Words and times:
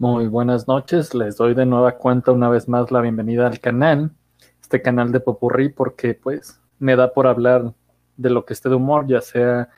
Muy 0.00 0.28
buenas 0.28 0.66
noches, 0.66 1.14
les 1.14 1.36
doy 1.36 1.52
de 1.52 1.66
nueva 1.66 1.98
cuenta 1.98 2.32
una 2.32 2.48
vez 2.48 2.70
más 2.70 2.90
la 2.90 3.02
bienvenida 3.02 3.46
al 3.46 3.60
canal, 3.60 4.12
este 4.62 4.80
canal 4.80 5.12
de 5.12 5.20
Popurrí, 5.20 5.68
porque 5.68 6.14
pues 6.14 6.58
me 6.78 6.96
da 6.96 7.12
por 7.12 7.26
hablar 7.26 7.74
de 8.16 8.30
lo 8.30 8.46
que 8.46 8.54
esté 8.54 8.70
de 8.70 8.76
humor, 8.76 9.06
ya 9.06 9.20
sea 9.20 9.68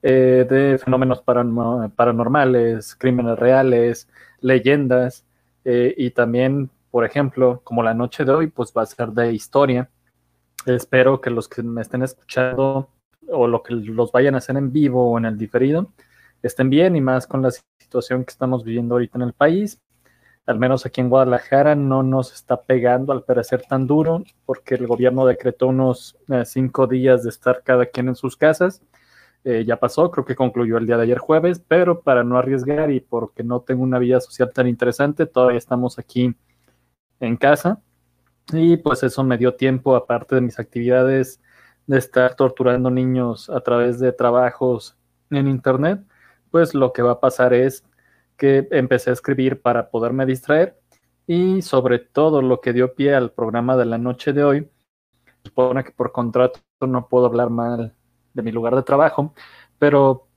eh, 0.00 0.46
de 0.48 0.78
fenómenos 0.78 1.20
paranormales, 1.20 2.94
crímenes 2.94 3.38
reales, 3.38 4.08
leyendas, 4.40 5.26
eh, 5.66 5.94
y 5.98 6.12
también, 6.12 6.70
por 6.90 7.04
ejemplo, 7.04 7.60
como 7.62 7.82
la 7.82 7.92
noche 7.92 8.24
de 8.24 8.32
hoy, 8.32 8.46
pues 8.46 8.72
va 8.74 8.80
a 8.80 8.86
ser 8.86 9.10
de 9.10 9.34
historia. 9.34 9.90
Espero 10.64 11.20
que 11.20 11.28
los 11.28 11.46
que 11.46 11.62
me 11.62 11.82
estén 11.82 12.02
escuchando 12.02 12.88
o 13.30 13.46
lo 13.46 13.62
que 13.62 13.74
los 13.74 14.12
vayan 14.12 14.34
a 14.34 14.38
hacer 14.38 14.56
en 14.56 14.72
vivo 14.72 15.10
o 15.10 15.18
en 15.18 15.26
el 15.26 15.36
diferido, 15.36 15.92
estén 16.42 16.70
bien 16.70 16.96
y 16.96 17.00
más 17.00 17.26
con 17.26 17.42
la 17.42 17.50
situación 17.78 18.24
que 18.24 18.30
estamos 18.30 18.64
viviendo 18.64 18.94
ahorita 18.94 19.18
en 19.18 19.22
el 19.22 19.32
país. 19.32 19.80
Al 20.46 20.58
menos 20.58 20.86
aquí 20.86 21.00
en 21.00 21.10
Guadalajara 21.10 21.74
no 21.74 22.02
nos 22.02 22.32
está 22.32 22.62
pegando 22.62 23.12
al 23.12 23.22
parecer 23.22 23.62
tan 23.68 23.86
duro 23.86 24.24
porque 24.46 24.76
el 24.76 24.86
gobierno 24.86 25.26
decretó 25.26 25.66
unos 25.66 26.16
eh, 26.28 26.44
cinco 26.46 26.86
días 26.86 27.22
de 27.22 27.30
estar 27.30 27.62
cada 27.62 27.86
quien 27.86 28.08
en 28.08 28.16
sus 28.16 28.36
casas. 28.36 28.82
Eh, 29.44 29.64
ya 29.66 29.78
pasó, 29.78 30.10
creo 30.10 30.24
que 30.24 30.34
concluyó 30.34 30.78
el 30.78 30.86
día 30.86 30.96
de 30.96 31.04
ayer 31.04 31.18
jueves, 31.18 31.62
pero 31.66 32.00
para 32.00 32.24
no 32.24 32.38
arriesgar 32.38 32.90
y 32.90 33.00
porque 33.00 33.44
no 33.44 33.60
tengo 33.60 33.82
una 33.82 33.98
vida 33.98 34.20
social 34.20 34.52
tan 34.52 34.66
interesante, 34.68 35.26
todavía 35.26 35.58
estamos 35.58 35.98
aquí 35.98 36.34
en 37.20 37.36
casa. 37.36 37.80
Y 38.52 38.78
pues 38.78 39.02
eso 39.02 39.22
me 39.24 39.38
dio 39.38 39.54
tiempo, 39.54 39.94
aparte 39.96 40.34
de 40.34 40.40
mis 40.40 40.58
actividades 40.58 41.40
de 41.86 41.98
estar 41.98 42.34
torturando 42.34 42.90
niños 42.90 43.50
a 43.50 43.60
través 43.60 43.98
de 43.98 44.12
trabajos 44.12 44.96
en 45.30 45.48
internet, 45.48 46.00
pues 46.50 46.74
lo 46.74 46.92
que 46.92 47.02
va 47.02 47.12
a 47.12 47.20
pasar 47.20 47.54
es 47.54 47.84
que 48.36 48.68
empecé 48.70 49.10
a 49.10 49.14
escribir 49.14 49.60
para 49.60 49.90
poderme 49.90 50.26
distraer 50.26 50.78
y 51.26 51.60
sobre 51.62 51.98
todo 51.98 52.40
lo 52.40 52.60
que 52.60 52.72
dio 52.72 52.94
pie 52.94 53.14
al 53.14 53.32
programa 53.32 53.76
de 53.76 53.84
la 53.84 53.98
noche 53.98 54.32
de 54.32 54.44
hoy, 54.44 54.70
supone 55.44 55.84
que 55.84 55.92
por 55.92 56.12
contrato 56.12 56.60
no 56.80 57.08
puedo 57.08 57.26
hablar 57.26 57.50
mal 57.50 57.94
de 58.32 58.42
mi 58.42 58.52
lugar 58.52 58.74
de 58.74 58.82
trabajo, 58.82 59.34
pero 59.78 60.28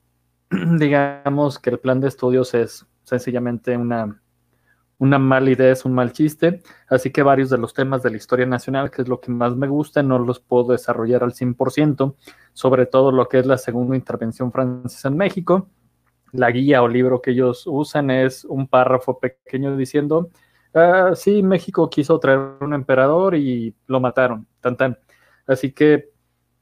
digamos 0.49 1.59
que 1.59 1.69
el 1.69 1.79
plan 1.79 1.99
de 2.01 2.09
estudios 2.09 2.53
es 2.53 2.85
sencillamente 3.03 3.77
una, 3.77 4.21
una 4.97 5.17
mala 5.17 5.49
idea, 5.49 5.71
es 5.71 5.85
un 5.85 5.93
mal 5.93 6.11
chiste, 6.11 6.61
así 6.89 7.11
que 7.11 7.23
varios 7.23 7.49
de 7.49 7.57
los 7.57 7.73
temas 7.73 8.03
de 8.03 8.11
la 8.11 8.17
historia 8.17 8.45
nacional, 8.45 8.91
que 8.91 9.01
es 9.01 9.07
lo 9.07 9.19
que 9.19 9.31
más 9.31 9.55
me 9.55 9.67
gusta, 9.67 10.03
no 10.03 10.19
los 10.19 10.39
puedo 10.39 10.73
desarrollar 10.73 11.23
al 11.23 11.33
100%, 11.33 12.15
sobre 12.53 12.85
todo 12.85 13.11
lo 13.11 13.27
que 13.27 13.39
es 13.39 13.45
la 13.45 13.57
segunda 13.57 13.95
intervención 13.95 14.51
francesa 14.51 15.07
en 15.07 15.17
México, 15.17 15.69
la 16.31 16.51
guía 16.51 16.81
o 16.83 16.87
libro 16.87 17.21
que 17.21 17.31
ellos 17.31 17.63
usan 17.67 18.11
es 18.11 18.45
un 18.45 18.67
párrafo 18.67 19.19
pequeño 19.19 19.75
diciendo, 19.75 20.29
ah, 20.73 21.11
sí, 21.15 21.43
México 21.43 21.89
quiso 21.89 22.19
traer 22.19 22.39
un 22.61 22.73
emperador 22.73 23.35
y 23.35 23.75
lo 23.87 23.99
mataron, 23.99 24.47
tan 24.61 24.77
tan. 24.77 24.97
Así 25.47 25.71
que 25.71 26.11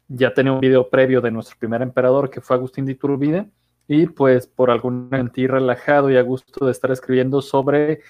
ya 0.08 0.34
tenía 0.34 0.54
un 0.54 0.60
video 0.60 0.90
previo 0.90 1.22
de 1.22 1.32
nuestro 1.32 1.58
primer 1.60 1.82
emperador 1.82 2.30
que 2.30 2.42
fue 2.42 2.56
Agustín 2.56 2.86
de 2.86 2.94
Iturbide 2.94 3.50
y 3.88 4.08
pues 4.08 4.48
por 4.48 4.72
algún 4.72 5.10
mentir 5.10 5.52
relajado 5.52 6.10
y 6.12 6.18
a 6.18 6.22
gusto 6.24 6.66
de 6.66 6.72
estar 6.72 6.92
escribiendo 6.92 7.42
sobre 7.42 8.02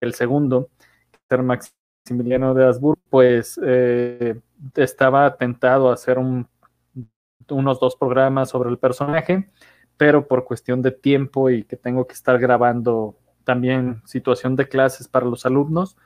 el 0.00 0.14
segundo, 0.14 0.70
ser 1.28 1.42
Maximiliano 1.42 2.54
de 2.54 2.64
Habsburgo, 2.64 3.00
pues 3.10 3.58
eh, 3.64 4.40
estaba 4.76 5.36
tentado 5.36 5.90
a 5.90 5.94
hacer 5.94 6.18
unos 6.18 7.80
dos 7.80 7.96
programas 7.96 8.50
sobre 8.50 8.70
el 8.70 8.78
personaje 8.78 9.50
pero 9.96 10.26
por 10.26 10.44
cuestión 10.44 10.82
de 10.82 10.92
tiempo 10.92 11.50
y 11.50 11.64
que 11.64 11.76
tengo 11.76 12.06
que 12.06 12.14
estar 12.14 12.38
grabando 12.38 13.16
también 13.44 14.02
situación 14.04 14.56
de 14.56 14.68
clases 14.68 15.08
para 15.08 15.26
los 15.26 15.46
alumnos, 15.46 15.96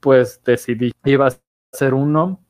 pues 0.00 0.42
decidí 0.44 0.92
iba 1.04 1.28
a 1.28 1.32
ser 1.72 1.94
uno, 1.94 2.40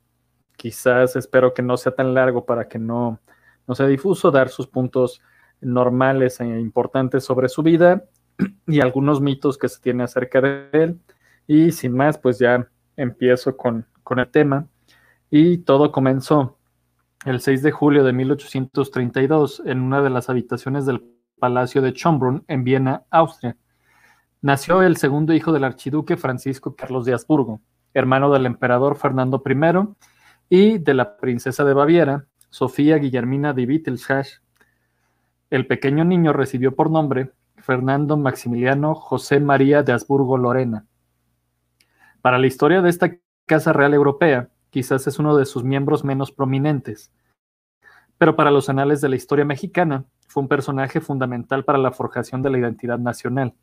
quizás 0.57 1.17
espero 1.17 1.55
que 1.55 1.63
no 1.63 1.77
sea 1.77 1.93
tan 1.95 2.15
largo 2.15 2.45
para 2.45 2.69
que 2.69 2.79
no, 2.79 3.21
no 3.67 3.75
sea 3.75 3.87
difuso, 3.87 4.31
dar 4.31 4.49
sus 4.49 4.67
puntos 4.67 5.21
normales 5.61 6.41
e 6.41 6.47
importantes 6.47 7.25
sobre 7.25 7.49
su 7.49 7.63
vida 7.63 8.05
y 8.67 8.81
algunos 8.81 9.21
mitos 9.21 9.59
que 9.59 9.69
se 9.69 9.81
tiene 9.81 10.05
acerca 10.05 10.41
de 10.41 10.69
él. 10.73 11.01
Y 11.47 11.73
sin 11.73 11.95
más, 11.95 12.19
pues 12.19 12.39
ya 12.39 12.69
empiezo 12.97 13.57
con, 13.57 13.87
con 14.03 14.19
el 14.19 14.29
tema. 14.29 14.67
Y 15.31 15.59
todo 15.59 15.93
comenzó 15.93 16.59
el 17.27 17.41
6 17.41 17.63
de 17.63 17.71
julio 17.71 18.03
de 18.03 18.13
1832 18.13 19.63
en 19.67 19.81
una 19.81 20.01
de 20.01 20.11
las 20.11 20.31
habitaciones 20.31 20.87
del 20.87 21.05
Palacio 21.39 21.83
de 21.83 21.93
Schönbrunn 21.93 22.45
en 22.49 22.65
Viena, 22.65 23.05
Austria. 23.11 23.57
Nació 24.41 24.83
el 24.83 24.97
segundo 24.97 25.35
hijo 25.35 25.53
del 25.53 25.65
archiduque 25.65 26.17
Francisco 26.17 26.75
Carlos 26.75 27.05
de 27.05 27.13
Habsburgo, 27.13 27.61
hermano 27.93 28.33
del 28.33 28.47
emperador 28.47 28.97
Fernando 28.97 29.43
I 29.45 29.89
y 30.49 30.79
de 30.79 30.95
la 30.95 31.19
princesa 31.19 31.63
de 31.65 31.75
Baviera, 31.75 32.27
Sofía 32.49 32.97
Guillermina 32.97 33.53
de 33.53 33.67
Wittelsbach. 33.67 34.41
El 35.51 35.67
pequeño 35.67 36.05
niño 36.05 36.33
recibió 36.33 36.75
por 36.75 36.91
nombre 36.91 37.33
Fernando 37.59 38.17
Maximiliano 38.17 38.95
José 38.95 39.41
María 39.41 39.83
de 39.83 39.93
Habsburgo 39.93 40.39
Lorena. 40.39 40.87
Para 42.23 42.39
la 42.39 42.47
historia 42.47 42.81
de 42.81 42.89
esta 42.89 43.15
Casa 43.45 43.75
Real 43.75 43.93
Europea, 43.93 44.49
quizás 44.71 45.07
es 45.07 45.19
uno 45.19 45.37
de 45.37 45.45
sus 45.45 45.65
miembros 45.65 46.05
menos 46.05 46.33
prominentes, 46.33 47.13
pero 48.19 48.37
para 48.37 48.51
los 48.51 48.69
anales 48.69 49.01
de 49.01 49.09
la 49.09 49.17
historia 49.17 49.45
mexicana 49.45 50.05
fue 50.29 50.43
un 50.43 50.49
personaje 50.49 51.01
fundamental 51.01 51.65
para 51.65 51.79
la 51.79 51.93
forjación 51.93 52.43
de 52.43 52.51
la 52.51 52.59
identidad 52.59 52.99
nacional. 52.99 53.55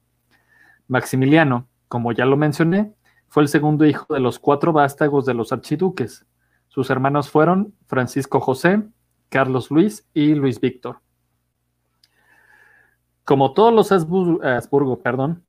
Maximiliano, 0.87 1.67
como 1.87 2.11
ya 2.11 2.25
lo 2.25 2.37
mencioné, 2.37 2.93
fue 3.27 3.43
el 3.43 3.49
segundo 3.49 3.85
hijo 3.85 4.13
de 4.13 4.19
los 4.19 4.39
cuatro 4.39 4.73
vástagos 4.73 5.25
de 5.25 5.33
los 5.33 5.51
archiduques. 5.51 6.25
Sus 6.69 6.89
hermanos 6.89 7.29
fueron 7.29 7.73
Francisco 7.85 8.39
José, 8.39 8.83
Carlos 9.29 9.69
Luis 9.71 10.07
y 10.13 10.33
Luis 10.33 10.59
Víctor. 10.59 11.01
Como 13.23 13.53
todos 13.53 13.73
los 13.73 13.91
Habsburgo, 13.91 14.99
perdón, 14.99 15.43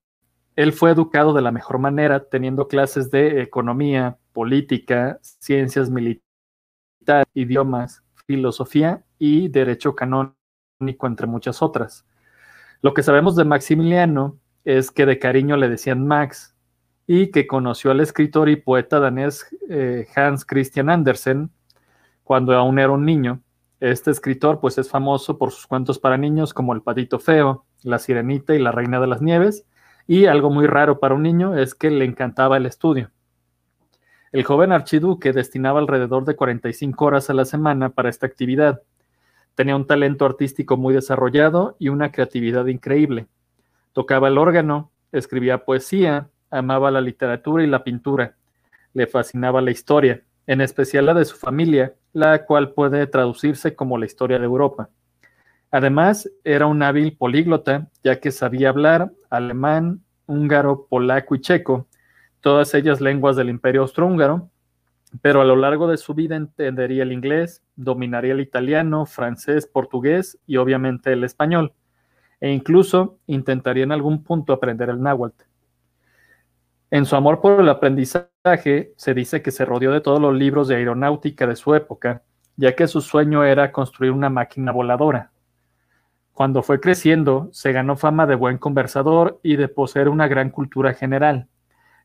él 0.56 0.72
fue 0.72 0.90
educado 0.90 1.32
de 1.32 1.42
la 1.42 1.52
mejor 1.52 1.78
manera, 1.78 2.28
teniendo 2.28 2.66
clases 2.66 3.10
de 3.12 3.42
economía, 3.42 4.18
política, 4.38 5.18
ciencias 5.20 5.90
militares, 5.90 7.26
idiomas, 7.34 8.04
filosofía 8.24 9.02
y 9.18 9.48
derecho 9.48 9.96
canónico, 9.96 11.08
entre 11.08 11.26
muchas 11.26 11.60
otras. 11.60 12.06
Lo 12.80 12.94
que 12.94 13.02
sabemos 13.02 13.34
de 13.34 13.42
Maximiliano 13.42 14.38
es 14.64 14.92
que 14.92 15.06
de 15.06 15.18
cariño 15.18 15.56
le 15.56 15.68
decían 15.68 16.06
Max 16.06 16.54
y 17.04 17.32
que 17.32 17.48
conoció 17.48 17.90
al 17.90 17.98
escritor 17.98 18.48
y 18.48 18.54
poeta 18.54 19.00
danés 19.00 19.44
eh, 19.68 20.06
Hans 20.14 20.44
Christian 20.44 20.88
Andersen 20.88 21.50
cuando 22.22 22.54
aún 22.54 22.78
era 22.78 22.92
un 22.92 23.04
niño. 23.04 23.42
Este 23.80 24.12
escritor 24.12 24.60
pues 24.60 24.78
es 24.78 24.88
famoso 24.88 25.36
por 25.36 25.50
sus 25.50 25.66
cuentos 25.66 25.98
para 25.98 26.16
niños 26.16 26.54
como 26.54 26.74
El 26.74 26.82
patito 26.82 27.18
feo, 27.18 27.66
La 27.82 27.98
sirenita 27.98 28.54
y 28.54 28.60
La 28.60 28.70
reina 28.70 29.00
de 29.00 29.08
las 29.08 29.20
nieves 29.20 29.66
y 30.06 30.26
algo 30.26 30.48
muy 30.48 30.68
raro 30.68 31.00
para 31.00 31.16
un 31.16 31.24
niño 31.24 31.58
es 31.58 31.74
que 31.74 31.90
le 31.90 32.04
encantaba 32.04 32.56
el 32.56 32.66
estudio. 32.66 33.10
El 34.30 34.44
joven 34.44 34.72
archiduque 34.72 35.32
destinaba 35.32 35.80
alrededor 35.80 36.24
de 36.24 36.36
45 36.36 37.04
horas 37.04 37.30
a 37.30 37.34
la 37.34 37.46
semana 37.46 37.90
para 37.90 38.10
esta 38.10 38.26
actividad. 38.26 38.82
Tenía 39.54 39.74
un 39.74 39.86
talento 39.86 40.26
artístico 40.26 40.76
muy 40.76 40.94
desarrollado 40.94 41.76
y 41.78 41.88
una 41.88 42.12
creatividad 42.12 42.66
increíble. 42.66 43.26
Tocaba 43.94 44.28
el 44.28 44.36
órgano, 44.36 44.90
escribía 45.12 45.64
poesía, 45.64 46.28
amaba 46.50 46.90
la 46.90 47.00
literatura 47.00 47.64
y 47.64 47.66
la 47.66 47.84
pintura. 47.84 48.36
Le 48.92 49.06
fascinaba 49.06 49.62
la 49.62 49.70
historia, 49.70 50.22
en 50.46 50.60
especial 50.60 51.06
la 51.06 51.14
de 51.14 51.24
su 51.24 51.36
familia, 51.36 51.94
la 52.12 52.44
cual 52.44 52.72
puede 52.72 53.06
traducirse 53.06 53.74
como 53.74 53.96
la 53.96 54.06
historia 54.06 54.38
de 54.38 54.44
Europa. 54.44 54.90
Además, 55.70 56.30
era 56.44 56.66
un 56.66 56.82
hábil 56.82 57.16
políglota, 57.16 57.88
ya 58.04 58.20
que 58.20 58.30
sabía 58.30 58.68
hablar 58.68 59.10
alemán, 59.30 60.02
húngaro, 60.26 60.86
polaco 60.88 61.34
y 61.34 61.40
checo, 61.40 61.86
todas 62.40 62.74
ellas 62.74 63.00
lenguas 63.00 63.36
del 63.36 63.50
imperio 63.50 63.82
austrohúngaro, 63.82 64.50
pero 65.22 65.40
a 65.40 65.44
lo 65.44 65.56
largo 65.56 65.88
de 65.88 65.96
su 65.96 66.14
vida 66.14 66.36
entendería 66.36 67.02
el 67.02 67.12
inglés, 67.12 67.62
dominaría 67.76 68.32
el 68.32 68.40
italiano, 68.40 69.06
francés, 69.06 69.66
portugués 69.66 70.38
y 70.46 70.56
obviamente 70.56 71.12
el 71.12 71.24
español, 71.24 71.72
e 72.40 72.50
incluso 72.50 73.18
intentaría 73.26 73.84
en 73.84 73.92
algún 73.92 74.22
punto 74.22 74.52
aprender 74.52 74.90
el 74.90 75.02
náhuatl. 75.02 75.44
En 76.90 77.04
su 77.04 77.16
amor 77.16 77.40
por 77.40 77.60
el 77.60 77.68
aprendizaje, 77.68 78.92
se 78.96 79.14
dice 79.14 79.42
que 79.42 79.50
se 79.50 79.64
rodeó 79.64 79.92
de 79.92 80.00
todos 80.00 80.20
los 80.20 80.34
libros 80.34 80.68
de 80.68 80.76
aeronáutica 80.76 81.46
de 81.46 81.56
su 81.56 81.74
época, 81.74 82.22
ya 82.56 82.74
que 82.74 82.86
su 82.86 83.00
sueño 83.00 83.44
era 83.44 83.72
construir 83.72 84.12
una 84.12 84.30
máquina 84.30 84.72
voladora. 84.72 85.30
Cuando 86.32 86.62
fue 86.62 86.80
creciendo, 86.80 87.48
se 87.52 87.72
ganó 87.72 87.96
fama 87.96 88.26
de 88.26 88.36
buen 88.36 88.58
conversador 88.58 89.38
y 89.42 89.56
de 89.56 89.68
poseer 89.68 90.08
una 90.08 90.28
gran 90.28 90.50
cultura 90.50 90.94
general. 90.94 91.48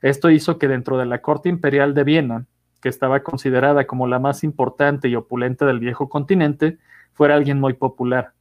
Esto 0.04 0.30
hizo 0.30 0.60
que 0.60 0.68
dentro 0.68 0.98
de 0.98 1.06
la 1.06 1.22
corte 1.22 1.48
imperial 1.48 1.94
de 1.94 2.04
Viena, 2.04 2.46
que 2.82 2.90
estaba 2.90 3.24
considerada 3.24 3.88
como 3.88 4.06
la 4.06 4.20
más 4.20 4.44
importante 4.44 5.08
y 5.08 5.16
opulenta 5.16 5.66
del 5.66 5.80
viejo 5.80 6.10
continente, 6.10 6.78
fuera 7.14 7.36
alguien 7.36 7.62
muy 7.62 7.72
popular. 7.72 8.34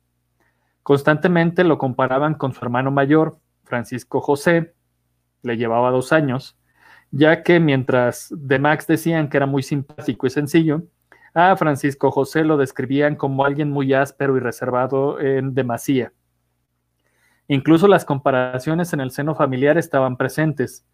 Constantemente 0.82 1.62
lo 1.62 1.78
comparaban 1.78 2.34
con 2.34 2.52
su 2.52 2.64
hermano 2.64 2.90
mayor, 2.90 3.38
Francisco 3.62 4.20
José, 4.20 4.74
le 5.42 5.56
llevaba 5.56 5.92
dos 5.92 6.12
años, 6.12 6.58
ya 7.12 7.44
que 7.44 7.60
mientras 7.60 8.34
de 8.36 8.58
Max 8.58 8.88
decían 8.88 9.28
que 9.28 9.36
era 9.36 9.46
muy 9.46 9.62
simpático 9.62 10.26
y 10.26 10.30
sencillo, 10.30 10.82
a 11.32 11.54
Francisco 11.54 12.10
José 12.10 12.42
lo 12.42 12.56
describían 12.56 13.14
como 13.14 13.44
alguien 13.44 13.70
muy 13.70 13.94
áspero 13.94 14.36
y 14.36 14.40
reservado 14.40 15.20
en 15.20 15.54
demasía. 15.54 16.12
Incluso 17.46 17.86
las 17.86 18.04
comparaciones 18.04 18.92
en 18.92 19.00
el 19.00 19.12
seno 19.12 19.36
familiar 19.36 19.78
estaban 19.78 20.16
presentes. 20.16 20.84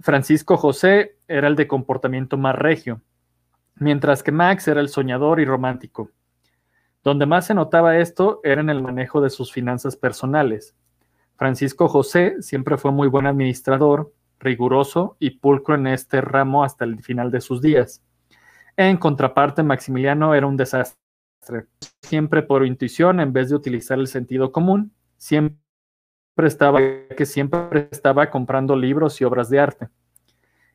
Francisco 0.00 0.56
José 0.56 1.16
era 1.28 1.48
el 1.48 1.56
de 1.56 1.68
comportamiento 1.68 2.36
más 2.36 2.56
regio, 2.56 3.00
mientras 3.76 4.22
que 4.22 4.32
Max 4.32 4.68
era 4.68 4.80
el 4.80 4.88
soñador 4.88 5.40
y 5.40 5.44
romántico. 5.44 6.10
Donde 7.04 7.26
más 7.26 7.46
se 7.46 7.54
notaba 7.54 7.98
esto 7.98 8.40
era 8.44 8.60
en 8.60 8.70
el 8.70 8.82
manejo 8.82 9.20
de 9.20 9.30
sus 9.30 9.52
finanzas 9.52 9.96
personales. 9.96 10.74
Francisco 11.36 11.88
José 11.88 12.40
siempre 12.40 12.76
fue 12.76 12.92
muy 12.92 13.08
buen 13.08 13.26
administrador, 13.26 14.12
riguroso 14.38 15.16
y 15.18 15.30
pulcro 15.30 15.74
en 15.74 15.86
este 15.86 16.20
ramo 16.20 16.64
hasta 16.64 16.84
el 16.84 17.02
final 17.02 17.30
de 17.30 17.40
sus 17.40 17.60
días. 17.62 18.02
En 18.76 18.96
contraparte, 18.96 19.62
Maximiliano 19.62 20.34
era 20.34 20.46
un 20.46 20.56
desastre. 20.56 21.66
Siempre 22.02 22.42
por 22.42 22.64
intuición, 22.64 23.20
en 23.20 23.32
vez 23.32 23.50
de 23.50 23.56
utilizar 23.56 23.98
el 23.98 24.06
sentido 24.06 24.52
común, 24.52 24.92
siempre 25.16 25.61
estaba, 26.36 26.80
que 27.16 27.26
siempre 27.26 27.88
estaba 27.90 28.30
comprando 28.30 28.76
libros 28.76 29.20
y 29.20 29.24
obras 29.24 29.48
de 29.50 29.60
arte. 29.60 29.88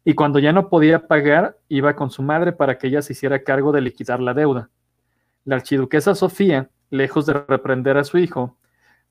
Y 0.03 0.13
cuando 0.13 0.39
ya 0.39 0.53
no 0.53 0.69
podía 0.69 1.07
pagar, 1.07 1.57
iba 1.67 1.95
con 1.95 2.09
su 2.09 2.21
madre 2.21 2.53
para 2.53 2.77
que 2.77 2.87
ella 2.87 3.01
se 3.01 3.13
hiciera 3.13 3.43
cargo 3.43 3.71
de 3.71 3.81
liquidar 3.81 4.19
la 4.19 4.33
deuda. 4.33 4.69
La 5.43 5.55
archiduquesa 5.55 6.15
Sofía, 6.15 6.69
lejos 6.89 7.25
de 7.25 7.33
reprender 7.33 7.97
a 7.97 8.03
su 8.03 8.17
hijo, 8.17 8.57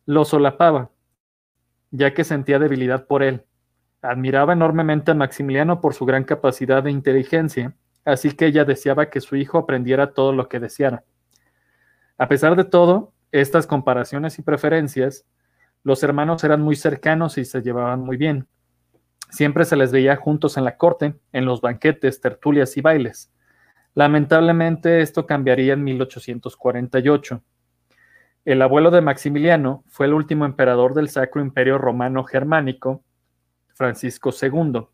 lo 0.06 0.24
solapaba, 0.24 0.90
ya 1.90 2.14
que 2.14 2.24
sentía 2.24 2.58
debilidad 2.58 3.06
por 3.06 3.22
él. 3.22 3.44
Admiraba 4.02 4.52
enormemente 4.52 5.10
a 5.10 5.14
Maximiliano 5.14 5.80
por 5.80 5.94
su 5.94 6.06
gran 6.06 6.24
capacidad 6.24 6.82
de 6.82 6.90
inteligencia 6.90 7.74
así 8.06 8.30
que 8.30 8.46
ella 8.46 8.64
deseaba 8.64 9.10
que 9.10 9.20
su 9.20 9.36
hijo 9.36 9.58
aprendiera 9.58 10.12
todo 10.12 10.32
lo 10.32 10.48
que 10.48 10.60
deseara. 10.60 11.04
A 12.16 12.28
pesar 12.28 12.56
de 12.56 12.64
todo, 12.64 13.12
estas 13.32 13.66
comparaciones 13.66 14.38
y 14.38 14.42
preferencias, 14.42 15.26
los 15.86 16.02
hermanos 16.02 16.42
eran 16.42 16.62
muy 16.62 16.74
cercanos 16.74 17.38
y 17.38 17.44
se 17.44 17.62
llevaban 17.62 18.00
muy 18.00 18.16
bien. 18.16 18.48
Siempre 19.30 19.64
se 19.64 19.76
les 19.76 19.92
veía 19.92 20.16
juntos 20.16 20.56
en 20.56 20.64
la 20.64 20.76
corte, 20.76 21.14
en 21.30 21.44
los 21.44 21.60
banquetes, 21.60 22.20
tertulias 22.20 22.76
y 22.76 22.80
bailes. 22.80 23.32
Lamentablemente 23.94 25.00
esto 25.00 25.26
cambiaría 25.26 25.74
en 25.74 25.84
1848. 25.84 27.40
El 28.44 28.62
abuelo 28.62 28.90
de 28.90 29.00
Maximiliano 29.00 29.84
fue 29.86 30.06
el 30.06 30.14
último 30.14 30.44
emperador 30.44 30.92
del 30.92 31.08
Sacro 31.08 31.40
Imperio 31.40 31.78
Romano 31.78 32.24
Germánico, 32.24 33.04
Francisco 33.72 34.30
II, 34.42 34.88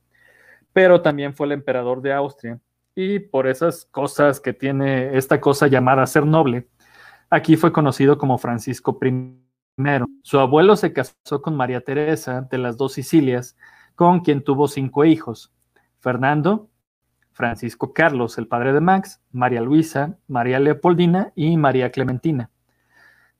pero 0.74 1.00
también 1.00 1.32
fue 1.32 1.46
el 1.46 1.52
emperador 1.52 2.02
de 2.02 2.12
Austria 2.12 2.60
y 2.94 3.18
por 3.18 3.46
esas 3.46 3.86
cosas 3.86 4.40
que 4.40 4.52
tiene 4.52 5.16
esta 5.16 5.40
cosa 5.40 5.68
llamada 5.68 6.06
ser 6.06 6.26
noble, 6.26 6.68
aquí 7.30 7.56
fue 7.56 7.72
conocido 7.72 8.18
como 8.18 8.36
Francisco 8.36 8.98
I. 9.02 9.51
Su 10.22 10.38
abuelo 10.38 10.76
se 10.76 10.92
casó 10.92 11.40
con 11.42 11.56
María 11.56 11.80
Teresa 11.80 12.42
de 12.42 12.58
las 12.58 12.76
dos 12.76 12.92
Sicilias, 12.92 13.56
con 13.94 14.20
quien 14.20 14.42
tuvo 14.42 14.68
cinco 14.68 15.04
hijos, 15.04 15.52
Fernando, 15.98 16.68
Francisco 17.32 17.92
Carlos, 17.92 18.36
el 18.38 18.46
padre 18.46 18.72
de 18.72 18.80
Max, 18.80 19.22
María 19.32 19.62
Luisa, 19.62 20.18
María 20.28 20.60
Leopoldina 20.60 21.32
y 21.34 21.56
María 21.56 21.90
Clementina. 21.90 22.50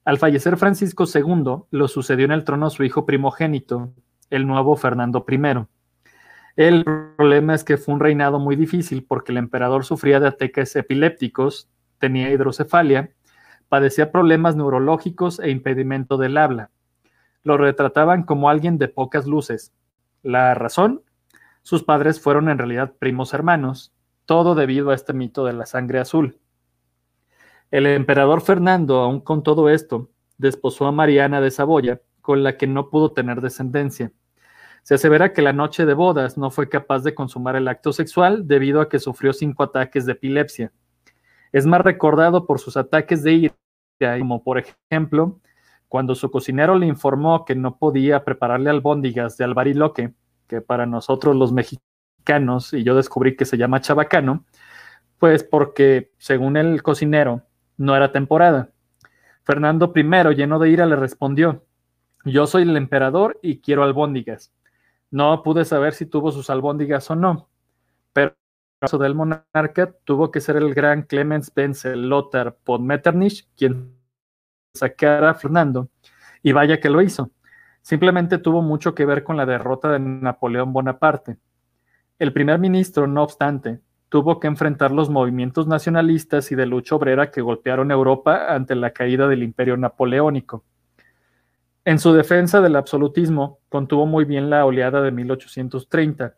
Al 0.04 0.18
fallecer 0.18 0.56
Francisco 0.56 1.04
II, 1.12 1.64
lo 1.70 1.88
sucedió 1.88 2.24
en 2.24 2.32
el 2.32 2.44
trono 2.44 2.70
su 2.70 2.82
hijo 2.82 3.04
primogénito, 3.04 3.92
el 4.30 4.46
nuevo 4.46 4.76
Fernando 4.76 5.24
I. 5.28 5.66
El 6.56 6.84
problema 7.16 7.54
es 7.54 7.64
que 7.64 7.76
fue 7.76 7.94
un 7.94 8.00
reinado 8.00 8.38
muy 8.38 8.56
difícil 8.56 9.04
porque 9.04 9.32
el 9.32 9.38
emperador 9.38 9.84
sufría 9.84 10.18
de 10.18 10.28
ataques 10.28 10.74
epilépticos, 10.76 11.70
tenía 11.98 12.30
hidrocefalia, 12.30 13.12
padecía 13.72 14.12
problemas 14.12 14.54
neurológicos 14.54 15.40
e 15.40 15.48
impedimento 15.48 16.18
del 16.18 16.36
habla. 16.36 16.68
Lo 17.42 17.56
retrataban 17.56 18.22
como 18.22 18.50
alguien 18.50 18.76
de 18.76 18.88
pocas 18.88 19.26
luces. 19.26 19.72
La 20.22 20.52
razón, 20.52 21.00
sus 21.62 21.82
padres 21.82 22.20
fueron 22.20 22.50
en 22.50 22.58
realidad 22.58 22.92
primos 22.98 23.32
hermanos, 23.32 23.90
todo 24.26 24.54
debido 24.54 24.90
a 24.90 24.94
este 24.94 25.14
mito 25.14 25.46
de 25.46 25.54
la 25.54 25.64
sangre 25.64 26.00
azul. 26.00 26.38
El 27.70 27.86
emperador 27.86 28.42
Fernando, 28.42 28.98
aun 28.98 29.20
con 29.20 29.42
todo 29.42 29.70
esto, 29.70 30.10
desposó 30.36 30.86
a 30.86 30.92
Mariana 30.92 31.40
de 31.40 31.50
Saboya, 31.50 32.02
con 32.20 32.42
la 32.42 32.58
que 32.58 32.66
no 32.66 32.90
pudo 32.90 33.12
tener 33.12 33.40
descendencia. 33.40 34.12
Se 34.82 34.96
asevera 34.96 35.32
que 35.32 35.40
la 35.40 35.54
noche 35.54 35.86
de 35.86 35.94
bodas 35.94 36.36
no 36.36 36.50
fue 36.50 36.68
capaz 36.68 37.04
de 37.04 37.14
consumar 37.14 37.56
el 37.56 37.68
acto 37.68 37.94
sexual 37.94 38.46
debido 38.46 38.82
a 38.82 38.90
que 38.90 38.98
sufrió 38.98 39.32
cinco 39.32 39.62
ataques 39.62 40.04
de 40.04 40.12
epilepsia. 40.12 40.72
Es 41.52 41.64
más 41.64 41.80
recordado 41.80 42.46
por 42.46 42.60
sus 42.60 42.76
ataques 42.76 43.22
de 43.22 43.52
como 43.98 44.42
por 44.42 44.58
ejemplo, 44.58 45.40
cuando 45.88 46.14
su 46.14 46.30
cocinero 46.30 46.76
le 46.78 46.86
informó 46.86 47.44
que 47.44 47.54
no 47.54 47.76
podía 47.76 48.24
prepararle 48.24 48.70
albóndigas 48.70 49.36
de 49.36 49.44
albariloque, 49.44 50.14
que 50.46 50.60
para 50.60 50.86
nosotros 50.86 51.36
los 51.36 51.52
mexicanos, 51.52 52.72
y 52.72 52.82
yo 52.82 52.94
descubrí 52.94 53.36
que 53.36 53.44
se 53.44 53.56
llama 53.56 53.80
chabacano, 53.80 54.44
pues 55.18 55.44
porque, 55.44 56.10
según 56.18 56.56
el 56.56 56.82
cocinero, 56.82 57.42
no 57.76 57.94
era 57.94 58.10
temporada. 58.10 58.70
Fernando 59.44 59.92
I, 59.94 60.34
lleno 60.34 60.58
de 60.58 60.70
ira, 60.70 60.86
le 60.86 60.96
respondió, 60.96 61.64
yo 62.24 62.46
soy 62.46 62.62
el 62.62 62.76
emperador 62.76 63.38
y 63.42 63.60
quiero 63.60 63.82
albóndigas. 63.82 64.52
No 65.10 65.42
pude 65.42 65.64
saber 65.64 65.94
si 65.94 66.06
tuvo 66.06 66.32
sus 66.32 66.48
albóndigas 66.50 67.10
o 67.10 67.16
no, 67.16 67.48
pero 68.12 68.34
caso 68.82 68.98
del 68.98 69.14
monarca 69.14 69.94
tuvo 70.02 70.32
que 70.32 70.40
ser 70.40 70.56
el 70.56 70.74
gran 70.74 71.02
Clemens 71.02 71.52
Wenzel 71.54 72.08
Lothar 72.08 72.56
von 72.66 72.84
Metternich 72.84 73.48
quien 73.56 73.94
sacara 74.74 75.30
a 75.30 75.34
Fernando, 75.34 75.88
y 76.42 76.50
vaya 76.50 76.80
que 76.80 76.90
lo 76.90 77.00
hizo. 77.00 77.30
Simplemente 77.80 78.38
tuvo 78.38 78.60
mucho 78.60 78.92
que 78.92 79.04
ver 79.04 79.22
con 79.22 79.36
la 79.36 79.46
derrota 79.46 79.88
de 79.92 80.00
Napoleón 80.00 80.72
Bonaparte. 80.72 81.36
El 82.18 82.32
primer 82.32 82.58
ministro, 82.58 83.06
no 83.06 83.22
obstante, 83.22 83.78
tuvo 84.08 84.40
que 84.40 84.48
enfrentar 84.48 84.90
los 84.90 85.10
movimientos 85.10 85.68
nacionalistas 85.68 86.50
y 86.50 86.56
de 86.56 86.66
lucha 86.66 86.96
obrera 86.96 87.30
que 87.30 87.40
golpearon 87.40 87.92
Europa 87.92 88.52
ante 88.52 88.74
la 88.74 88.90
caída 88.90 89.28
del 89.28 89.44
imperio 89.44 89.76
napoleónico. 89.76 90.64
En 91.84 92.00
su 92.00 92.12
defensa 92.14 92.60
del 92.60 92.74
absolutismo, 92.74 93.60
contuvo 93.68 94.06
muy 94.06 94.24
bien 94.24 94.50
la 94.50 94.64
oleada 94.64 95.02
de 95.02 95.12
1830, 95.12 96.34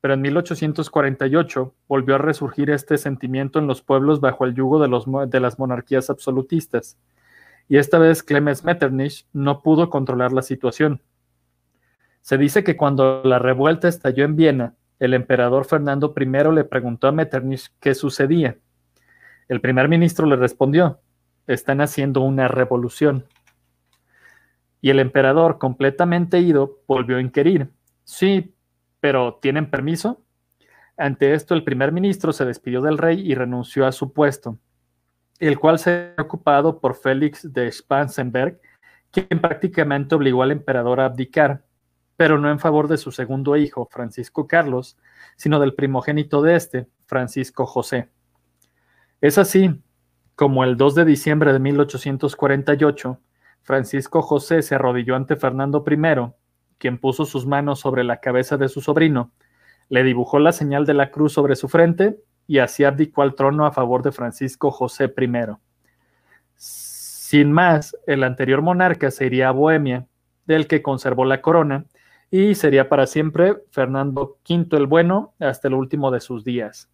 pero 0.00 0.14
en 0.14 0.20
1848 0.22 1.74
volvió 1.88 2.14
a 2.14 2.18
resurgir 2.18 2.70
este 2.70 2.98
sentimiento 2.98 3.58
en 3.58 3.66
los 3.66 3.82
pueblos 3.82 4.20
bajo 4.20 4.44
el 4.44 4.54
yugo 4.54 4.78
de, 4.78 5.40
las 5.40 5.58
monarquías 5.58 6.10
absolutistas, 6.10 6.98
y 7.68 7.78
esta 7.78 7.98
vez 7.98 8.22
Clemens 8.22 8.64
Metternich 8.64 9.26
no 9.32 9.62
pudo 9.62 9.90
controlar 9.90 10.32
la 10.32 10.42
situación. 10.42 11.02
Se 12.20 12.38
dice 12.38 12.64
que 12.64 12.76
cuando 12.76 13.22
la 13.24 13.38
revuelta 13.38 13.88
estalló 13.88 14.24
en 14.24 14.36
Viena, 14.36 14.74
el 14.98 15.14
emperador 15.14 15.64
Fernando 15.64 16.14
I 16.16 16.24
le 16.54 16.64
preguntó 16.64 17.08
a 17.08 17.12
Metternich 17.12 17.72
qué 17.80 17.94
sucedía. 17.94 18.56
El 19.48 19.60
primer 19.60 19.88
ministro 19.88 20.26
le 20.26 20.36
respondió, 20.36 21.00
están 21.46 21.80
haciendo 21.80 22.22
una 22.22 22.48
revolución 22.48 23.26
y 24.86 24.90
el 24.90 25.00
emperador, 25.00 25.58
completamente 25.58 26.38
ido, 26.38 26.78
volvió 26.86 27.16
a 27.16 27.20
inquirir. 27.20 27.70
Sí, 28.04 28.54
pero 29.06 29.38
¿tienen 29.40 29.70
permiso? 29.70 30.20
Ante 30.96 31.32
esto, 31.32 31.54
el 31.54 31.62
primer 31.62 31.92
ministro 31.92 32.32
se 32.32 32.44
despidió 32.44 32.82
del 32.82 32.98
rey 32.98 33.20
y 33.20 33.36
renunció 33.36 33.86
a 33.86 33.92
su 33.92 34.12
puesto, 34.12 34.58
el 35.38 35.60
cual 35.60 35.78
se 35.78 36.12
ocupado 36.18 36.80
por 36.80 36.96
Félix 36.96 37.52
de 37.52 37.70
Spansenberg, 37.70 38.60
quien 39.12 39.40
prácticamente 39.40 40.16
obligó 40.16 40.42
al 40.42 40.50
emperador 40.50 40.98
a 40.98 41.04
abdicar, 41.04 41.64
pero 42.16 42.36
no 42.36 42.50
en 42.50 42.58
favor 42.58 42.88
de 42.88 42.96
su 42.96 43.12
segundo 43.12 43.56
hijo, 43.56 43.86
Francisco 43.92 44.48
Carlos, 44.48 44.98
sino 45.36 45.60
del 45.60 45.74
primogénito 45.74 46.42
de 46.42 46.56
este, 46.56 46.88
Francisco 47.04 47.64
José. 47.64 48.08
Es 49.20 49.38
así 49.38 49.84
como 50.34 50.64
el 50.64 50.76
2 50.76 50.96
de 50.96 51.04
diciembre 51.04 51.52
de 51.52 51.60
1848, 51.60 53.20
Francisco 53.62 54.20
José 54.20 54.62
se 54.62 54.74
arrodilló 54.74 55.14
ante 55.14 55.36
Fernando 55.36 55.84
I, 55.88 55.96
quien 56.78 56.98
puso 56.98 57.24
sus 57.24 57.46
manos 57.46 57.80
sobre 57.80 58.04
la 58.04 58.20
cabeza 58.20 58.56
de 58.56 58.68
su 58.68 58.80
sobrino, 58.80 59.30
le 59.88 60.02
dibujó 60.02 60.38
la 60.38 60.52
señal 60.52 60.84
de 60.86 60.94
la 60.94 61.10
cruz 61.10 61.32
sobre 61.32 61.56
su 61.56 61.68
frente 61.68 62.18
y 62.46 62.58
así 62.58 62.84
abdicó 62.84 63.22
al 63.22 63.34
trono 63.34 63.66
a 63.66 63.72
favor 63.72 64.02
de 64.02 64.12
Francisco 64.12 64.70
José 64.70 65.12
I. 65.16 65.30
Sin 66.56 67.52
más, 67.52 67.96
el 68.06 68.22
anterior 68.22 68.62
monarca 68.62 69.10
se 69.10 69.26
iría 69.26 69.48
a 69.48 69.52
Bohemia, 69.52 70.06
del 70.46 70.66
que 70.66 70.82
conservó 70.82 71.24
la 71.24 71.40
corona, 71.40 71.86
y 72.30 72.54
sería 72.54 72.88
para 72.88 73.06
siempre 73.06 73.56
Fernando 73.70 74.38
V 74.48 74.76
el 74.76 74.86
Bueno 74.86 75.34
hasta 75.40 75.68
el 75.68 75.74
último 75.74 76.10
de 76.10 76.20
sus 76.20 76.44
días. 76.44 76.88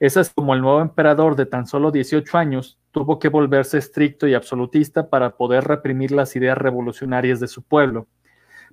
Es 0.00 0.32
como 0.34 0.54
el 0.54 0.60
nuevo 0.60 0.80
emperador 0.80 1.36
de 1.36 1.46
tan 1.46 1.66
solo 1.66 1.90
18 1.90 2.36
años 2.36 2.78
tuvo 2.90 3.18
que 3.18 3.28
volverse 3.28 3.78
estricto 3.78 4.26
y 4.26 4.34
absolutista 4.34 5.08
para 5.08 5.36
poder 5.36 5.64
reprimir 5.64 6.12
las 6.12 6.36
ideas 6.36 6.58
revolucionarias 6.58 7.40
de 7.40 7.48
su 7.48 7.62
pueblo, 7.62 8.06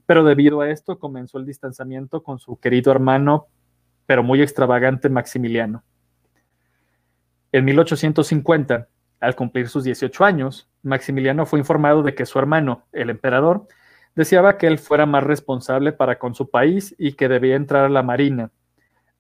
pero 0.06 0.24
debido 0.24 0.62
a 0.62 0.70
esto 0.70 1.00
comenzó 1.00 1.38
el 1.38 1.46
distanciamiento 1.46 2.24
con 2.24 2.40
su 2.40 2.60
querido 2.60 2.92
hermano, 2.92 3.48
pero 4.06 4.24
muy 4.24 4.42
extravagante 4.42 5.10
Maximiliano. 5.10 5.84
En 7.52 7.66
1850, 7.66 8.88
al 9.20 9.36
cumplir 9.36 9.68
sus 9.68 9.84
18 9.84 10.26
años, 10.26 10.70
Maximiliano 10.84 11.46
fue 11.46 11.60
informado 11.60 12.02
de 12.02 12.16
que 12.16 12.26
su 12.26 12.40
hermano, 12.40 12.86
el 12.92 13.10
emperador, 13.10 13.68
deseaba 14.16 14.58
que 14.58 14.68
él 14.68 14.80
fuera 14.80 15.06
más 15.06 15.24
responsable 15.24 15.92
para 15.92 16.18
con 16.18 16.34
su 16.36 16.50
país 16.50 16.96
y 16.98 17.14
que 17.14 17.28
debía 17.28 17.56
entrar 17.56 17.86
a 17.86 17.90
la 17.90 18.04
marina. 18.04 18.52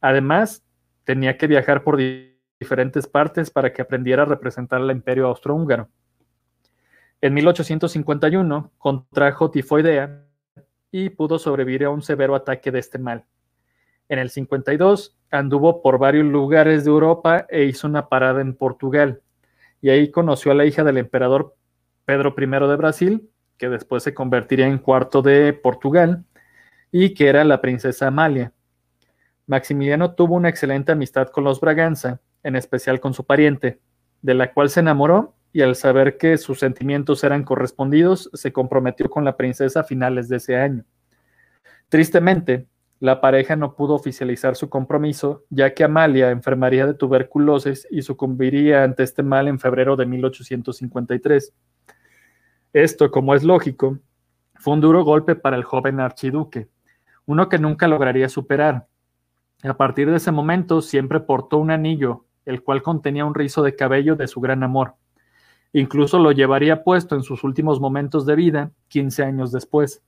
Además, 0.01 0.63
tenía 1.03 1.37
que 1.37 1.47
viajar 1.47 1.83
por 1.83 1.99
diferentes 2.59 3.07
partes 3.07 3.49
para 3.49 3.73
que 3.73 3.81
aprendiera 3.81 4.23
a 4.23 4.25
representar 4.25 4.81
al 4.81 4.91
imperio 4.91 5.27
austrohúngaro. 5.27 5.89
En 7.21 7.33
1851 7.35 8.71
contrajo 8.77 9.51
tifoidea 9.51 10.25
y 10.91 11.09
pudo 11.09 11.39
sobrevivir 11.39 11.85
a 11.85 11.89
un 11.89 12.01
severo 12.01 12.35
ataque 12.35 12.71
de 12.71 12.79
este 12.79 12.99
mal. 12.99 13.25
En 14.09 14.19
el 14.19 14.29
52 14.29 15.17
anduvo 15.31 15.81
por 15.81 15.97
varios 15.97 16.25
lugares 16.25 16.83
de 16.83 16.91
Europa 16.91 17.45
e 17.49 17.63
hizo 17.63 17.87
una 17.87 18.09
parada 18.09 18.41
en 18.41 18.53
Portugal, 18.53 19.21
y 19.81 19.89
ahí 19.89 20.11
conoció 20.11 20.51
a 20.51 20.55
la 20.55 20.65
hija 20.65 20.83
del 20.83 20.97
emperador 20.97 21.55
Pedro 22.05 22.35
I 22.37 22.45
de 22.45 22.75
Brasil, 22.75 23.29
que 23.57 23.69
después 23.69 24.03
se 24.03 24.13
convertiría 24.13 24.67
en 24.67 24.79
cuarto 24.79 25.21
de 25.21 25.53
Portugal, 25.53 26.25
y 26.91 27.13
que 27.13 27.29
era 27.29 27.43
la 27.45 27.61
princesa 27.61 28.07
Amalia. 28.07 28.51
Maximiliano 29.47 30.13
tuvo 30.13 30.35
una 30.35 30.49
excelente 30.49 30.91
amistad 30.91 31.29
con 31.29 31.45
los 31.45 31.61
Braganza, 31.61 32.19
en 32.43 32.55
especial 32.55 32.99
con 32.99 33.13
su 33.13 33.25
pariente, 33.25 33.79
de 34.21 34.33
la 34.33 34.53
cual 34.53 34.69
se 34.69 34.81
enamoró 34.81 35.35
y 35.53 35.61
al 35.61 35.75
saber 35.75 36.17
que 36.17 36.37
sus 36.37 36.59
sentimientos 36.59 37.23
eran 37.23 37.43
correspondidos, 37.43 38.29
se 38.33 38.53
comprometió 38.53 39.09
con 39.09 39.25
la 39.25 39.35
princesa 39.35 39.81
a 39.81 39.83
finales 39.83 40.29
de 40.29 40.37
ese 40.37 40.55
año. 40.55 40.85
Tristemente, 41.89 42.67
la 43.01 43.19
pareja 43.19 43.55
no 43.55 43.75
pudo 43.75 43.95
oficializar 43.95 44.55
su 44.55 44.69
compromiso, 44.69 45.43
ya 45.49 45.73
que 45.73 45.83
Amalia 45.83 46.29
enfermaría 46.29 46.85
de 46.85 46.93
tuberculosis 46.93 47.87
y 47.89 48.03
sucumbiría 48.03 48.83
ante 48.83 49.03
este 49.03 49.23
mal 49.23 49.47
en 49.47 49.59
febrero 49.59 49.95
de 49.95 50.05
1853. 50.05 51.53
Esto, 52.73 53.11
como 53.11 53.33
es 53.33 53.43
lógico, 53.43 53.97
fue 54.55 54.75
un 54.75 54.81
duro 54.81 55.03
golpe 55.03 55.35
para 55.35 55.57
el 55.57 55.63
joven 55.63 55.99
archiduque, 55.99 56.69
uno 57.25 57.49
que 57.49 57.57
nunca 57.57 57.87
lograría 57.87 58.29
superar. 58.29 58.87
A 59.63 59.75
partir 59.75 60.09
de 60.09 60.17
ese 60.17 60.31
momento 60.31 60.81
siempre 60.81 61.19
portó 61.19 61.57
un 61.57 61.71
anillo, 61.71 62.25
el 62.45 62.63
cual 62.63 62.83
contenía 62.83 63.25
un 63.25 63.33
rizo 63.33 63.63
de 63.63 63.75
cabello 63.75 64.15
de 64.15 64.27
su 64.27 64.39
gran 64.39 64.63
amor. 64.63 64.95
Incluso 65.73 66.19
lo 66.19 66.31
llevaría 66.31 66.83
puesto 66.83 67.15
en 67.15 67.23
sus 67.23 67.43
últimos 67.43 67.79
momentos 67.79 68.25
de 68.25 68.35
vida, 68.35 68.71
15 68.89 69.23
años 69.23 69.51
después. 69.51 70.03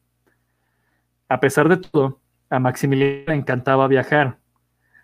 A 1.30 1.40
pesar 1.40 1.70
de 1.70 1.78
todo, 1.78 2.20
a 2.50 2.60
Maximiliano 2.60 3.24
le 3.28 3.36
encantaba 3.36 3.88
viajar. 3.88 4.40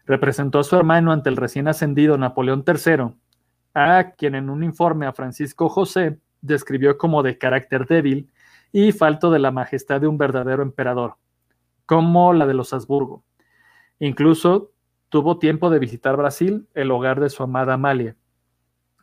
Representó 0.05 0.59
a 0.59 0.63
su 0.63 0.75
hermano 0.75 1.11
ante 1.11 1.29
el 1.29 1.37
recién 1.37 1.67
ascendido 1.67 2.17
Napoleón 2.17 2.63
III, 2.67 3.13
a 3.73 4.11
quien 4.17 4.35
en 4.35 4.49
un 4.49 4.63
informe 4.63 5.05
a 5.05 5.13
Francisco 5.13 5.69
José 5.69 6.19
describió 6.41 6.97
como 6.97 7.23
de 7.23 7.37
carácter 7.37 7.85
débil 7.87 8.29
y 8.71 8.91
falto 8.91 9.31
de 9.31 9.39
la 9.39 9.51
majestad 9.51 10.01
de 10.01 10.07
un 10.07 10.17
verdadero 10.17 10.61
emperador, 10.61 11.15
como 11.85 12.33
la 12.33 12.45
de 12.45 12.53
los 12.53 12.73
Habsburgo. 12.73 13.23
Incluso 13.99 14.71
tuvo 15.09 15.39
tiempo 15.39 15.69
de 15.69 15.79
visitar 15.79 16.15
Brasil, 16.15 16.67
el 16.73 16.91
hogar 16.91 17.19
de 17.19 17.29
su 17.29 17.43
amada 17.43 17.73
Amalia. 17.73 18.15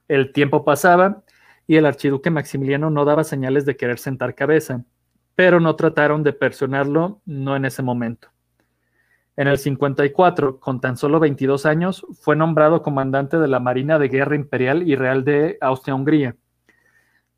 El 0.08 0.32
tiempo 0.32 0.64
pasaba 0.64 1.22
y 1.66 1.76
el 1.76 1.86
archiduque 1.86 2.30
Maximiliano 2.30 2.90
no 2.90 3.04
daba 3.04 3.24
señales 3.24 3.64
de 3.66 3.76
querer 3.76 3.98
sentar 3.98 4.34
cabeza, 4.34 4.84
pero 5.34 5.60
no 5.60 5.76
trataron 5.76 6.22
de 6.22 6.32
personarlo, 6.32 7.20
no 7.26 7.56
en 7.56 7.64
ese 7.64 7.82
momento. 7.82 8.28
En 9.36 9.48
el 9.48 9.58
54, 9.58 10.60
con 10.60 10.80
tan 10.80 10.96
solo 10.96 11.20
22 11.20 11.66
años, 11.66 12.06
fue 12.20 12.36
nombrado 12.36 12.82
comandante 12.82 13.38
de 13.38 13.48
la 13.48 13.60
Marina 13.60 13.98
de 13.98 14.08
Guerra 14.08 14.34
Imperial 14.34 14.88
y 14.88 14.96
Real 14.96 15.24
de 15.24 15.58
Austria-Hungría. 15.60 16.36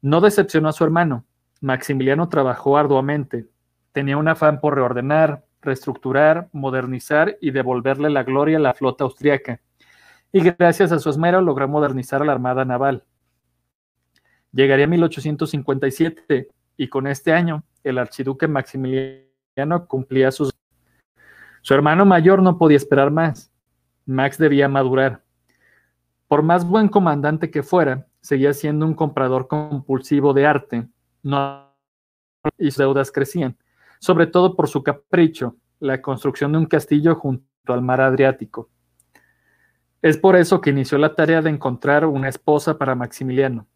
No 0.00 0.20
decepcionó 0.20 0.68
a 0.68 0.72
su 0.72 0.84
hermano. 0.84 1.24
Maximiliano 1.60 2.28
trabajó 2.28 2.78
arduamente. 2.78 3.46
Tenía 3.90 4.16
un 4.16 4.28
afán 4.28 4.60
por 4.60 4.76
reordenar, 4.76 5.44
reestructurar, 5.60 6.48
modernizar 6.52 7.36
y 7.40 7.50
devolverle 7.50 8.10
la 8.10 8.22
gloria 8.22 8.58
a 8.58 8.60
la 8.60 8.74
flota 8.74 9.02
austriaca. 9.02 9.60
Y 10.30 10.40
gracias 10.40 10.92
a 10.92 11.00
su 11.00 11.10
esmero 11.10 11.40
logró 11.40 11.66
modernizar 11.66 12.22
a 12.22 12.24
la 12.24 12.32
Armada 12.32 12.64
Naval. 12.64 13.04
Llegaría 14.52 14.86
1857 14.86 16.48
y 16.76 16.88
con 16.88 17.06
este 17.06 17.32
año 17.32 17.64
el 17.84 17.98
archiduque 17.98 18.48
Maximiliano 18.48 19.86
cumplía 19.86 20.30
sus... 20.30 20.52
Su 21.62 21.74
hermano 21.74 22.06
mayor 22.06 22.42
no 22.42 22.56
podía 22.56 22.76
esperar 22.76 23.10
más. 23.10 23.50
Max 24.06 24.38
debía 24.38 24.68
madurar. 24.68 25.22
Por 26.28 26.42
más 26.42 26.66
buen 26.66 26.88
comandante 26.88 27.50
que 27.50 27.62
fuera, 27.62 28.06
seguía 28.20 28.52
siendo 28.52 28.86
un 28.86 28.94
comprador 28.94 29.48
compulsivo 29.48 30.32
de 30.32 30.46
arte. 30.46 30.88
Y 32.56 32.70
sus 32.70 32.78
deudas 32.78 33.12
crecían, 33.12 33.56
sobre 33.98 34.26
todo 34.26 34.54
por 34.54 34.68
su 34.68 34.82
capricho, 34.82 35.56
la 35.80 36.00
construcción 36.00 36.52
de 36.52 36.58
un 36.58 36.66
castillo 36.66 37.16
junto 37.16 37.44
al 37.66 37.82
mar 37.82 38.00
Adriático. 38.00 38.70
Es 40.00 40.16
por 40.16 40.36
eso 40.36 40.60
que 40.60 40.70
inició 40.70 40.96
la 40.98 41.14
tarea 41.14 41.42
de 41.42 41.50
encontrar 41.50 42.06
una 42.06 42.28
esposa 42.28 42.78
para 42.78 42.94
Maximiliano. 42.94 43.66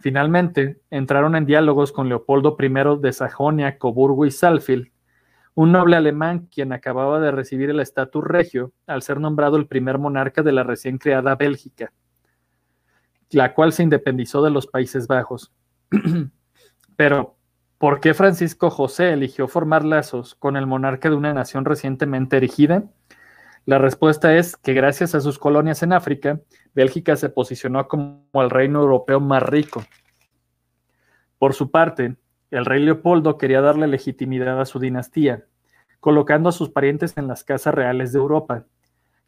Finalmente, 0.00 0.80
entraron 0.90 1.34
en 1.34 1.46
diálogos 1.46 1.92
con 1.92 2.08
Leopoldo 2.08 2.56
I 2.58 3.00
de 3.00 3.12
Sajonia, 3.12 3.78
Coburgo 3.78 4.26
y 4.26 4.30
Salfield, 4.30 4.90
un 5.54 5.72
noble 5.72 5.96
alemán 5.96 6.48
quien 6.52 6.72
acababa 6.72 7.18
de 7.18 7.32
recibir 7.32 7.70
el 7.70 7.80
estatus 7.80 8.22
regio 8.22 8.72
al 8.86 9.02
ser 9.02 9.18
nombrado 9.18 9.56
el 9.56 9.66
primer 9.66 9.98
monarca 9.98 10.42
de 10.42 10.52
la 10.52 10.62
recién 10.62 10.98
creada 10.98 11.34
Bélgica, 11.34 11.92
la 13.30 13.54
cual 13.54 13.72
se 13.72 13.82
independizó 13.82 14.40
de 14.42 14.50
los 14.50 14.68
Países 14.68 15.08
Bajos. 15.08 15.52
Pero, 16.96 17.36
¿por 17.78 17.98
qué 17.98 18.14
Francisco 18.14 18.70
José 18.70 19.12
eligió 19.12 19.48
formar 19.48 19.84
lazos 19.84 20.36
con 20.36 20.56
el 20.56 20.66
monarca 20.66 21.10
de 21.10 21.16
una 21.16 21.34
nación 21.34 21.64
recientemente 21.64 22.36
erigida? 22.36 22.84
La 23.68 23.76
respuesta 23.76 24.34
es 24.34 24.56
que 24.56 24.72
gracias 24.72 25.14
a 25.14 25.20
sus 25.20 25.38
colonias 25.38 25.82
en 25.82 25.92
África, 25.92 26.40
Bélgica 26.74 27.16
se 27.16 27.28
posicionó 27.28 27.86
como 27.86 28.24
el 28.32 28.48
reino 28.48 28.80
europeo 28.80 29.20
más 29.20 29.42
rico. 29.42 29.84
Por 31.38 31.52
su 31.52 31.70
parte, 31.70 32.16
el 32.50 32.64
rey 32.64 32.82
Leopoldo 32.82 33.36
quería 33.36 33.60
darle 33.60 33.86
legitimidad 33.86 34.58
a 34.58 34.64
su 34.64 34.78
dinastía, 34.78 35.44
colocando 36.00 36.48
a 36.48 36.52
sus 36.52 36.70
parientes 36.70 37.18
en 37.18 37.28
las 37.28 37.44
casas 37.44 37.74
reales 37.74 38.10
de 38.14 38.20
Europa. 38.20 38.64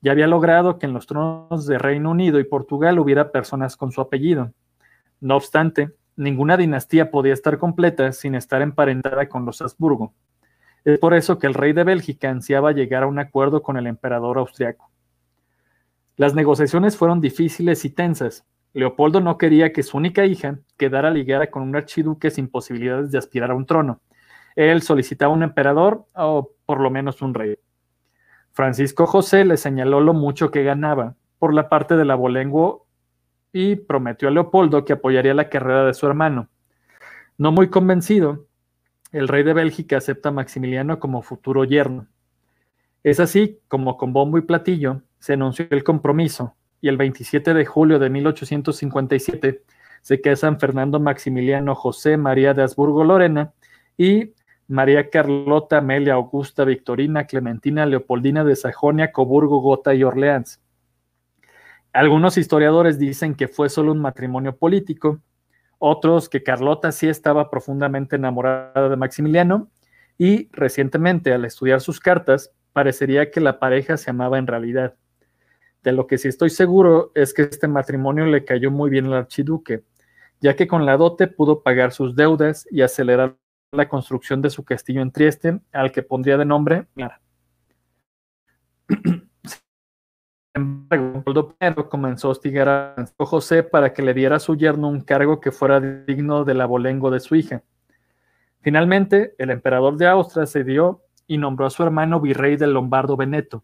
Ya 0.00 0.12
había 0.12 0.26
logrado 0.26 0.78
que 0.78 0.86
en 0.86 0.94
los 0.94 1.06
tronos 1.06 1.66
de 1.66 1.76
Reino 1.76 2.10
Unido 2.10 2.40
y 2.40 2.44
Portugal 2.44 2.98
hubiera 2.98 3.32
personas 3.32 3.76
con 3.76 3.92
su 3.92 4.00
apellido. 4.00 4.54
No 5.20 5.36
obstante, 5.36 5.92
ninguna 6.16 6.56
dinastía 6.56 7.10
podía 7.10 7.34
estar 7.34 7.58
completa 7.58 8.10
sin 8.12 8.34
estar 8.34 8.62
emparentada 8.62 9.28
con 9.28 9.44
los 9.44 9.60
Habsburgo. 9.60 10.14
Es 10.84 10.98
por 10.98 11.14
eso 11.14 11.38
que 11.38 11.46
el 11.46 11.54
rey 11.54 11.72
de 11.72 11.84
Bélgica 11.84 12.30
ansiaba 12.30 12.72
llegar 12.72 13.02
a 13.02 13.06
un 13.06 13.18
acuerdo 13.18 13.62
con 13.62 13.76
el 13.76 13.86
emperador 13.86 14.38
austriaco. 14.38 14.90
Las 16.16 16.34
negociaciones 16.34 16.96
fueron 16.96 17.20
difíciles 17.20 17.84
y 17.84 17.90
tensas. 17.90 18.44
Leopoldo 18.72 19.20
no 19.20 19.38
quería 19.38 19.72
que 19.72 19.82
su 19.82 19.96
única 19.96 20.24
hija 20.24 20.58
quedara 20.76 21.10
ligada 21.10 21.50
con 21.50 21.62
un 21.62 21.76
archiduque 21.76 22.30
sin 22.30 22.48
posibilidades 22.48 23.10
de 23.10 23.18
aspirar 23.18 23.50
a 23.50 23.54
un 23.54 23.66
trono. 23.66 24.00
Él 24.56 24.82
solicitaba 24.82 25.32
un 25.32 25.42
emperador 25.42 26.04
o 26.14 26.50
por 26.66 26.80
lo 26.80 26.90
menos 26.90 27.22
un 27.22 27.34
rey. 27.34 27.58
Francisco 28.52 29.06
José 29.06 29.44
le 29.44 29.56
señaló 29.56 30.00
lo 30.00 30.12
mucho 30.12 30.50
que 30.50 30.62
ganaba 30.62 31.14
por 31.38 31.54
la 31.54 31.68
parte 31.68 31.96
del 31.96 32.10
abolengo 32.10 32.86
y 33.52 33.76
prometió 33.76 34.28
a 34.28 34.30
Leopoldo 34.30 34.84
que 34.84 34.92
apoyaría 34.92 35.34
la 35.34 35.48
carrera 35.48 35.84
de 35.84 35.94
su 35.94 36.06
hermano. 36.06 36.48
No 37.38 37.52
muy 37.52 37.70
convencido, 37.70 38.46
el 39.12 39.28
rey 39.28 39.42
de 39.42 39.52
Bélgica 39.52 39.96
acepta 39.96 40.28
a 40.28 40.32
Maximiliano 40.32 41.00
como 41.00 41.22
futuro 41.22 41.64
yerno. 41.64 42.06
Es 43.02 43.18
así 43.18 43.58
como 43.68 43.96
con 43.96 44.12
bombo 44.12 44.38
y 44.38 44.42
platillo 44.42 45.02
se 45.18 45.32
anunció 45.34 45.66
el 45.70 45.84
compromiso 45.84 46.54
y 46.80 46.88
el 46.88 46.96
27 46.96 47.54
de 47.54 47.64
julio 47.64 47.98
de 47.98 48.10
1857 48.10 49.62
se 50.02 50.20
casan 50.20 50.58
Fernando 50.58 51.00
Maximiliano 51.00 51.74
José 51.74 52.16
María 52.16 52.54
de 52.54 52.62
Habsburgo 52.62 53.04
Lorena 53.04 53.52
y 53.98 54.32
María 54.66 55.10
Carlota 55.10 55.78
Amelia 55.78 56.14
Augusta 56.14 56.64
Victorina 56.64 57.26
Clementina 57.26 57.84
Leopoldina 57.86 58.44
de 58.44 58.56
Sajonia, 58.56 59.12
Coburgo, 59.12 59.60
Gotha 59.60 59.94
y 59.94 60.04
Orleans. 60.04 60.60
Algunos 61.92 62.38
historiadores 62.38 62.98
dicen 62.98 63.34
que 63.34 63.48
fue 63.48 63.68
solo 63.68 63.92
un 63.92 63.98
matrimonio 63.98 64.56
político, 64.56 65.20
otros 65.80 66.28
que 66.28 66.44
Carlota 66.44 66.92
sí 66.92 67.08
estaba 67.08 67.50
profundamente 67.50 68.16
enamorada 68.16 68.88
de 68.88 68.96
Maximiliano 68.96 69.70
y 70.18 70.50
recientemente 70.52 71.32
al 71.32 71.44
estudiar 71.46 71.80
sus 71.80 71.98
cartas 71.98 72.52
parecería 72.72 73.30
que 73.30 73.40
la 73.40 73.58
pareja 73.58 73.96
se 73.96 74.10
amaba 74.10 74.38
en 74.38 74.46
realidad. 74.46 74.94
De 75.82 75.92
lo 75.92 76.06
que 76.06 76.18
sí 76.18 76.28
estoy 76.28 76.50
seguro 76.50 77.10
es 77.14 77.32
que 77.32 77.42
este 77.42 77.66
matrimonio 77.66 78.26
le 78.26 78.44
cayó 78.44 78.70
muy 78.70 78.90
bien 78.90 79.06
al 79.06 79.14
archiduque, 79.14 79.82
ya 80.40 80.54
que 80.54 80.68
con 80.68 80.84
la 80.84 80.98
dote 80.98 81.26
pudo 81.26 81.62
pagar 81.62 81.92
sus 81.92 82.14
deudas 82.14 82.68
y 82.70 82.82
acelerar 82.82 83.36
la 83.72 83.88
construcción 83.88 84.42
de 84.42 84.50
su 84.50 84.64
castillo 84.64 85.00
en 85.00 85.10
Trieste, 85.10 85.60
al 85.72 85.92
que 85.92 86.02
pondría 86.02 86.36
de 86.36 86.44
nombre 86.44 86.86
Mara. 86.94 87.20
Embargo, 90.52 91.22
Leopoldo 91.24 91.88
comenzó 91.88 92.28
a 92.28 92.30
hostigar 92.32 92.68
a 92.68 93.06
José 93.18 93.62
para 93.62 93.92
que 93.92 94.02
le 94.02 94.14
diera 94.14 94.36
a 94.36 94.40
su 94.40 94.56
yerno 94.56 94.88
un 94.88 95.00
cargo 95.00 95.40
que 95.40 95.52
fuera 95.52 95.80
digno 95.80 96.44
del 96.44 96.60
abolengo 96.60 97.10
de 97.10 97.20
su 97.20 97.36
hija. 97.36 97.62
Finalmente, 98.60 99.34
el 99.38 99.50
emperador 99.50 99.96
de 99.96 100.08
Austria 100.08 100.46
cedió 100.46 101.02
y 101.28 101.38
nombró 101.38 101.66
a 101.66 101.70
su 101.70 101.84
hermano 101.84 102.20
virrey 102.20 102.56
del 102.56 102.72
Lombardo 102.72 103.16
Veneto. 103.16 103.62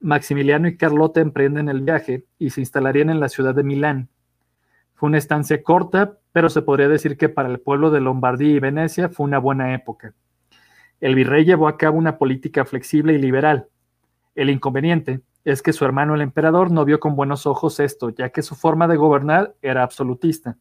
Maximiliano 0.00 0.66
y 0.66 0.78
Carlota 0.78 1.20
emprenden 1.20 1.68
el 1.68 1.82
viaje 1.82 2.24
y 2.38 2.50
se 2.50 2.60
instalarían 2.60 3.10
en 3.10 3.20
la 3.20 3.28
ciudad 3.28 3.54
de 3.54 3.62
Milán. 3.62 4.08
Fue 4.94 5.08
una 5.08 5.18
estancia 5.18 5.62
corta, 5.62 6.18
pero 6.32 6.48
se 6.48 6.62
podría 6.62 6.88
decir 6.88 7.18
que 7.18 7.28
para 7.28 7.50
el 7.50 7.60
pueblo 7.60 7.90
de 7.90 8.00
Lombardía 8.00 8.52
y 8.54 8.60
Venecia 8.60 9.10
fue 9.10 9.24
una 9.24 9.38
buena 9.38 9.74
época. 9.74 10.14
El 11.00 11.14
virrey 11.14 11.44
llevó 11.44 11.68
a 11.68 11.76
cabo 11.76 11.98
una 11.98 12.16
política 12.16 12.64
flexible 12.64 13.12
y 13.12 13.18
liberal. 13.18 13.68
El 14.34 14.48
inconveniente 14.48 15.20
es 15.44 15.62
que 15.62 15.72
su 15.72 15.84
hermano 15.84 16.14
el 16.14 16.20
emperador 16.20 16.70
no 16.70 16.84
vio 16.84 17.00
con 17.00 17.16
buenos 17.16 17.46
ojos 17.46 17.80
esto, 17.80 18.10
ya 18.10 18.30
que 18.30 18.42
su 18.42 18.54
forma 18.54 18.86
de 18.88 18.96
gobernar 18.96 19.54
era 19.62 19.82
absolutista. 19.82 20.56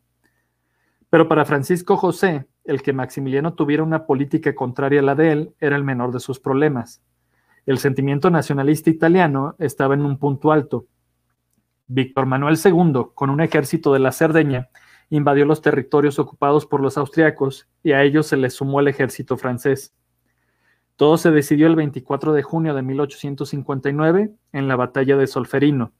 Pero 1.09 1.27
para 1.27 1.45
Francisco 1.45 1.97
José, 1.97 2.47
el 2.63 2.81
que 2.81 2.93
Maximiliano 2.93 3.53
tuviera 3.53 3.83
una 3.83 4.05
política 4.05 4.55
contraria 4.55 5.01
a 5.01 5.03
la 5.03 5.15
de 5.15 5.31
él 5.31 5.55
era 5.59 5.75
el 5.75 5.83
menor 5.83 6.11
de 6.11 6.19
sus 6.19 6.39
problemas. 6.39 7.01
El 7.65 7.77
sentimiento 7.77 8.29
nacionalista 8.29 8.89
italiano 8.89 9.55
estaba 9.59 9.93
en 9.93 10.03
un 10.03 10.17
punto 10.17 10.51
alto. 10.51 10.87
Víctor 11.87 12.25
Manuel 12.25 12.57
II, 12.63 13.07
con 13.13 13.29
un 13.29 13.41
ejército 13.41 13.93
de 13.93 13.99
la 13.99 14.11
Cerdeña, 14.11 14.69
invadió 15.09 15.45
los 15.45 15.61
territorios 15.61 16.17
ocupados 16.17 16.65
por 16.65 16.81
los 16.81 16.97
austriacos 16.97 17.67
y 17.83 17.91
a 17.91 18.01
ellos 18.01 18.27
se 18.27 18.37
les 18.37 18.53
sumó 18.53 18.79
el 18.79 18.87
ejército 18.87 19.37
francés. 19.37 19.93
Todo 20.95 21.17
se 21.17 21.31
decidió 21.31 21.67
el 21.67 21.75
24 21.75 22.33
de 22.33 22.43
junio 22.43 22.73
de 22.73 22.81
1859 22.81 24.31
en 24.53 24.67
la 24.67 24.75
batalla 24.75 25.17
de 25.17 25.27
Solferino. 25.27 25.93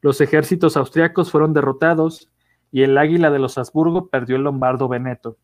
Los 0.00 0.20
ejércitos 0.20 0.76
austriacos 0.76 1.30
fueron 1.30 1.52
derrotados 1.52 2.30
y 2.70 2.82
el 2.82 2.96
águila 2.98 3.30
de 3.30 3.38
los 3.38 3.58
Habsburgo 3.58 4.08
perdió 4.08 4.36
el 4.36 4.42
lombardo 4.42 4.88
Veneto. 4.88 5.38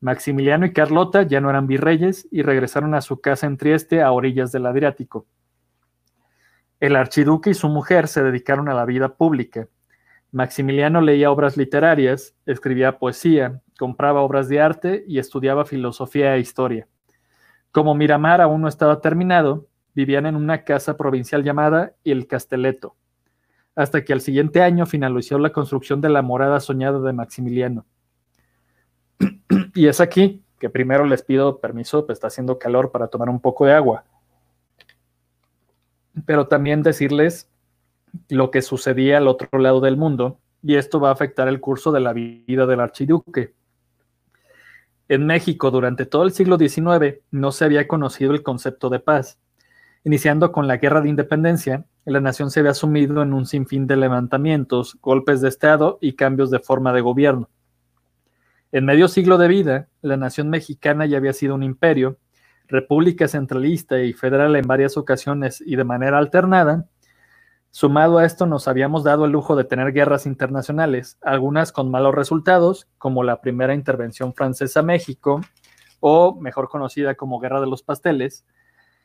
Maximiliano 0.00 0.66
y 0.66 0.72
Carlota 0.72 1.22
ya 1.22 1.40
no 1.40 1.48
eran 1.48 1.66
virreyes 1.66 2.26
y 2.30 2.42
regresaron 2.42 2.94
a 2.94 3.00
su 3.00 3.20
casa 3.20 3.46
en 3.46 3.56
Trieste 3.56 4.02
a 4.02 4.10
orillas 4.10 4.50
del 4.50 4.66
Adriático. 4.66 5.26
El 6.80 6.96
archiduque 6.96 7.50
y 7.50 7.54
su 7.54 7.68
mujer 7.68 8.08
se 8.08 8.24
dedicaron 8.24 8.68
a 8.68 8.74
la 8.74 8.84
vida 8.84 9.14
pública. 9.14 9.68
Maximiliano 10.32 11.00
leía 11.00 11.30
obras 11.30 11.56
literarias, 11.56 12.34
escribía 12.46 12.98
poesía, 12.98 13.60
compraba 13.78 14.22
obras 14.22 14.48
de 14.48 14.60
arte 14.60 15.04
y 15.06 15.20
estudiaba 15.20 15.64
filosofía 15.64 16.34
e 16.34 16.40
historia. 16.40 16.88
Como 17.72 17.94
Miramar 17.94 18.42
aún 18.42 18.60
no 18.60 18.68
estaba 18.68 19.00
terminado, 19.00 19.66
vivían 19.94 20.26
en 20.26 20.36
una 20.36 20.62
casa 20.64 20.96
provincial 20.96 21.42
llamada 21.42 21.94
El 22.04 22.26
Castelletto, 22.26 22.96
hasta 23.74 24.04
que 24.04 24.12
al 24.12 24.20
siguiente 24.20 24.62
año 24.62 24.84
finalizó 24.84 25.38
la 25.38 25.52
construcción 25.52 26.02
de 26.02 26.10
la 26.10 26.20
morada 26.20 26.60
soñada 26.60 27.00
de 27.00 27.12
Maximiliano. 27.12 27.86
Y 29.74 29.86
es 29.86 30.00
aquí 30.00 30.44
que 30.58 30.68
primero 30.68 31.06
les 31.06 31.22
pido 31.22 31.60
permiso, 31.60 32.04
pues 32.06 32.16
está 32.16 32.26
haciendo 32.26 32.58
calor 32.58 32.92
para 32.92 33.08
tomar 33.08 33.30
un 33.30 33.40
poco 33.40 33.64
de 33.64 33.72
agua. 33.72 34.04
Pero 36.26 36.46
también 36.46 36.82
decirles 36.82 37.50
lo 38.28 38.50
que 38.50 38.60
sucedía 38.60 39.16
al 39.16 39.28
otro 39.28 39.58
lado 39.58 39.80
del 39.80 39.96
mundo, 39.96 40.38
y 40.62 40.76
esto 40.76 41.00
va 41.00 41.08
a 41.08 41.12
afectar 41.12 41.48
el 41.48 41.58
curso 41.58 41.90
de 41.90 42.00
la 42.00 42.12
vida 42.12 42.66
del 42.66 42.80
archiduque. 42.80 43.54
En 45.08 45.26
México, 45.26 45.70
durante 45.70 46.06
todo 46.06 46.22
el 46.24 46.32
siglo 46.32 46.58
XIX, 46.58 47.20
no 47.30 47.52
se 47.52 47.64
había 47.64 47.88
conocido 47.88 48.32
el 48.32 48.42
concepto 48.42 48.88
de 48.88 49.00
paz. 49.00 49.38
Iniciando 50.04 50.52
con 50.52 50.66
la 50.66 50.78
Guerra 50.78 51.00
de 51.00 51.08
Independencia, 51.08 51.84
la 52.04 52.20
nación 52.20 52.50
se 52.50 52.60
había 52.60 52.74
sumido 52.74 53.22
en 53.22 53.32
un 53.32 53.46
sinfín 53.46 53.86
de 53.86 53.96
levantamientos, 53.96 54.98
golpes 55.00 55.40
de 55.40 55.48
Estado 55.48 55.98
y 56.00 56.14
cambios 56.14 56.50
de 56.50 56.58
forma 56.58 56.92
de 56.92 57.00
gobierno. 57.00 57.48
En 58.72 58.84
medio 58.84 59.06
siglo 59.06 59.38
de 59.38 59.48
vida, 59.48 59.88
la 60.00 60.16
nación 60.16 60.48
mexicana 60.48 61.06
ya 61.06 61.18
había 61.18 61.34
sido 61.34 61.54
un 61.54 61.62
imperio, 61.62 62.18
república 62.66 63.28
centralista 63.28 64.00
y 64.00 64.14
federal 64.14 64.56
en 64.56 64.66
varias 64.66 64.96
ocasiones 64.96 65.62
y 65.64 65.76
de 65.76 65.84
manera 65.84 66.18
alternada. 66.18 66.86
Sumado 67.74 68.18
a 68.18 68.26
esto, 68.26 68.44
nos 68.44 68.68
habíamos 68.68 69.02
dado 69.02 69.24
el 69.24 69.32
lujo 69.32 69.56
de 69.56 69.64
tener 69.64 69.94
guerras 69.94 70.26
internacionales, 70.26 71.16
algunas 71.22 71.72
con 71.72 71.90
malos 71.90 72.14
resultados, 72.14 72.86
como 72.98 73.24
la 73.24 73.40
primera 73.40 73.72
intervención 73.72 74.34
francesa 74.34 74.80
a 74.80 74.82
México, 74.82 75.40
o 75.98 76.38
mejor 76.38 76.68
conocida 76.68 77.14
como 77.14 77.40
Guerra 77.40 77.62
de 77.62 77.66
los 77.68 77.82
Pasteles, 77.82 78.44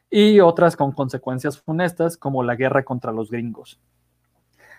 y 0.09 0.41
otras 0.41 0.75
con 0.75 0.91
consecuencias 0.91 1.61
funestas, 1.61 2.17
como 2.17 2.43
la 2.43 2.55
guerra 2.55 2.83
contra 2.83 3.13
los 3.13 3.31
gringos. 3.31 3.79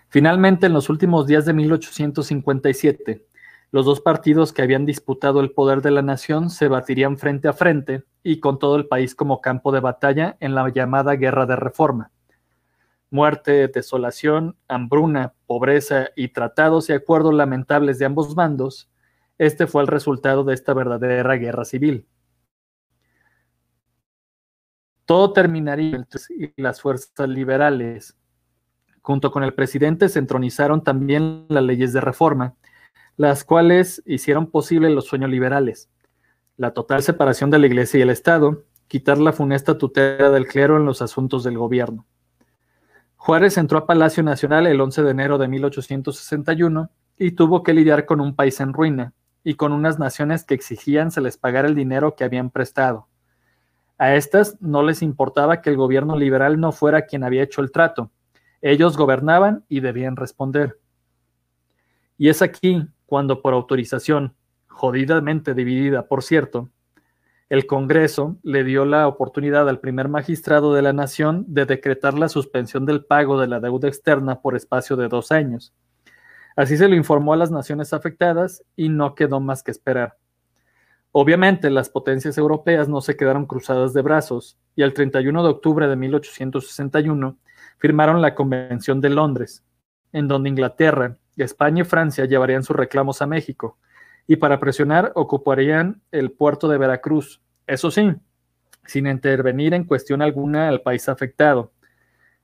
Finalmente, 0.09 0.67
en 0.67 0.73
los 0.73 0.87
últimos 0.91 1.25
días 1.25 1.47
de 1.47 1.53
1857, 1.53 3.25
los 3.71 3.87
dos 3.87 4.01
partidos 4.01 4.53
que 4.53 4.61
habían 4.61 4.85
disputado 4.85 5.39
el 5.39 5.49
poder 5.49 5.81
de 5.81 5.89
la 5.89 6.03
nación 6.03 6.51
se 6.51 6.67
batirían 6.67 7.17
frente 7.17 7.47
a 7.47 7.53
frente 7.53 8.03
y 8.21 8.39
con 8.39 8.59
todo 8.59 8.75
el 8.75 8.87
país 8.87 9.15
como 9.15 9.41
campo 9.41 9.71
de 9.71 9.79
batalla 9.79 10.37
en 10.41 10.53
la 10.53 10.69
llamada 10.69 11.15
Guerra 11.15 11.47
de 11.47 11.55
Reforma. 11.55 12.11
Muerte, 13.11 13.67
desolación, 13.67 14.55
hambruna, 14.67 15.33
pobreza 15.47 16.09
y 16.15 16.29
tratados 16.29 16.89
y 16.89 16.93
acuerdos 16.93 17.33
lamentables 17.33 17.97
de 17.97 18.05
ambos 18.05 18.35
bandos, 18.35 18.89
este 19.39 19.67
fue 19.67 19.81
el 19.81 19.87
resultado 19.87 20.43
de 20.43 20.53
esta 20.53 20.73
verdadera 20.73 21.35
guerra 21.35 21.65
civil. 21.65 22.05
Todo 25.05 25.33
terminaría 25.33 26.05
y 26.37 26.61
las 26.61 26.81
fuerzas 26.81 27.27
liberales, 27.27 28.15
junto 29.01 29.31
con 29.31 29.43
el 29.43 29.55
presidente, 29.55 30.07
se 30.07 30.19
entronizaron 30.19 30.83
también 30.83 31.47
las 31.49 31.63
leyes 31.63 31.93
de 31.93 32.01
reforma, 32.01 32.55
las 33.17 33.43
cuales 33.43 34.03
hicieron 34.05 34.51
posible 34.51 34.89
los 34.91 35.05
sueños 35.05 35.31
liberales, 35.31 35.89
la 36.57 36.73
total 36.73 37.01
separación 37.01 37.49
de 37.49 37.57
la 37.57 37.65
Iglesia 37.65 37.97
y 37.97 38.01
el 38.03 38.11
Estado, 38.11 38.65
quitar 38.87 39.17
la 39.17 39.33
funesta 39.33 39.77
tutela 39.77 40.29
del 40.29 40.47
clero 40.47 40.77
en 40.77 40.85
los 40.85 41.01
asuntos 41.01 41.43
del 41.43 41.57
gobierno. 41.57 42.05
Juárez 43.21 43.57
entró 43.57 43.77
a 43.77 43.85
Palacio 43.85 44.23
Nacional 44.23 44.65
el 44.65 44.79
11 44.79 45.03
de 45.03 45.11
enero 45.11 45.37
de 45.37 45.49
1861 45.49 46.89
y 47.17 47.31
tuvo 47.31 47.63
que 47.63 47.73
lidiar 47.73 48.05
con 48.05 48.21
un 48.21 48.33
país 48.33 48.61
en 48.61 48.71
ruina 48.71 49.11
y 49.43 49.55
con 49.55 49.73
unas 49.73 49.99
naciones 49.99 50.45
que 50.45 50.53
exigían 50.53 51.11
se 51.11 51.19
les 51.19 51.37
pagara 51.37 51.67
el 51.67 51.75
dinero 51.75 52.15
que 52.15 52.23
habían 52.23 52.49
prestado. 52.49 53.07
A 53.97 54.15
estas 54.15 54.59
no 54.61 54.83
les 54.83 55.01
importaba 55.01 55.61
que 55.61 55.69
el 55.69 55.75
gobierno 55.75 56.15
liberal 56.15 56.61
no 56.61 56.71
fuera 56.71 57.07
quien 57.07 57.25
había 57.25 57.43
hecho 57.43 57.61
el 57.61 57.71
trato. 57.71 58.09
Ellos 58.61 58.95
gobernaban 58.95 59.65
y 59.67 59.81
debían 59.81 60.15
responder. 60.15 60.79
Y 62.17 62.29
es 62.29 62.41
aquí 62.41 62.87
cuando 63.05 63.41
por 63.41 63.53
autorización, 63.53 64.33
jodidamente 64.67 65.53
dividida, 65.53 66.07
por 66.07 66.23
cierto, 66.23 66.69
el 67.49 67.65
Congreso 67.65 68.37
le 68.43 68.63
dio 68.63 68.85
la 68.85 69.07
oportunidad 69.07 69.67
al 69.67 69.79
primer 69.79 70.07
magistrado 70.07 70.75
de 70.75 70.83
la 70.83 70.93
nación 70.93 71.45
de 71.47 71.65
decretar 71.65 72.13
la 72.13 72.29
suspensión 72.29 72.85
del 72.85 73.03
pago 73.03 73.39
de 73.39 73.47
la 73.47 73.59
deuda 73.59 73.87
externa 73.87 74.39
por 74.41 74.55
espacio 74.55 74.95
de 74.95 75.07
dos 75.07 75.31
años. 75.31 75.73
Así 76.55 76.77
se 76.77 76.87
lo 76.87 76.95
informó 76.95 77.33
a 77.33 77.37
las 77.37 77.49
naciones 77.49 77.91
afectadas 77.91 78.63
y 78.75 78.89
no 78.89 79.15
quedó 79.15 79.39
más 79.39 79.63
que 79.63 79.71
esperar. 79.71 80.17
Obviamente 81.11 81.71
las 81.71 81.89
potencias 81.89 82.37
europeas 82.37 82.87
no 82.87 83.01
se 83.01 83.17
quedaron 83.17 83.47
cruzadas 83.47 83.93
de 83.93 84.03
brazos 84.03 84.59
y 84.75 84.83
el 84.83 84.93
31 84.93 85.41
de 85.41 85.49
octubre 85.49 85.87
de 85.87 85.95
1861 85.95 87.35
firmaron 87.79 88.21
la 88.21 88.35
Convención 88.35 89.01
de 89.01 89.09
Londres, 89.09 89.63
en 90.11 90.27
donde 90.27 90.49
Inglaterra, 90.49 91.17
España 91.35 91.81
y 91.81 91.85
Francia 91.85 92.25
llevarían 92.25 92.63
sus 92.63 92.75
reclamos 92.75 93.23
a 93.23 93.27
México 93.27 93.77
y 94.29 94.35
para 94.35 94.59
presionar 94.59 95.11
ocuparían 95.15 96.03
el 96.11 96.29
puerto 96.29 96.67
de 96.67 96.77
Veracruz, 96.77 97.41
eso 97.65 97.89
sí, 97.89 98.13
sin 98.85 99.07
intervenir 99.07 99.73
en 99.73 99.85
cuestión 99.85 100.21
alguna 100.21 100.67
al 100.67 100.81
país 100.81 101.09
afectado. 101.09 101.71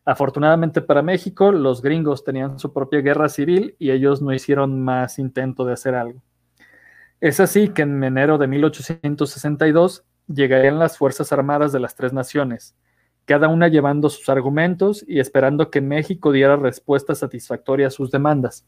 Afortunadamente 0.04 0.82
para 0.82 1.04
México, 1.04 1.52
los 1.52 1.84
gringos 1.84 2.24
tenían 2.24 2.58
su 2.58 2.74
propia 2.74 3.02
guerra 3.02 3.30
civil 3.30 3.76
y 3.78 3.91
ellos 3.91 4.24
no 4.24 4.34
hicieron 4.34 4.82
más 4.82 5.19
intento 5.19 5.63
de 5.63 5.74
hacer 5.74 5.93
algo. 5.93 6.24
Es 7.21 7.39
así 7.39 7.69
que 7.69 7.84
en 7.84 8.04
enero 8.04 8.39
de 8.39 8.48
1862 8.48 10.06
llegarían 10.26 10.80
las 10.80 10.98
Fuerzas 10.98 11.32
Armadas 11.32 11.71
de 11.71 11.82
las 11.82 11.93
tres 11.93 12.13
naciones, 12.13 12.76
cada 13.26 13.48
una 13.48 13.67
llevando 13.67 14.10
sus 14.10 14.28
argumentos 14.28 15.06
y 15.08 15.19
esperando 15.19 15.69
que 15.69 15.82
México 15.82 16.32
diera 16.32 16.56
respuesta 16.56 17.13
satisfactoria 17.13 17.88
a 17.88 17.91
sus 17.91 18.10
demandas. 18.10 18.65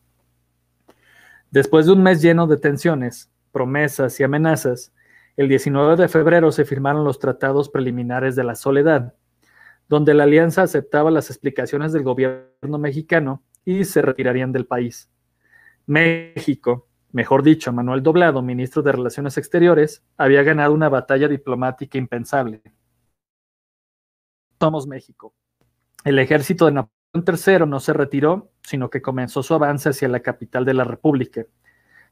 Después 1.51 1.86
de 1.86 1.93
un 1.93 2.03
mes 2.03 2.21
lleno 2.21 2.45
de 2.45 2.57
tensiones, 2.57 3.31
promesas 3.51 4.19
y 4.19 4.23
amenazas, 4.23 4.93
el 5.38 5.47
19 5.47 5.95
de 5.95 6.07
febrero 6.07 6.51
se 6.51 6.65
firmaron 6.65 7.03
los 7.03 7.19
tratados 7.19 7.69
preliminares 7.69 8.36
de 8.36 8.43
la 8.43 8.55
Soledad, 8.55 9.13
donde 9.88 10.13
la 10.13 10.23
alianza 10.23 10.63
aceptaba 10.63 11.10
las 11.10 11.29
explicaciones 11.29 11.93
del 11.93 12.03
gobierno 12.03 12.77
mexicano 12.77 13.43
y 13.63 13.86
se 13.86 14.01
retirarían 14.01 14.51
del 14.51 14.65
país. 14.65 15.10
México, 15.86 16.88
mejor 17.12 17.43
dicho, 17.43 17.71
Manuel 17.71 18.03
Doblado, 18.03 18.41
ministro 18.41 18.81
de 18.81 18.91
Relaciones 18.91 19.38
Exteriores, 19.38 20.03
había 20.17 20.43
ganado 20.43 20.73
una 20.73 20.89
batalla 20.89 21.29
diplomática 21.29 21.97
impensable. 21.97 22.62
Somos 24.60 24.86
México. 24.86 25.33
El 26.03 26.19
ejército 26.19 26.65
de 26.65 26.73
Napoleón 26.73 26.96
III 27.25 27.65
no 27.67 27.80
se 27.80 27.93
retiró, 27.93 28.51
sino 28.62 28.89
que 28.89 29.01
comenzó 29.01 29.43
su 29.43 29.53
avance 29.53 29.89
hacia 29.89 30.08
la 30.08 30.19
capital 30.19 30.65
de 30.65 30.73
la 30.73 30.84
República. 30.84 31.45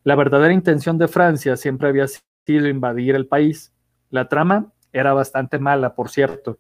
La 0.03 0.15
verdadera 0.15 0.53
intención 0.53 0.97
de 0.97 1.07
Francia 1.07 1.57
siempre 1.57 1.89
había 1.89 2.05
sido 2.07 2.67
invadir 2.67 3.15
el 3.15 3.27
país. 3.27 3.73
La 4.09 4.29
trama 4.29 4.71
era 4.93 5.13
bastante 5.13 5.59
mala, 5.59 5.95
por 5.95 6.09
cierto. 6.09 6.59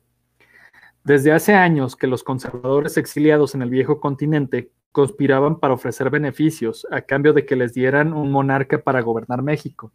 Desde 1.03 1.31
hace 1.31 1.53
años 1.53 1.95
que 1.95 2.07
los 2.07 2.23
conservadores 2.23 2.97
exiliados 2.97 3.53
en 3.53 3.61
el 3.61 3.69
viejo 3.69 3.99
continente 3.99 4.71
conspiraban 4.91 5.59
para 5.59 5.75
ofrecer 5.75 6.09
beneficios 6.09 6.87
a 6.89 7.01
cambio 7.01 7.33
de 7.33 7.45
que 7.45 7.55
les 7.55 7.73
dieran 7.73 8.13
un 8.13 8.31
monarca 8.31 8.81
para 8.81 9.01
gobernar 9.01 9.43
México. 9.43 9.91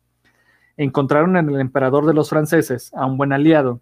Encontraron 0.76 1.36
en 1.36 1.48
el 1.48 1.60
emperador 1.60 2.06
de 2.06 2.14
los 2.14 2.30
franceses 2.30 2.92
a 2.94 3.06
un 3.06 3.16
buen 3.16 3.32
aliado, 3.32 3.80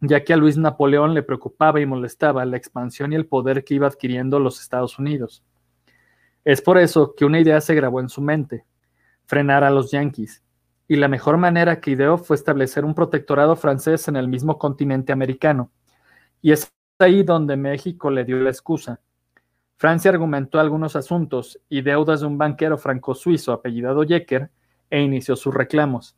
ya 0.00 0.24
que 0.24 0.32
a 0.32 0.36
Luis 0.36 0.56
Napoleón 0.56 1.14
le 1.14 1.22
preocupaba 1.22 1.80
y 1.80 1.86
molestaba 1.86 2.44
la 2.44 2.56
expansión 2.56 3.12
y 3.12 3.16
el 3.16 3.26
poder 3.26 3.64
que 3.64 3.74
iba 3.74 3.86
adquiriendo 3.86 4.38
los 4.38 4.60
Estados 4.60 4.98
Unidos. 4.98 5.42
Es 6.44 6.62
por 6.62 6.78
eso 6.78 7.14
que 7.16 7.24
una 7.24 7.40
idea 7.40 7.60
se 7.60 7.74
grabó 7.74 8.00
en 8.00 8.08
su 8.08 8.20
mente, 8.20 8.64
frenar 9.26 9.64
a 9.64 9.70
los 9.70 9.90
yanquis, 9.90 10.42
y 10.86 10.96
la 10.96 11.08
mejor 11.08 11.36
manera 11.36 11.80
que 11.80 11.90
ideó 11.90 12.16
fue 12.18 12.36
establecer 12.36 12.84
un 12.84 12.94
protectorado 12.94 13.56
francés 13.56 14.08
en 14.08 14.16
el 14.16 14.28
mismo 14.28 14.58
continente 14.58 15.12
americano, 15.12 15.70
y 16.40 16.52
es 16.52 16.72
ahí 16.98 17.22
donde 17.22 17.56
México 17.56 18.10
le 18.10 18.24
dio 18.24 18.38
la 18.38 18.50
excusa 18.50 19.00
Francia 19.78 20.10
argumentó 20.10 20.58
algunos 20.58 20.96
asuntos 20.96 21.60
y 21.68 21.82
deudas 21.82 22.20
de 22.20 22.26
un 22.26 22.36
banquero 22.36 22.78
franco-suizo 22.78 23.52
apellidado 23.52 24.02
Jecker 24.02 24.50
e 24.90 25.00
inició 25.00 25.36
sus 25.36 25.54
reclamos. 25.54 26.16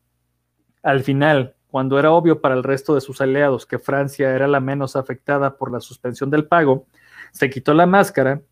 Al 0.82 1.00
final, 1.02 1.56
cuando 1.70 1.98
era 1.98 2.12
obvio 2.12 2.40
para 2.40 2.54
el 2.54 2.62
resto 2.62 2.94
de 2.94 3.00
sus 3.00 3.20
aliados 3.20 3.66
que 3.66 3.78
Francia 3.78 4.34
era 4.34 4.48
la 4.48 4.60
menos 4.60 4.96
afectada 4.96 5.56
por 5.56 5.72
la 5.72 5.80
suspensión 5.80 6.30
del 6.30 6.46
pago, 6.46 6.86
se 7.32 7.48
quitó 7.50 7.74
la 7.74 7.86
máscara 7.86 8.42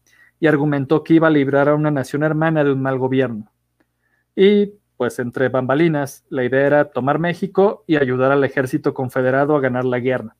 y 0.40 0.46
argumentó 0.46 1.02
que 1.02 1.14
iba 1.14 1.28
a 1.28 1.30
librar 1.30 1.68
a 1.68 1.74
una 1.74 1.90
nación 1.90 2.22
hermana 2.22 2.64
de 2.64 2.72
un 2.72 2.82
mal 2.82 2.98
gobierno. 2.98 3.50
Y, 4.36 4.74
pues 4.96 5.18
entre 5.18 5.48
bambalinas, 5.48 6.24
la 6.28 6.44
idea 6.44 6.66
era 6.66 6.84
tomar 6.90 7.18
México 7.18 7.84
y 7.86 7.96
ayudar 7.96 8.30
al 8.30 8.44
ejército 8.44 8.94
confederado 8.94 9.56
a 9.56 9.60
ganar 9.60 9.84
la 9.84 9.98
guerra. 9.98 10.36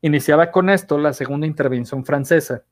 Iniciaba 0.00 0.50
con 0.50 0.70
esto 0.70 0.98
la 0.98 1.12
segunda 1.12 1.46
intervención 1.46 2.04
francesa, 2.04 2.64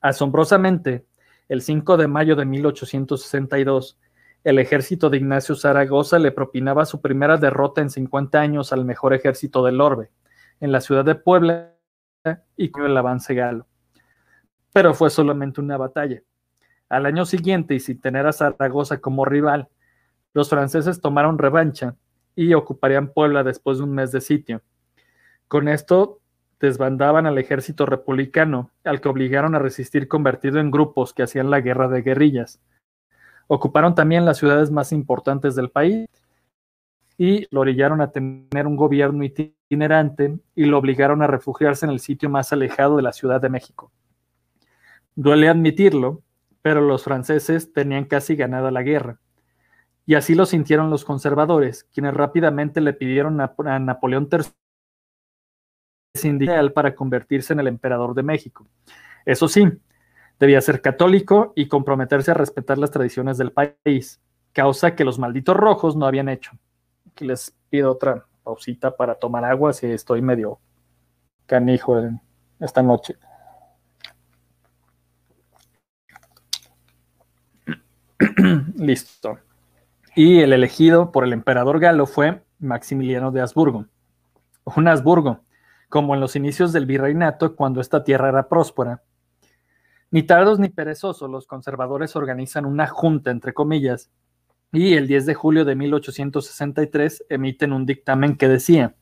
Asombrosamente, 0.00 1.04
el 1.48 1.62
5 1.62 1.96
de 1.96 2.08
mayo 2.08 2.36
de 2.36 2.44
1862, 2.44 3.98
el 4.46 4.60
ejército 4.60 5.10
de 5.10 5.16
Ignacio 5.16 5.56
Zaragoza 5.56 6.20
le 6.20 6.30
propinaba 6.30 6.86
su 6.86 7.00
primera 7.00 7.36
derrota 7.36 7.80
en 7.80 7.90
50 7.90 8.38
años 8.38 8.72
al 8.72 8.84
mejor 8.84 9.12
ejército 9.12 9.64
del 9.64 9.80
orbe, 9.80 10.12
en 10.60 10.70
la 10.70 10.80
ciudad 10.80 11.04
de 11.04 11.16
Puebla 11.16 11.72
y 12.56 12.70
con 12.70 12.84
el 12.84 12.96
avance 12.96 13.34
galo. 13.34 13.66
Pero 14.72 14.94
fue 14.94 15.10
solamente 15.10 15.60
una 15.60 15.76
batalla. 15.76 16.22
Al 16.88 17.06
año 17.06 17.26
siguiente, 17.26 17.74
y 17.74 17.80
sin 17.80 18.00
tener 18.00 18.24
a 18.24 18.32
Zaragoza 18.32 19.00
como 19.00 19.24
rival, 19.24 19.68
los 20.32 20.48
franceses 20.48 21.00
tomaron 21.00 21.38
revancha 21.38 21.96
y 22.36 22.54
ocuparían 22.54 23.12
Puebla 23.12 23.42
después 23.42 23.78
de 23.78 23.82
un 23.82 23.94
mes 23.94 24.12
de 24.12 24.20
sitio. 24.20 24.62
Con 25.48 25.66
esto 25.66 26.20
desbandaban 26.60 27.26
al 27.26 27.38
ejército 27.38 27.84
republicano, 27.84 28.70
al 28.84 29.00
que 29.00 29.08
obligaron 29.08 29.56
a 29.56 29.58
resistir 29.58 30.06
convertido 30.06 30.60
en 30.60 30.70
grupos 30.70 31.12
que 31.12 31.24
hacían 31.24 31.50
la 31.50 31.60
guerra 31.60 31.88
de 31.88 32.02
guerrillas. 32.02 32.60
Ocuparon 33.48 33.94
también 33.94 34.24
las 34.24 34.38
ciudades 34.38 34.70
más 34.70 34.92
importantes 34.92 35.54
del 35.54 35.70
país 35.70 36.06
y 37.18 37.46
lo 37.50 37.60
orillaron 37.60 38.00
a 38.00 38.10
tener 38.10 38.66
un 38.66 38.76
gobierno 38.76 39.24
itinerante 39.24 40.38
y 40.54 40.64
lo 40.64 40.78
obligaron 40.78 41.22
a 41.22 41.26
refugiarse 41.26 41.86
en 41.86 41.92
el 41.92 42.00
sitio 42.00 42.28
más 42.28 42.52
alejado 42.52 42.96
de 42.96 43.02
la 43.02 43.12
Ciudad 43.12 43.40
de 43.40 43.48
México. 43.48 43.92
Duele 45.14 45.48
admitirlo, 45.48 46.22
pero 46.60 46.80
los 46.80 47.04
franceses 47.04 47.72
tenían 47.72 48.04
casi 48.04 48.36
ganada 48.36 48.70
la 48.70 48.82
guerra. 48.82 49.18
Y 50.04 50.14
así 50.14 50.34
lo 50.34 50.46
sintieron 50.46 50.90
los 50.90 51.04
conservadores, 51.04 51.84
quienes 51.92 52.14
rápidamente 52.14 52.80
le 52.80 52.92
pidieron 52.92 53.40
a, 53.40 53.78
Napoleón 53.78 54.28
III 54.30 54.44
ideal 56.24 56.72
para 56.72 56.94
convertirse 56.94 57.52
en 57.52 57.60
el 57.60 57.66
emperador 57.66 58.14
de 58.14 58.22
México. 58.22 58.66
Eso 59.24 59.48
sí, 59.48 59.64
debía 60.38 60.60
ser 60.60 60.82
católico 60.82 61.52
y 61.56 61.68
comprometerse 61.68 62.30
a 62.30 62.34
respetar 62.34 62.78
las 62.78 62.90
tradiciones 62.90 63.38
del 63.38 63.52
país, 63.52 64.20
causa 64.52 64.94
que 64.94 65.04
los 65.04 65.18
malditos 65.18 65.56
rojos 65.56 65.96
no 65.96 66.06
habían 66.06 66.28
hecho. 66.28 66.52
Aquí 67.10 67.24
les 67.26 67.54
pido 67.70 67.92
otra 67.92 68.26
pausita 68.42 68.96
para 68.96 69.14
tomar 69.14 69.44
agua 69.44 69.72
si 69.72 69.86
estoy 69.86 70.22
medio 70.22 70.60
canijo 71.46 72.00
esta 72.60 72.82
noche. 72.82 73.16
Listo. 78.76 79.38
Y 80.14 80.40
el 80.40 80.52
elegido 80.52 81.12
por 81.12 81.24
el 81.24 81.32
emperador 81.32 81.78
galo 81.78 82.06
fue 82.06 82.42
Maximiliano 82.58 83.30
de 83.30 83.40
Habsburgo. 83.42 83.86
Un 84.64 84.88
Habsburgo, 84.88 85.40
como 85.88 86.14
en 86.14 86.20
los 86.20 86.36
inicios 86.36 86.72
del 86.72 86.86
virreinato 86.86 87.54
cuando 87.54 87.80
esta 87.80 88.02
tierra 88.02 88.28
era 88.30 88.48
próspera. 88.48 89.02
Ni 90.16 90.22
tardos 90.22 90.58
ni 90.58 90.70
perezosos, 90.70 91.30
los 91.30 91.46
conservadores 91.46 92.16
organizan 92.16 92.64
una 92.64 92.86
junta, 92.86 93.30
entre 93.30 93.52
comillas, 93.52 94.10
y 94.72 94.94
el 94.94 95.08
10 95.08 95.26
de 95.26 95.34
julio 95.34 95.66
de 95.66 95.74
1863 95.74 97.26
emiten 97.28 97.74
un 97.74 97.84
dictamen 97.84 98.38
que 98.38 98.48
decía, 98.48 98.94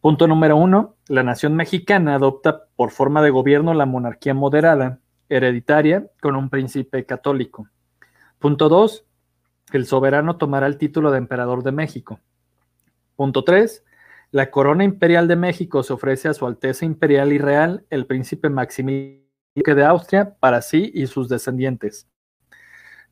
punto 0.00 0.26
número 0.26 0.56
uno, 0.56 0.96
la 1.06 1.22
nación 1.22 1.54
mexicana 1.54 2.16
adopta 2.16 2.64
por 2.74 2.90
forma 2.90 3.22
de 3.22 3.30
gobierno 3.30 3.74
la 3.74 3.86
monarquía 3.86 4.34
moderada, 4.34 4.98
hereditaria, 5.28 6.08
con 6.20 6.34
un 6.34 6.50
príncipe 6.50 7.06
católico. 7.06 7.68
Punto 8.40 8.68
dos, 8.68 9.06
el 9.72 9.86
soberano 9.86 10.36
tomará 10.36 10.66
el 10.66 10.78
título 10.78 11.12
de 11.12 11.18
emperador 11.18 11.62
de 11.62 11.70
México. 11.70 12.18
Punto 13.14 13.44
tres, 13.44 13.84
la 14.32 14.50
corona 14.50 14.82
imperial 14.82 15.28
de 15.28 15.36
México 15.36 15.84
se 15.84 15.92
ofrece 15.92 16.26
a 16.26 16.34
su 16.34 16.44
Alteza 16.44 16.84
Imperial 16.84 17.32
y 17.32 17.38
Real, 17.38 17.86
el 17.88 18.04
príncipe 18.06 18.50
Maximiliano 18.50 19.27
de 19.64 19.84
Austria, 19.84 20.34
para 20.40 20.62
sí 20.62 20.90
y 20.94 21.06
sus 21.06 21.28
descendientes. 21.28 22.08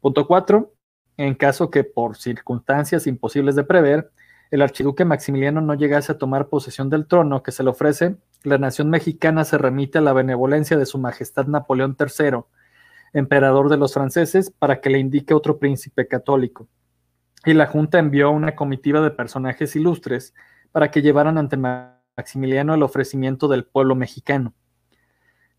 Punto 0.00 0.26
4. 0.26 0.72
En 1.16 1.34
caso 1.34 1.70
que 1.70 1.84
por 1.84 2.16
circunstancias 2.16 3.06
imposibles 3.06 3.56
de 3.56 3.64
prever, 3.64 4.10
el 4.50 4.62
archiduque 4.62 5.04
Maximiliano 5.04 5.60
no 5.60 5.74
llegase 5.74 6.12
a 6.12 6.18
tomar 6.18 6.48
posesión 6.48 6.88
del 6.88 7.06
trono 7.06 7.42
que 7.42 7.52
se 7.52 7.62
le 7.62 7.70
ofrece, 7.70 8.16
la 8.44 8.58
nación 8.58 8.90
mexicana 8.90 9.44
se 9.44 9.58
remite 9.58 9.98
a 9.98 10.02
la 10.02 10.12
benevolencia 10.12 10.76
de 10.76 10.86
su 10.86 10.98
Majestad 10.98 11.46
Napoleón 11.46 11.96
III, 11.98 12.40
emperador 13.12 13.68
de 13.68 13.76
los 13.76 13.94
franceses, 13.94 14.50
para 14.50 14.80
que 14.80 14.90
le 14.90 14.98
indique 14.98 15.34
otro 15.34 15.58
príncipe 15.58 16.06
católico. 16.06 16.68
Y 17.44 17.54
la 17.54 17.66
Junta 17.66 17.98
envió 17.98 18.30
una 18.30 18.54
comitiva 18.54 19.00
de 19.00 19.10
personajes 19.10 19.74
ilustres 19.74 20.34
para 20.70 20.90
que 20.90 21.02
llevaran 21.02 21.38
ante 21.38 21.56
Maximiliano 21.56 22.74
el 22.74 22.82
ofrecimiento 22.82 23.48
del 23.48 23.64
pueblo 23.64 23.94
mexicano. 23.94 24.54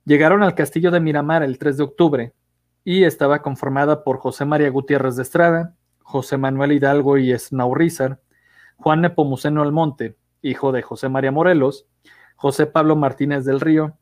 Llegaron 0.07 0.41
al 0.41 0.55
castillo 0.55 0.89
de 0.89 1.01
Miramar 1.01 1.43
el 1.43 1.57
3 1.57 1.75
de 1.75 1.83
octubre 1.83 2.33
y 2.85 3.03
estaba 3.03 3.41
conformada 3.41 4.05
por 4.05 4.19
José 4.19 4.45
María 4.45 4.69
Gutiérrez 4.69 5.17
de 5.17 5.23
Estrada, 5.23 5.75
José 6.01 6.37
Manuel 6.37 6.71
Hidalgo 6.71 7.17
y 7.17 7.33
Esnaurizar, 7.33 8.21
Juan 8.77 9.01
Nepomuceno 9.01 9.61
Almonte, 9.61 10.15
hijo 10.41 10.71
de 10.71 10.81
José 10.81 11.09
María 11.09 11.33
Morelos, 11.33 11.87
José 12.37 12.67
Pablo 12.67 12.95
Martínez 12.95 13.43
del 13.43 13.59
Río, 13.59 13.97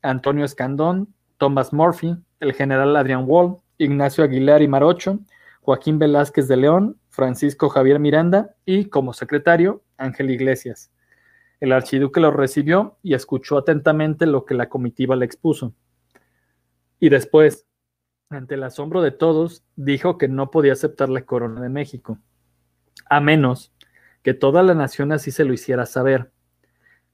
Antonio 0.00 0.46
Escandón, 0.46 1.12
Thomas 1.36 1.74
Murphy, 1.74 2.16
el 2.40 2.54
general 2.54 2.96
Adrián 2.96 3.24
Wall, 3.26 3.58
Ignacio 3.76 4.24
Aguilar 4.24 4.62
y 4.62 4.68
Marocho, 4.68 5.18
Joaquín 5.60 5.98
Velázquez 5.98 6.48
de 6.48 6.56
León, 6.56 6.96
Francisco 7.10 7.68
Javier 7.68 7.98
Miranda 7.98 8.54
y, 8.64 8.86
como 8.86 9.12
secretario, 9.12 9.82
Ángel 9.98 10.30
Iglesias. 10.30 10.90
El 11.60 11.72
archiduque 11.72 12.20
lo 12.20 12.30
recibió 12.30 12.96
y 13.02 13.14
escuchó 13.14 13.58
atentamente 13.58 14.26
lo 14.26 14.46
que 14.46 14.54
la 14.54 14.68
comitiva 14.68 15.14
le 15.14 15.26
expuso. 15.26 15.74
Y 16.98 17.10
después, 17.10 17.66
ante 18.30 18.54
el 18.54 18.62
asombro 18.62 19.02
de 19.02 19.10
todos, 19.10 19.64
dijo 19.76 20.16
que 20.16 20.28
no 20.28 20.50
podía 20.50 20.72
aceptar 20.72 21.10
la 21.10 21.22
corona 21.22 21.60
de 21.60 21.68
México, 21.68 22.18
a 23.08 23.20
menos 23.20 23.72
que 24.22 24.34
toda 24.34 24.62
la 24.62 24.74
nación 24.74 25.12
así 25.12 25.30
se 25.30 25.44
lo 25.44 25.52
hiciera 25.52 25.86
saber. 25.86 26.30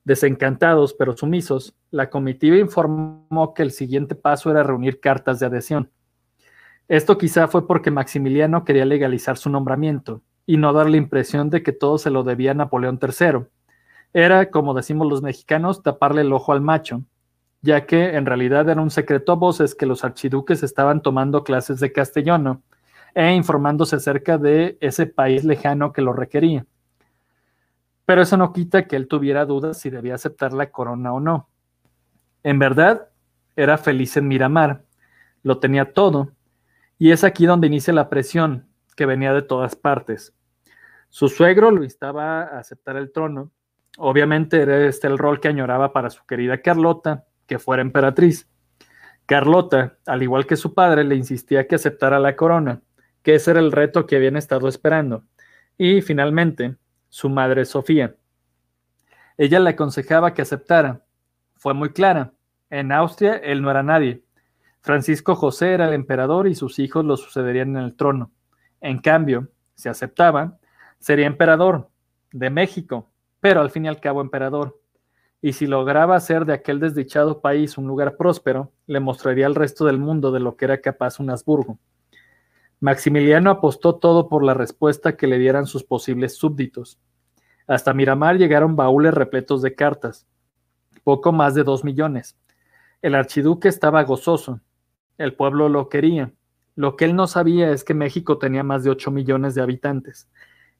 Desencantados 0.05 0.95
pero 0.95 1.17
sumisos, 1.17 1.75
la 1.91 2.11
comitiva 2.11 2.57
informó 2.57 3.55
que 3.55 3.63
el 3.63 3.73
siguiente 3.73 4.15
paso 4.15 4.51
era 4.51 4.63
reunir 4.63 5.01
cartas 5.01 5.41
de 5.41 5.47
adhesión. 5.47 5.91
Esto 6.89 7.19
quizá 7.19 7.49
fue 7.49 7.67
porque 7.67 7.91
Maximiliano 7.91 8.65
quería 8.65 8.85
legalizar 8.85 9.37
su 9.37 9.51
nombramiento 9.51 10.23
y 10.47 10.57
no 10.57 10.73
dar 10.73 10.89
la 10.89 10.97
impresión 10.97 11.51
de 11.51 11.65
que 11.65 11.73
todo 11.73 11.99
se 11.99 12.11
lo 12.11 12.23
debía 12.23 12.53
a 12.53 12.55
Napoleón 12.55 13.01
III. 13.03 13.47
Era, 14.17 14.51
como 14.51 14.73
decimos 14.73 15.07
los 15.09 15.21
mexicanos, 15.21 15.83
taparle 15.83 16.23
el 16.23 16.33
ojo 16.33 16.55
al 16.55 16.63
macho, 16.63 17.05
ya 17.61 17.85
que 17.85 18.17
en 18.17 18.25
realidad 18.25 18.67
era 18.67 18.81
un 18.81 18.89
secreto 18.89 19.33
a 19.33 19.35
voces 19.35 19.75
que 19.75 19.85
los 19.85 20.05
archiduques 20.05 20.63
estaban 20.63 21.03
tomando 21.03 21.45
clases 21.45 21.81
de 21.81 21.93
castellano 21.93 22.63
e 23.15 23.35
informándose 23.35 23.97
acerca 23.97 24.39
de 24.39 24.79
ese 24.81 25.05
país 25.05 25.45
lejano 25.45 25.93
que 25.93 26.01
lo 26.01 26.15
requería. 26.15 26.65
Pero 28.07 28.23
eso 28.23 28.39
no 28.39 28.55
quita 28.55 28.87
que 28.87 28.97
él 28.97 29.07
tuviera 29.07 29.45
dudas 29.45 29.79
si 29.79 29.91
debía 29.91 30.15
aceptar 30.15 30.55
la 30.55 30.71
corona 30.71 31.13
o 31.13 31.21
no. 31.21 31.51
En 32.43 32.59
verdad, 32.59 33.11
era 33.55 33.77
feliz 33.77 34.17
en 34.17 34.29
Miramar, 34.29 34.83
lo 35.43 35.59
tenía 35.59 35.93
todo, 35.93 36.33
y 36.97 37.11
es 37.11 37.23
aquí 37.23 37.45
donde 37.45 37.67
inicia 37.67 37.93
la 37.93 38.09
presión 38.09 38.67
que 38.97 39.05
venía 39.05 39.35
de 39.35 39.43
todas 39.43 39.77
partes. 39.77 40.33
Su 41.11 41.29
suegro 41.29 41.71
lo 41.71 41.85
instaba 41.85 42.45
a 42.45 42.61
aceptar 42.61 42.97
el 42.97 43.13
trono. 43.13 43.51
Obviamente 43.99 44.61
era 44.61 44.87
este 44.87 45.07
el 45.07 45.19
rol 45.19 45.41
que 45.41 45.49
añoraba 45.49 45.93
para 45.93 46.11
su 46.11 46.25
querida 46.27 46.61
Carlota, 46.61 47.25
que 47.47 47.59
fuera 47.59 47.83
emperatriz. 47.83 48.49
Carlota, 49.27 49.99
al 50.07 50.23
igual 50.23 50.47
que 50.47 50.57
su 50.57 50.75
padre, 50.75 51.05
le 51.05 51.17
insistía 51.17 51.67
que 51.67 51.75
aceptara 51.75 52.19
la 52.19 52.37
corona, 52.37 52.83
que 53.23 53.35
ese 53.35 53.53
era 53.53 53.61
el 53.61 53.73
reto 53.73 54.07
que 54.07 54.17
habían 54.17 54.37
estado 54.37 54.69
esperando. 54.69 55.25
Y 55.79 56.01
finalmente, 56.03 56.77
su 57.09 57.29
madre 57.29 57.65
Sofía. 57.65 58.15
Ella 59.37 59.61
le 59.61 59.71
aconsejaba 59.71 60.33
que 60.33 60.43
aceptara. 60.43 61.03
Fue 61.55 61.75
muy 61.75 61.91
clara. 61.91 62.33
En 62.71 62.93
Austria 62.93 63.35
él 63.37 63.63
no 63.63 63.71
era 63.71 63.83
nadie. 63.83 64.23
Francisco 64.81 65.35
José 65.35 65.75
era 65.75 65.89
el 65.89 65.95
emperador 65.95 66.47
y 66.47 66.55
sus 66.55 66.79
hijos 66.79 67.05
lo 67.05 67.17
sucederían 67.17 67.77
en 67.77 67.83
el 67.83 67.97
trono. 67.97 68.31
En 68.81 68.99
cambio, 68.99 69.49
si 69.75 69.89
aceptaba, 69.89 70.59
sería 70.99 71.27
emperador 71.27 71.91
de 72.33 72.51
México, 72.51 73.11
pero 73.49 73.61
al 73.61 73.71
fin 73.71 73.85
y 73.85 73.89
al 73.89 74.01
cabo 74.01 74.23
emperador. 74.23 74.81
Y 75.41 75.53
si 75.53 75.69
lograba 75.69 76.17
hacer 76.17 76.47
de 76.47 76.53
aquel 76.53 76.81
desdichado 76.81 77.41
país 77.41 77.79
un 77.79 77.87
lugar 77.87 78.17
próspero, 78.17 78.73
le 78.89 78.99
mostraría 78.99 79.47
al 79.47 79.55
resto 79.55 79.85
del 79.85 79.99
mundo 80.01 80.33
de 80.33 80.41
lo 80.41 80.57
que 80.57 80.65
era 80.65 80.81
capaz 80.81 81.21
un 81.21 81.31
Habsburgo. 81.31 81.79
Maximiliano 82.81 83.49
apostó 83.49 83.95
todo 83.95 84.29
por 84.29 84.43
la 84.43 84.53
respuesta 84.53 85.17
que 85.17 85.29
le 85.29 85.39
dieran 85.39 85.67
sus 85.67 85.85
posibles 85.85 86.37
súbditos. 86.37 86.99
Hasta 87.69 87.95
Miramar 87.95 88.37
llegaron 88.37 88.75
baúles 88.75 89.15
repletos 89.15 89.63
de 89.63 89.77
cartas, 89.77 90.27
poco 91.05 91.31
más 91.31 91.55
de 91.55 91.63
dos 91.63 91.85
millones. 91.85 92.37
El 93.01 93.15
archiduque 93.15 93.69
estaba 93.69 94.03
gozoso. 94.03 94.59
El 95.19 95.35
pueblo 95.35 95.69
lo 95.69 95.89
quería. 95.89 96.33
Lo 96.75 96.97
que 96.97 97.05
él 97.05 97.15
no 97.15 97.29
sabía 97.29 97.71
es 97.71 97.85
que 97.85 97.95
México 97.95 98.39
tenía 98.39 98.65
más 98.65 98.83
de 98.83 98.91
ocho 98.91 99.13
millones 99.13 99.55
de 99.55 99.63
habitantes. 99.63 100.29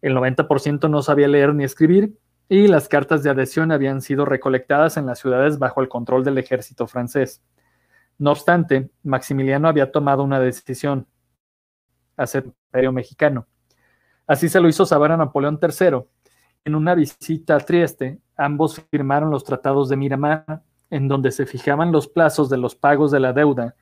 El 0.03 0.17
90% 0.17 0.91
no 0.91 1.01
sabía 1.03 1.29
leer 1.29 1.55
ni 1.55 1.63
escribir 1.63 2.19
y 2.49 2.69
las 2.69 2.89
cartas 2.89 3.23
de 3.23 3.31
adhesión 3.31 3.73
habían 3.73 4.01
sido 4.01 4.25
recolectadas 4.25 4.97
en 4.97 5.07
las 5.07 5.19
ciudades 5.19 5.59
bajo 5.59 5.81
el 5.81 5.89
control 5.89 6.25
del 6.25 6.39
ejército 6.39 6.87
francés. 6.87 7.43
No 8.19 8.31
obstante, 8.31 8.91
Maximiliano 9.03 9.69
había 9.69 9.91
tomado 9.91 10.23
una 10.23 10.39
decisión, 10.41 11.07
hacer 12.17 12.47
imperio 12.47 12.93
mexicano. 12.93 13.47
Así 14.27 14.49
se 14.49 14.61
lo 14.61 14.69
hizo 14.69 14.87
saber 14.87 15.13
a 15.13 15.17
Napoleón 15.17 15.59
III. 15.61 16.05
En 16.65 16.75
una 16.75 16.95
visita 16.95 17.57
a 17.57 17.61
Trieste, 17.61 18.21
ambos 18.37 18.81
firmaron 18.91 19.31
los 19.31 19.45
tratados 19.45 19.89
de 19.89 19.97
Miramar, 19.97 20.63
en 20.91 21.09
donde 21.09 21.33
se 21.33 21.47
fijaban 21.47 21.93
los 21.93 22.09
plazos 22.09 22.49
de 22.49 22.59
los 22.59 22.75
pagos 22.75 23.11
de 23.11 23.21
la 23.21 23.33
deuda 23.33 23.75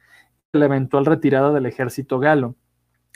y 0.52 0.58
la 0.58 0.66
eventual 0.66 1.06
retirada 1.06 1.52
del 1.52 1.66
ejército 1.66 2.18
galo, 2.18 2.56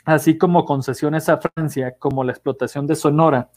así 0.05 0.37
como 0.37 0.65
concesiones 0.65 1.27
a 1.27 1.39
Francia 1.39 1.95
como 1.97 2.23
la 2.23 2.31
explotación 2.31 2.87
de 2.87 2.95
Sonora 2.95 3.49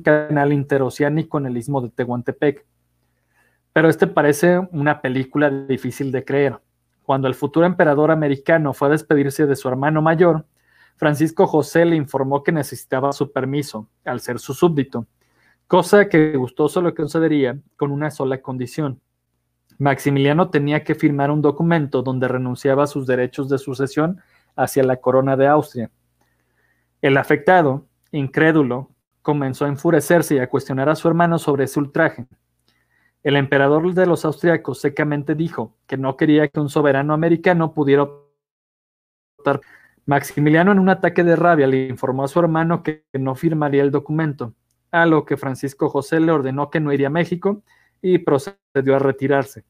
canal 0.00 0.52
interoceánico 0.52 1.38
en 1.38 1.46
el 1.46 1.56
istmo 1.56 1.80
de 1.80 1.90
Tehuantepec. 1.90 2.64
Pero 3.72 3.88
este 3.88 4.06
parece 4.06 4.58
una 4.72 5.00
película 5.00 5.50
difícil 5.50 6.10
de 6.12 6.24
creer. 6.24 6.58
Cuando 7.02 7.28
el 7.28 7.34
futuro 7.34 7.66
emperador 7.66 8.10
americano 8.10 8.72
fue 8.72 8.88
a 8.88 8.92
despedirse 8.92 9.46
de 9.46 9.56
su 9.56 9.68
hermano 9.68 10.02
mayor, 10.02 10.46
Francisco 10.96 11.46
José 11.46 11.84
le 11.84 11.94
informó 11.94 12.42
que 12.42 12.52
necesitaba 12.52 13.12
su 13.12 13.30
permiso, 13.30 13.88
al 14.04 14.20
ser 14.20 14.38
su 14.38 14.54
súbdito, 14.54 15.06
cosa 15.66 16.08
que 16.08 16.36
gustoso 16.36 16.80
lo 16.80 16.94
concedería 16.94 17.58
con 17.76 17.92
una 17.92 18.10
sola 18.10 18.40
condición. 18.40 19.00
Maximiliano 19.78 20.48
tenía 20.48 20.84
que 20.84 20.94
firmar 20.94 21.30
un 21.30 21.42
documento 21.42 22.02
donde 22.02 22.28
renunciaba 22.28 22.84
a 22.84 22.86
sus 22.86 23.06
derechos 23.06 23.48
de 23.48 23.58
sucesión 23.58 24.20
hacia 24.56 24.82
la 24.82 24.96
corona 24.96 25.36
de 25.36 25.46
Austria. 25.46 25.90
El 27.02 27.18
afectado, 27.18 27.86
incrédulo, 28.10 28.90
comenzó 29.26 29.64
a 29.64 29.68
enfurecerse 29.68 30.36
y 30.36 30.38
a 30.38 30.48
cuestionar 30.48 30.88
a 30.88 30.94
su 30.94 31.08
hermano 31.08 31.40
sobre 31.40 31.64
ese 31.64 31.80
ultraje. 31.80 32.28
El 33.24 33.34
emperador 33.34 33.92
de 33.92 34.06
los 34.06 34.24
austriacos 34.24 34.80
secamente 34.80 35.34
dijo 35.34 35.74
que 35.88 35.96
no 35.96 36.16
quería 36.16 36.46
que 36.46 36.60
un 36.60 36.68
soberano 36.68 37.12
americano 37.12 37.74
pudiera 37.74 38.04
optar. 39.36 39.62
Maximiliano 40.04 40.70
en 40.70 40.78
un 40.78 40.90
ataque 40.90 41.24
de 41.24 41.34
rabia 41.34 41.66
le 41.66 41.88
informó 41.88 42.22
a 42.22 42.28
su 42.28 42.38
hermano 42.38 42.84
que 42.84 43.04
no 43.14 43.34
firmaría 43.34 43.82
el 43.82 43.90
documento, 43.90 44.54
a 44.92 45.06
lo 45.06 45.24
que 45.24 45.36
Francisco 45.36 45.88
José 45.88 46.20
le 46.20 46.30
ordenó 46.30 46.70
que 46.70 46.78
no 46.78 46.92
iría 46.92 47.08
a 47.08 47.10
México 47.10 47.64
y 48.00 48.18
procedió 48.18 48.94
a 48.94 49.00
retirarse. 49.00 49.64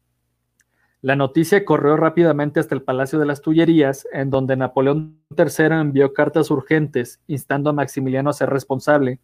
La 1.01 1.17
noticia 1.17 1.65
corrió 1.65 1.97
rápidamente 1.97 2.61
hasta 2.61 2.75
el 2.75 2.83
Palacio 2.83 3.19
de 3.19 3.25
las 3.25 3.41
Tullerías, 3.41 4.07
en 4.13 4.29
donde 4.29 4.55
Napoleón 4.55 5.23
III 5.31 5.77
envió 5.81 6.13
cartas 6.13 6.51
urgentes 6.51 7.23
instando 7.27 7.71
a 7.71 7.73
Maximiliano 7.73 8.29
a 8.29 8.35
ser 8.35 8.51
responsable 8.51 9.19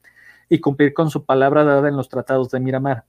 y 0.53 0.61
cumplir 0.61 0.93
con 0.93 1.09
su 1.09 1.25
palabra 1.25 1.65
dada 1.65 1.88
en 1.88 1.97
los 1.97 2.11
tratados 2.11 2.51
de 2.51 2.61
Miramar. 2.61 3.07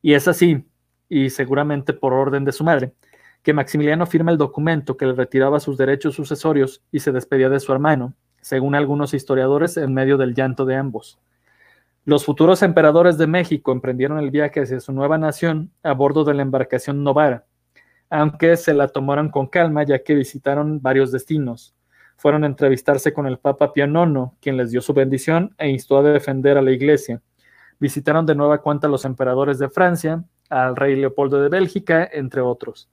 Y 0.00 0.14
es 0.14 0.26
así, 0.26 0.64
y 1.06 1.28
seguramente 1.28 1.92
por 1.92 2.14
orden 2.14 2.46
de 2.46 2.52
su 2.52 2.64
madre, 2.64 2.94
que 3.42 3.52
Maximiliano 3.52 4.06
firma 4.06 4.30
el 4.30 4.38
documento 4.38 4.96
que 4.96 5.04
le 5.04 5.12
retiraba 5.12 5.60
sus 5.60 5.76
derechos 5.76 6.14
sucesorios 6.14 6.82
y 6.90 7.00
se 7.00 7.12
despedía 7.12 7.50
de 7.50 7.60
su 7.60 7.74
hermano, 7.74 8.14
según 8.40 8.74
algunos 8.74 9.12
historiadores, 9.12 9.76
en 9.76 9.92
medio 9.92 10.16
del 10.16 10.34
llanto 10.34 10.64
de 10.64 10.76
ambos. 10.76 11.18
Los 12.06 12.24
futuros 12.24 12.62
emperadores 12.62 13.18
de 13.18 13.26
México 13.26 13.70
emprendieron 13.70 14.18
el 14.18 14.30
viaje 14.30 14.62
hacia 14.62 14.80
su 14.80 14.94
nueva 14.94 15.18
nación 15.18 15.70
a 15.82 15.92
bordo 15.92 16.24
de 16.24 16.32
la 16.32 16.40
embarcación 16.40 17.04
Novara, 17.04 17.44
aunque 18.08 18.56
se 18.56 18.72
la 18.72 18.88
tomaron 18.88 19.28
con 19.28 19.46
calma 19.46 19.82
ya 19.82 20.02
que 20.02 20.14
visitaron 20.14 20.80
varios 20.80 21.12
destinos, 21.12 21.74
fueron 22.22 22.44
a 22.44 22.46
entrevistarse 22.46 23.12
con 23.12 23.26
el 23.26 23.40
Papa 23.40 23.72
Pío 23.72 23.84
IX, 23.84 24.30
quien 24.40 24.56
les 24.56 24.70
dio 24.70 24.80
su 24.80 24.94
bendición 24.94 25.56
e 25.58 25.68
instó 25.68 25.98
a 25.98 26.02
defender 26.04 26.56
a 26.56 26.62
la 26.62 26.70
iglesia. 26.70 27.20
Visitaron 27.80 28.24
de 28.26 28.36
nueva 28.36 28.58
cuenta 28.58 28.86
a 28.86 28.90
los 28.90 29.04
emperadores 29.04 29.58
de 29.58 29.68
Francia, 29.68 30.22
al 30.48 30.76
rey 30.76 30.94
Leopoldo 30.94 31.42
de 31.42 31.48
Bélgica, 31.48 32.08
entre 32.12 32.40
otros, 32.40 32.88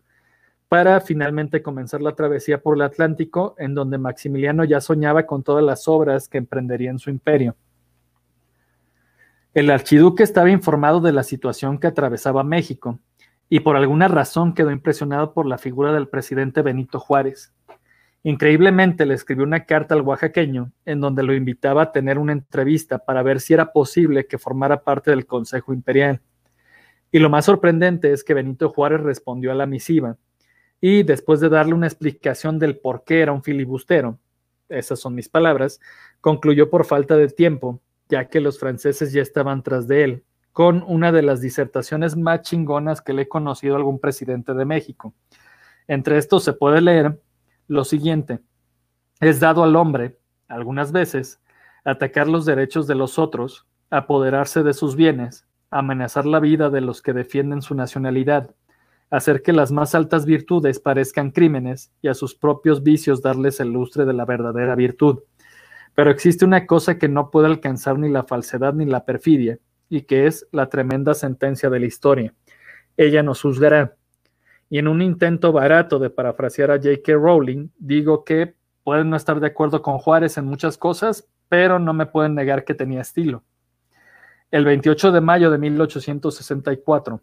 para 0.68 1.00
finalmente 1.00 1.62
comenzar 1.62 2.02
la 2.02 2.16
travesía 2.16 2.60
por 2.60 2.76
el 2.76 2.82
Atlántico, 2.82 3.54
en 3.60 3.76
donde 3.76 4.00
Maximiliano 4.00 4.64
ya 4.64 4.82
soñaba 4.82 5.28
con 5.28 5.44
todas 5.44 5.64
las 5.64 5.88
obras 5.88 6.28
que 6.28 6.40
emprendería 6.40 6.90
en 6.90 6.98
su 6.98 7.12
imperio. 7.12 7.56
El 9.54 9.70
archiduque 9.70 10.24
estaba 10.24 10.50
informado 10.50 11.02
de 11.02 11.14
la 11.14 11.22
situación 11.22 11.78
que 11.78 11.86
atravesaba 11.86 12.44
México 12.44 12.98
y 13.48 13.60
por 13.60 13.76
alguna 13.76 14.08
razón 14.08 14.56
quedó 14.56 14.72
impresionado 14.72 15.34
por 15.34 15.46
la 15.46 15.60
figura 15.60 15.94
del 15.94 16.08
presidente 16.08 16.64
Benito 16.64 17.00
Juárez. 17.00 17.54
Increíblemente 18.24 19.06
le 19.06 19.14
escribió 19.14 19.46
una 19.46 19.66
carta 19.66 19.96
al 19.96 20.02
oaxaqueño 20.02 20.72
en 20.86 21.00
donde 21.00 21.24
lo 21.24 21.34
invitaba 21.34 21.84
a 21.84 21.92
tener 21.92 22.18
una 22.18 22.34
entrevista 22.34 23.00
para 23.00 23.24
ver 23.24 23.40
si 23.40 23.54
era 23.54 23.72
posible 23.72 24.28
que 24.28 24.38
formara 24.38 24.84
parte 24.84 25.12
del 25.12 25.26
Consejo 25.26 25.74
Imperial. 25.74 26.22
Y 27.12 27.20
lo 27.20 27.30
más 27.30 27.46
sorprendente 27.46 28.12
es 28.12 28.24
que 28.24 28.34
Benito 28.34 28.70
Juárez 28.70 29.02
respondió 29.02 29.52
a 29.52 29.56
la 29.56 29.66
misiva 29.66 30.18
y 30.82 31.04
después 31.04 31.40
de 31.40 31.50
darle 31.50 31.74
una 31.74 31.88
explicación 31.88 32.60
del 32.60 32.78
por 32.78 33.04
qué 33.04 33.22
era 33.22 33.32
un 33.32 33.44
filibustero, 33.44 34.20
esas 34.70 35.00
son 35.00 35.16
mis 35.16 35.30
palabras, 35.30 35.80
concluyó 36.22 36.70
por 36.70 36.86
falta 36.86 37.18
de 37.18 37.28
tiempo, 37.30 37.82
ya 38.08 38.30
que 38.30 38.40
los 38.40 38.60
franceses 38.60 39.12
ya 39.12 39.22
estaban 39.22 39.64
tras 39.64 39.88
de 39.88 40.04
él, 40.04 40.24
con 40.54 40.84
una 40.88 41.12
de 41.12 41.22
las 41.22 41.42
disertaciones 41.42 42.16
más 42.16 42.42
chingonas 42.42 43.02
que 43.02 43.14
le 43.14 43.24
he 43.24 43.28
conocido 43.28 43.76
a 43.76 43.78
algún 43.78 44.00
presidente 44.00 44.54
de 44.54 44.66
México. 44.66 45.14
Entre 45.88 46.18
estos 46.18 46.44
se 46.44 46.54
puede 46.54 46.82
leer 46.82 47.20
lo 47.70 47.86
siguiente, 47.86 48.40
es 49.22 49.40
dado 49.40 49.64
al 49.64 49.76
hombre, 49.76 50.18
algunas 50.48 50.92
veces, 50.92 51.40
atacar 51.86 52.28
los 52.28 52.46
derechos 52.46 52.88
de 52.88 52.96
los 52.96 53.20
otros, 53.20 53.68
apoderarse 53.90 54.64
de 54.64 54.74
sus 54.74 54.96
bienes, 54.96 55.48
amenazar 55.70 56.26
la 56.26 56.40
vida 56.40 56.70
de 56.70 56.82
los 56.82 57.02
que 57.02 57.14
defienden 57.14 57.62
su 57.62 57.76
nacionalidad, 57.76 58.56
hacer 59.12 59.42
que 59.42 59.54
las 59.54 59.72
más 59.72 59.96
altas 59.96 60.26
virtudes 60.26 60.80
parezcan 60.80 61.32
crímenes 61.32 61.92
y 62.02 62.08
a 62.08 62.14
sus 62.16 62.36
propios 62.36 62.84
vicios 62.84 63.22
darles 63.22 63.60
el 63.60 63.72
lustre 63.72 64.06
de 64.06 64.14
la 64.14 64.26
verdadera 64.26 64.76
virtud. 64.76 65.20
Pero 65.96 66.12
existe 66.12 66.46
una 66.46 66.66
cosa 66.66 66.98
que 66.98 67.08
no 67.08 67.30
puede 67.30 67.48
alcanzar 67.48 68.00
ni 68.00 68.10
la 68.10 68.24
falsedad 68.24 68.74
ni 68.74 68.86
la 68.86 69.06
perfidia, 69.06 69.60
y 69.90 70.02
que 70.04 70.28
es 70.28 70.48
la 70.52 70.70
tremenda 70.70 71.14
sentencia 71.14 71.70
de 71.70 71.80
la 71.80 71.86
historia. 71.86 72.34
Ella 72.98 73.24
nos 73.24 73.42
juzgará, 73.42 73.96
y 74.70 74.78
en 74.78 74.88
un 74.88 75.02
intento 75.02 75.52
barato 75.52 76.00
de 76.00 76.10
parafrasear 76.10 76.72
a 76.72 76.78
J.K. 76.78 77.14
Rowling, 77.14 77.70
digo 77.78 78.24
que 78.24 78.56
pueden 78.84 79.10
no 79.10 79.16
estar 79.16 79.40
de 79.40 79.48
acuerdo 79.48 79.82
con 79.82 79.98
Juárez 79.98 80.38
en 80.38 80.46
muchas 80.46 80.78
cosas, 80.78 81.28
pero 81.48 81.80
no 81.80 81.94
me 81.94 82.06
pueden 82.06 82.36
negar 82.36 82.64
que 82.64 82.76
tenía 82.76 83.02
estilo. 83.02 83.44
El 84.52 84.66
28 84.66 85.12
de 85.12 85.22
mayo 85.22 85.52
de 85.52 85.58
1864, 85.58 87.22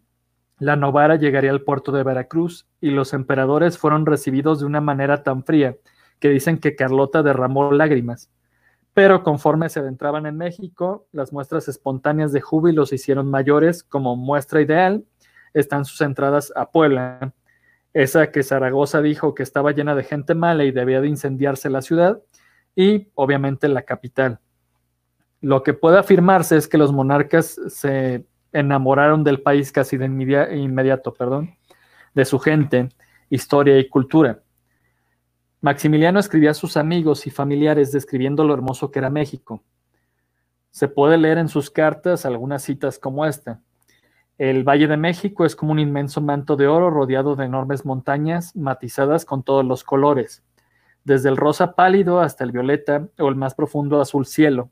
la 0.58 0.76
Novara 0.76 1.16
llegaría 1.16 1.50
al 1.50 1.62
puerto 1.62 1.92
de 1.92 2.02
Veracruz 2.02 2.66
y 2.80 2.90
los 2.90 3.12
emperadores 3.12 3.78
fueron 3.78 4.06
recibidos 4.06 4.60
de 4.60 4.66
una 4.66 4.80
manera 4.80 5.22
tan 5.22 5.44
fría 5.44 5.76
que 6.18 6.30
dicen 6.30 6.58
que 6.58 6.76
Carlota 6.76 7.22
derramó 7.22 7.72
lágrimas. 7.72 8.30
Pero 8.94 9.22
conforme 9.22 9.68
se 9.68 9.80
adentraban 9.80 10.24
en 10.24 10.38
México, 10.38 11.06
las 11.12 11.32
muestras 11.32 11.68
espontáneas 11.68 12.32
de 12.32 12.40
júbilo 12.40 12.86
se 12.86 12.94
hicieron 12.94 13.30
mayores. 13.30 13.82
Como 13.82 14.16
muestra 14.16 14.62
ideal 14.62 15.04
están 15.60 15.84
sus 15.84 16.00
entradas 16.00 16.52
a 16.54 16.70
Puebla, 16.70 17.32
esa 17.92 18.30
que 18.30 18.42
Zaragoza 18.42 19.00
dijo 19.00 19.34
que 19.34 19.42
estaba 19.42 19.72
llena 19.72 19.94
de 19.94 20.04
gente 20.04 20.34
mala 20.34 20.64
y 20.64 20.70
debía 20.70 21.00
de 21.00 21.08
incendiarse 21.08 21.70
la 21.70 21.82
ciudad, 21.82 22.20
y 22.74 23.08
obviamente 23.14 23.68
la 23.68 23.82
capital. 23.82 24.38
Lo 25.40 25.62
que 25.62 25.72
puede 25.72 25.98
afirmarse 25.98 26.56
es 26.56 26.68
que 26.68 26.78
los 26.78 26.92
monarcas 26.92 27.58
se 27.68 28.26
enamoraron 28.52 29.24
del 29.24 29.40
país 29.40 29.72
casi 29.72 29.96
de 29.96 30.06
inmediato, 30.06 31.14
perdón, 31.14 31.56
de 32.14 32.24
su 32.24 32.38
gente, 32.38 32.90
historia 33.30 33.78
y 33.78 33.88
cultura. 33.88 34.42
Maximiliano 35.62 36.20
escribía 36.20 36.50
a 36.50 36.54
sus 36.54 36.76
amigos 36.76 37.26
y 37.26 37.30
familiares 37.30 37.92
describiendo 37.92 38.44
lo 38.44 38.54
hermoso 38.54 38.90
que 38.90 38.98
era 38.98 39.10
México. 39.10 39.62
Se 40.70 40.88
puede 40.88 41.16
leer 41.16 41.38
en 41.38 41.48
sus 41.48 41.70
cartas 41.70 42.26
algunas 42.26 42.62
citas 42.62 42.98
como 42.98 43.24
esta. 43.24 43.62
El 44.38 44.64
Valle 44.64 44.86
de 44.86 44.98
México 44.98 45.46
es 45.46 45.56
como 45.56 45.72
un 45.72 45.78
inmenso 45.78 46.20
manto 46.20 46.56
de 46.56 46.66
oro 46.66 46.90
rodeado 46.90 47.36
de 47.36 47.46
enormes 47.46 47.86
montañas 47.86 48.54
matizadas 48.54 49.24
con 49.24 49.42
todos 49.42 49.64
los 49.64 49.82
colores, 49.82 50.42
desde 51.04 51.30
el 51.30 51.38
rosa 51.38 51.74
pálido 51.74 52.20
hasta 52.20 52.44
el 52.44 52.52
violeta 52.52 53.08
o 53.18 53.28
el 53.28 53.34
más 53.34 53.54
profundo 53.54 53.98
azul 53.98 54.26
cielo, 54.26 54.70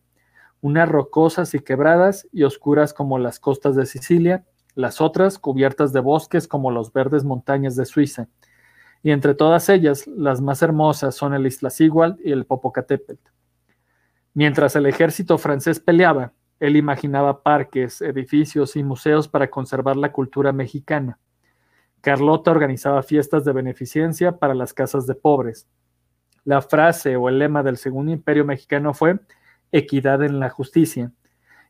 unas 0.60 0.86
rocosas 0.86 1.54
y 1.54 1.60
quebradas 1.60 2.28
y 2.30 2.42
oscuras 2.42 2.92
como 2.92 3.18
las 3.18 3.40
costas 3.40 3.74
de 3.74 3.86
Sicilia, 3.86 4.44
las 4.74 5.00
otras 5.00 5.38
cubiertas 5.38 5.94
de 5.94 6.00
bosques 6.00 6.46
como 6.46 6.70
los 6.70 6.92
verdes 6.92 7.24
montañas 7.24 7.74
de 7.74 7.86
Suiza, 7.86 8.28
y 9.02 9.12
entre 9.12 9.34
todas 9.34 9.70
ellas 9.70 10.06
las 10.06 10.42
más 10.42 10.60
hermosas 10.60 11.14
son 11.14 11.32
el 11.32 11.46
Iztaccíhuatl 11.46 12.20
y 12.22 12.32
el 12.32 12.44
Popocatépetl. 12.44 13.30
Mientras 14.34 14.76
el 14.76 14.84
ejército 14.84 15.38
francés 15.38 15.80
peleaba, 15.80 16.32
él 16.66 16.76
imaginaba 16.76 17.42
parques, 17.42 18.00
edificios 18.00 18.76
y 18.76 18.82
museos 18.82 19.28
para 19.28 19.50
conservar 19.50 19.96
la 19.96 20.12
cultura 20.12 20.52
mexicana. 20.52 21.18
Carlota 22.00 22.50
organizaba 22.50 23.02
fiestas 23.02 23.44
de 23.44 23.52
beneficencia 23.52 24.38
para 24.38 24.54
las 24.54 24.74
casas 24.74 25.06
de 25.06 25.14
pobres. 25.14 25.66
La 26.44 26.60
frase 26.60 27.16
o 27.16 27.28
el 27.28 27.38
lema 27.38 27.62
del 27.62 27.76
Segundo 27.76 28.12
Imperio 28.12 28.44
Mexicano 28.44 28.92
fue 28.92 29.18
equidad 29.72 30.22
en 30.22 30.38
la 30.38 30.50
justicia, 30.50 31.12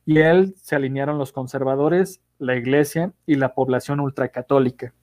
y 0.05 0.19
él 0.19 0.53
se 0.57 0.75
alinearon 0.75 1.17
los 1.17 1.31
conservadores, 1.31 2.21
la 2.37 2.55
iglesia 2.55 3.13
y 3.25 3.35
la 3.35 3.55
población 3.55 3.99
ultracatólica. 3.99 4.93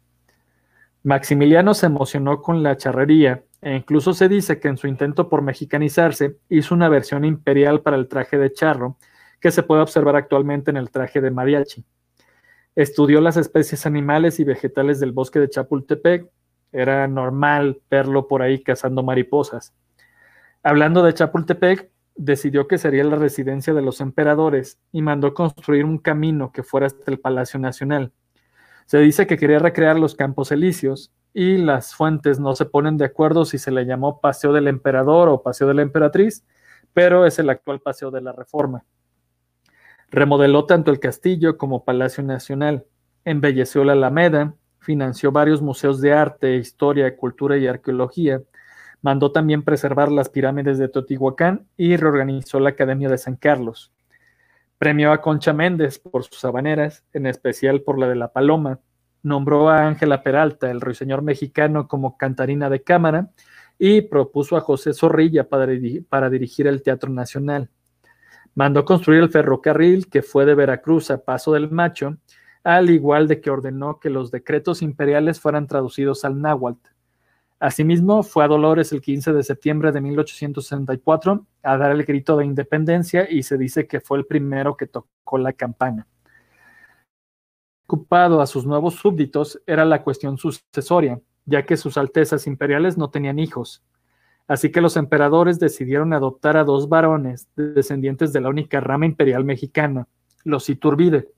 Maximiliano 1.03 1.75
se 1.75 1.87
emocionó 1.87 2.43
con 2.43 2.63
la 2.63 2.77
charrería 2.77 3.43
e 3.61 3.75
incluso 3.75 4.13
se 4.13 4.29
dice 4.29 4.61
que 4.61 4.69
en 4.69 4.77
su 4.77 4.87
intento 4.87 5.29
por 5.29 5.43
mexicanizarse 5.43 6.39
hizo 6.49 6.75
una 6.75 6.89
versión 6.89 7.25
imperial 7.25 7.81
para 7.81 7.97
el 7.97 8.07
traje 8.07 8.39
de 8.39 8.53
charro 8.53 8.97
que 9.43 9.51
se 9.51 9.65
puede 9.65 9.83
observar 9.83 10.15
actualmente 10.15 10.71
en 10.71 10.77
el 10.77 10.91
traje 10.91 11.21
de 11.21 11.33
mariachi. 11.33 11.85
Estudió 12.77 13.21
las 13.21 13.37
especies 13.37 13.85
animales 13.85 14.39
y 14.39 14.45
vegetales 14.45 15.01
del 15.01 15.11
bosque 15.11 15.41
de 15.41 15.51
Chapultepec. 15.51 16.31
Era 16.71 17.09
normal 17.09 17.83
verlo 17.91 18.29
por 18.29 18.41
ahí 18.41 18.63
cazando 18.63 19.03
mariposas. 19.03 19.75
Hablando 20.63 21.03
de 21.03 21.13
Chapultepec, 21.13 21.91
decidió 22.15 22.69
que 22.69 22.79
sería 22.79 23.03
la 23.03 23.17
residencia 23.17 23.75
de 23.75 23.83
los 23.83 24.01
emperadores 24.01 24.79
y 24.93 25.03
mandó 25.03 25.35
construir 25.35 25.85
un 25.85 25.99
camino 25.99 26.53
que 26.53 26.63
fuera 26.63 26.87
hasta 26.87 27.11
el 27.11 27.19
Palacio 27.19 27.59
Nacional. 27.59 28.13
Se 28.87 28.99
dice 28.99 29.27
que 29.27 29.37
quería 29.37 29.59
recrear 29.59 29.99
los 29.99 30.15
campos 30.15 30.53
elíseos 30.53 31.13
y 31.35 31.57
las 31.57 31.97
fuentes 31.97 32.39
no 32.39 32.55
se 32.55 32.67
ponen 32.67 32.97
de 32.97 33.07
acuerdo 33.07 33.45
si 33.45 33.59
se 33.59 33.73
le 33.73 33.87
llamó 33.87 34.21
Paseo 34.21 34.53
del 34.53 34.69
Emperador 34.69 35.29
o 35.29 35.43
Paseo 35.43 35.67
de 35.67 35.75
la 35.75 35.83
Emperatriz, 35.83 36.45
pero 36.93 37.27
es 37.27 37.41
el 37.41 37.51
actual 37.51 37.81
Paseo 37.81 38.13
de 38.13 38.21
la 38.21 38.33
Reforma. 38.33 38.85
Remodeló 40.13 40.67
tanto 40.67 40.91
el 40.91 41.01
castillo 41.01 41.57
como 41.57 41.85
Palacio 41.85 42.23
Nacional, 42.23 42.85
embelleció 43.25 43.83
la 43.83 43.95
Alameda, 43.95 44.55
financió 44.79 45.33
varios 45.33 45.63
museos 45.63 46.03
de 46.03 46.13
arte, 46.13 46.57
historia, 46.57 47.17
cultura 47.17 47.57
y 47.57 47.67
arqueología, 47.67 48.43
mandó 49.01 49.33
también 49.33 49.63
preservar 49.63 50.13
las 50.13 50.29
pirámides 50.29 50.77
de 50.77 50.89
Teotihuacán 50.89 51.67
y 51.79 51.97
reorganizó 51.97 52.61
la 52.61 52.69
Academia 52.71 53.09
de 53.09 53.17
San 53.17 53.37
Carlos. 53.37 53.91
Premió 54.77 55.13
a 55.13 55.23
Concha 55.23 55.55
Méndez 55.55 55.99
por 55.99 56.25
sus 56.25 56.45
habaneras, 56.45 57.05
en 57.15 57.27
especial 57.27 57.81
por 57.81 57.99
la 57.99 58.07
de 58.07 58.17
la 58.17 58.33
Paloma. 58.33 58.81
Nombró 59.23 59.71
a 59.71 59.87
Ángela 59.87 60.23
Peralta, 60.23 60.71
el 60.71 60.83
ruiseñor 60.83 61.23
mexicano, 61.23 61.89
como 61.89 62.19
cantarina 62.19 62.69
de 62.69 62.83
cámara 62.83 63.31
y 63.79 64.03
propuso 64.03 64.59
a 64.59 64.61
José 64.61 64.93
Zorrilla 64.93 65.49
para, 65.49 65.69
para 66.11 66.29
dirigir 66.29 66.67
el 66.67 66.83
Teatro 66.83 67.11
Nacional. 67.11 67.71
Mandó 68.55 68.85
construir 68.85 69.23
el 69.23 69.31
ferrocarril 69.31 70.09
que 70.09 70.23
fue 70.23 70.45
de 70.45 70.55
Veracruz 70.55 71.11
a 71.11 71.25
Paso 71.25 71.53
del 71.53 71.71
Macho, 71.71 72.19
al 72.65 72.91
igual 72.91 73.27
de 73.29 73.41
que 73.41 73.51
ordenó 73.51 73.99
que 73.99 74.11
los 74.11 74.31
decretos 74.31 74.83
imperiales 74.83 75.41
fueran 75.41 75.67
traducidos 75.67 76.25
al 76.25 76.41
náhuatl. 76.41 76.89
Asimismo, 77.59 78.25
fue 78.25 78.45
a 78.45 78.49
Dolores 78.49 78.93
el 78.93 79.01
15 79.01 79.33
de 79.33 79.43
septiembre 79.45 79.93
de 79.93 80.01
1864 80.01 81.47
a 81.63 81.77
dar 81.77 81.93
el 81.93 82.05
grito 82.05 82.37
de 82.37 82.45
independencia 82.45 83.31
y 83.31 83.45
se 83.45 83.57
dice 83.57 83.87
que 83.87 84.01
fue 84.01 84.19
el 84.19 84.27
primero 84.27 84.77
que 84.77 84.89
tocó 84.89 85.39
la 85.39 85.53
campana. 85.53 86.09
Ocupado 87.87 88.41
a 88.41 88.47
sus 88.47 88.67
nuevos 88.67 88.95
súbditos 88.95 89.63
era 89.65 89.85
la 89.85 90.03
cuestión 90.03 90.39
sucesoria, 90.39 91.21
ya 91.45 91.65
que 91.65 91.77
sus 91.77 91.97
altezas 91.97 92.47
imperiales 92.47 92.99
no 92.99 93.11
tenían 93.11 93.39
hijos. 93.39 93.85
Así 94.49 94.71
que 94.71 94.81
los 94.81 94.97
emperadores 94.97 95.59
decidieron 95.59 96.13
adoptar 96.13 96.57
a 96.57 96.65
dos 96.65 96.89
varones 96.89 97.49
descendientes 97.57 98.33
de 98.33 98.41
la 98.41 98.49
única 98.49 98.81
rama 98.81 99.07
imperial 99.07 99.45
mexicana, 99.45 100.09
los 100.45 100.69
Iturbide. 100.69 101.29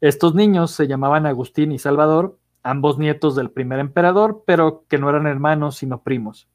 Estos 0.00 0.34
niños 0.34 0.70
se 0.70 0.86
llamaban 0.86 1.26
Agustín 1.26 1.72
y 1.72 1.78
Salvador, 1.78 2.38
ambos 2.62 2.98
nietos 2.98 3.34
del 3.34 3.50
primer 3.50 3.80
emperador, 3.80 4.44
pero 4.46 4.84
que 4.88 4.98
no 4.98 5.08
eran 5.10 5.26
hermanos 5.26 5.76
sino 5.76 6.02
primos. 6.02 6.48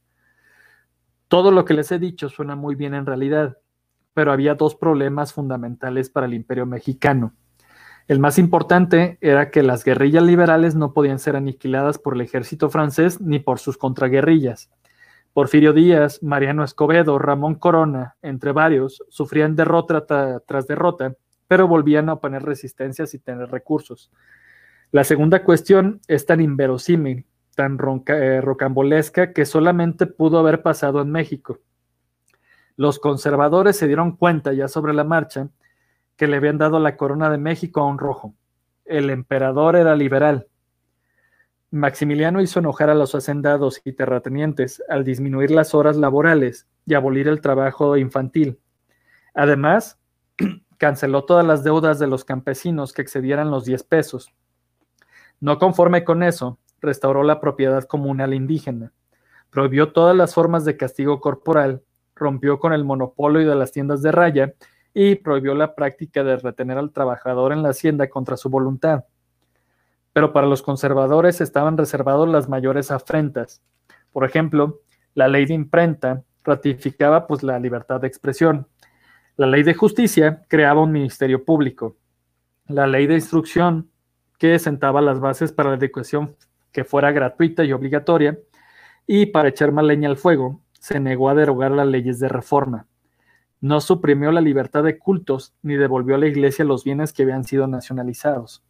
Todo 1.28 1.52
lo 1.52 1.66
que 1.66 1.74
les 1.74 1.92
he 1.92 2.00
dicho 2.00 2.30
suena 2.30 2.56
muy 2.56 2.76
bien 2.76 2.94
en 2.94 3.06
realidad, 3.06 3.58
pero 4.14 4.32
había 4.32 4.56
dos 4.56 4.76
problemas 4.76 5.34
fundamentales 5.34 6.10
para 6.10 6.28
el 6.28 6.36
imperio 6.36 6.66
mexicano. 6.66 7.34
El 8.08 8.20
más 8.20 8.38
importante 8.38 9.18
era 9.22 9.50
que 9.50 9.64
las 9.64 9.84
guerrillas 9.84 10.24
liberales 10.24 10.76
no 10.76 10.94
podían 10.94 11.20
ser 11.20 11.36
aniquiladas 11.36 11.98
por 11.98 12.16
el 12.16 12.22
ejército 12.22 12.70
francés 12.70 13.22
ni 13.22 13.40
por 13.40 13.60
sus 13.60 13.78
contraguerrillas. 13.78 14.70
Porfirio 15.34 15.74
Díaz, 15.74 16.22
Mariano 16.22 16.64
Escobedo, 16.64 17.18
Ramón 17.18 17.56
Corona, 17.56 18.16
entre 18.22 18.52
varios, 18.52 19.04
sufrían 19.10 19.56
derrota 19.56 20.06
tras 20.46 20.68
derrota, 20.68 21.16
pero 21.48 21.68
volvían 21.68 22.10
a 22.10 22.14
oponer 22.14 22.44
resistencias 22.44 23.16
y 23.16 23.20
tener 23.20 23.50
recursos. 23.50 24.12
La 24.92 25.04
segunda 25.04 25.44
cuestión 25.44 26.02
es 26.08 26.28
tan 26.28 26.40
inverosímil, 26.40 27.26
tan 27.56 27.80
eh, 28.08 28.42
rocambolesca, 28.42 29.34
que 29.34 29.46
solamente 29.46 30.06
pudo 30.06 30.38
haber 30.38 30.62
pasado 30.62 31.02
en 31.02 31.12
México. 31.12 31.60
Los 32.76 33.00
conservadores 33.00 33.76
se 33.76 33.88
dieron 33.88 34.16
cuenta 34.16 34.54
ya 34.54 34.68
sobre 34.68 34.94
la 34.94 35.04
marcha 35.04 35.50
que 36.16 36.28
le 36.28 36.38
habían 36.38 36.60
dado 36.60 36.80
la 36.80 36.96
corona 36.96 37.32
de 37.32 37.40
México 37.40 37.82
a 37.82 37.88
un 37.88 37.98
rojo. 37.98 38.36
El 38.86 39.10
emperador 39.10 39.76
era 39.76 39.96
liberal, 39.96 40.48
Maximiliano 41.74 42.40
hizo 42.40 42.60
enojar 42.60 42.92
a 42.92 42.94
los 42.94 43.16
hacendados 43.16 43.82
y 43.84 43.94
terratenientes 43.94 44.84
al 44.90 45.04
disminuir 45.04 45.50
las 45.50 45.74
horas 45.74 45.98
laborales 45.98 46.68
y 46.86 46.94
abolir 46.94 47.28
el 47.28 47.42
trabajo 47.42 47.98
infantil. 47.98 48.60
Además, 49.34 50.00
canceló 50.78 51.26
todas 51.26 51.44
las 51.44 51.64
deudas 51.64 51.98
de 51.98 52.06
los 52.06 52.26
campesinos 52.26 52.94
que 52.94 53.02
excedieran 53.02 53.50
los 53.50 53.66
10 53.66 53.86
pesos. 53.86 54.36
No 55.40 55.58
conforme 55.58 56.04
con 56.04 56.22
eso, 56.22 56.60
restauró 56.80 57.24
la 57.24 57.40
propiedad 57.42 57.86
comunal 57.86 58.36
indígena, 58.36 58.94
prohibió 59.50 59.94
todas 59.94 60.16
las 60.16 60.36
formas 60.36 60.66
de 60.66 60.78
castigo 60.78 61.22
corporal, 61.22 61.82
rompió 62.14 62.60
con 62.60 62.74
el 62.74 62.86
monopolio 62.86 63.50
de 63.50 63.56
las 63.56 63.72
tiendas 63.72 64.04
de 64.04 64.12
raya 64.12 64.54
y 64.94 65.16
prohibió 65.16 65.56
la 65.56 65.74
práctica 65.74 66.24
de 66.24 66.38
retener 66.38 66.78
al 66.78 66.92
trabajador 66.92 67.52
en 67.52 67.64
la 67.64 67.70
hacienda 67.70 68.12
contra 68.12 68.38
su 68.38 68.52
voluntad 68.52 69.06
pero 70.14 70.32
para 70.32 70.48
los 70.48 70.62
conservadores 70.62 71.42
estaban 71.42 71.76
reservados 71.76 72.30
las 72.30 72.48
mayores 72.48 72.92
afrentas. 72.92 73.64
Por 74.12 74.24
ejemplo, 74.26 74.82
la 75.16 75.28
ley 75.28 75.46
de 75.46 75.56
imprenta 75.56 76.24
ratificaba 76.44 77.28
pues 77.28 77.42
la 77.42 77.60
libertad 77.60 78.00
de 78.00 78.08
expresión. 78.08 78.68
La 79.36 79.48
ley 79.48 79.64
de 79.64 79.74
justicia 79.74 80.44
creaba 80.48 80.82
un 80.82 80.92
ministerio 80.92 81.44
público. 81.44 81.98
La 82.68 82.86
ley 82.86 83.08
de 83.08 83.16
instrucción 83.16 83.90
que 84.38 84.60
sentaba 84.60 85.02
las 85.02 85.20
bases 85.20 85.52
para 85.52 85.70
la 85.70 85.78
educación 85.78 86.36
que 86.72 86.84
fuera 86.84 87.12
gratuita 87.12 87.64
y 87.64 87.74
obligatoria 87.74 88.38
y 89.08 89.28
para 89.28 89.50
echar 89.50 89.72
más 89.72 89.86
leña 89.86 90.10
al 90.10 90.18
fuego, 90.18 90.62
se 90.80 91.00
negó 91.00 91.30
a 91.30 91.36
derogar 91.36 91.72
las 91.72 91.88
leyes 91.88 92.20
de 92.20 92.30
reforma. 92.30 92.88
No 93.62 93.80
suprimió 93.80 94.32
la 94.32 94.42
libertad 94.42 94.84
de 94.84 94.98
cultos 94.98 95.54
ni 95.62 95.76
devolvió 95.76 96.16
a 96.16 96.18
la 96.18 96.28
iglesia 96.28 96.66
los 96.66 96.84
bienes 96.84 97.14
que 97.14 97.24
habían 97.24 97.46
sido 97.46 97.68
nacionalizados 97.68 98.64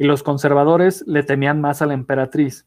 y 0.00 0.04
los 0.04 0.22
conservadores 0.22 1.04
le 1.06 1.22
temían 1.22 1.60
más 1.60 1.82
a 1.82 1.86
la 1.86 1.92
emperatriz. 1.92 2.66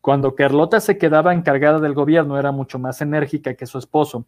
Cuando 0.00 0.34
Carlota 0.34 0.80
se 0.80 0.98
quedaba 0.98 1.32
encargada 1.32 1.78
del 1.78 1.94
gobierno 1.94 2.36
era 2.36 2.50
mucho 2.50 2.80
más 2.80 3.00
enérgica 3.00 3.54
que 3.54 3.64
su 3.64 3.78
esposo. 3.78 4.26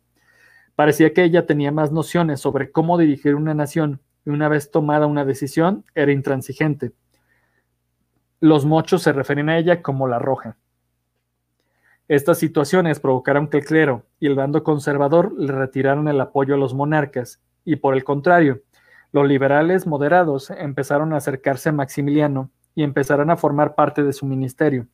Parecía 0.76 1.12
que 1.12 1.24
ella 1.24 1.44
tenía 1.44 1.72
más 1.72 1.90
nociones 1.90 2.38
sobre 2.38 2.70
cómo 2.70 2.98
dirigir 2.98 3.34
una 3.34 3.52
nación 3.52 4.00
y 4.24 4.30
una 4.30 4.48
vez 4.48 4.70
tomada 4.70 5.06
una 5.06 5.24
decisión 5.24 5.84
era 5.96 6.12
intransigente. 6.12 6.92
Los 8.38 8.64
mochos 8.64 9.02
se 9.02 9.12
referían 9.12 9.48
a 9.48 9.58
ella 9.58 9.82
como 9.82 10.06
la 10.06 10.20
roja. 10.20 10.56
Estas 12.06 12.38
situaciones 12.38 13.00
provocaron 13.00 13.48
que 13.48 13.58
el 13.58 13.64
clero 13.64 14.04
y 14.20 14.28
el 14.28 14.36
bando 14.36 14.62
conservador 14.62 15.32
le 15.36 15.50
retiraron 15.50 16.06
el 16.06 16.20
apoyo 16.20 16.54
a 16.54 16.58
los 16.58 16.74
monarcas 16.74 17.42
y 17.64 17.74
por 17.74 17.94
el 17.94 18.04
contrario, 18.04 18.60
los 19.12 19.26
liberales 19.26 19.86
moderados 19.86 20.50
empezaron 20.50 21.12
a 21.12 21.16
acercarse 21.16 21.70
a 21.70 21.72
Maximiliano 21.72 22.50
y 22.74 22.82
empezaron 22.82 23.30
a 23.30 23.36
formar 23.36 23.74
parte 23.74 24.02
de 24.02 24.12
su 24.12 24.26
ministerio. 24.26 24.86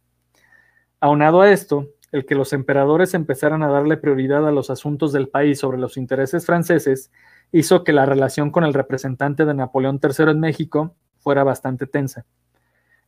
Aunado 1.00 1.42
a 1.42 1.50
esto, 1.50 1.88
el 2.12 2.24
que 2.24 2.34
los 2.34 2.52
emperadores 2.52 3.14
empezaran 3.14 3.62
a 3.62 3.68
darle 3.68 3.96
prioridad 3.96 4.46
a 4.46 4.52
los 4.52 4.70
asuntos 4.70 5.12
del 5.12 5.28
país 5.28 5.58
sobre 5.58 5.78
los 5.78 5.96
intereses 5.96 6.46
franceses 6.46 7.10
hizo 7.52 7.84
que 7.84 7.92
la 7.92 8.06
relación 8.06 8.50
con 8.50 8.64
el 8.64 8.74
representante 8.74 9.44
de 9.44 9.54
Napoleón 9.54 10.00
III 10.02 10.30
en 10.30 10.40
México 10.40 10.94
fuera 11.18 11.44
bastante 11.44 11.86
tensa. 11.86 12.24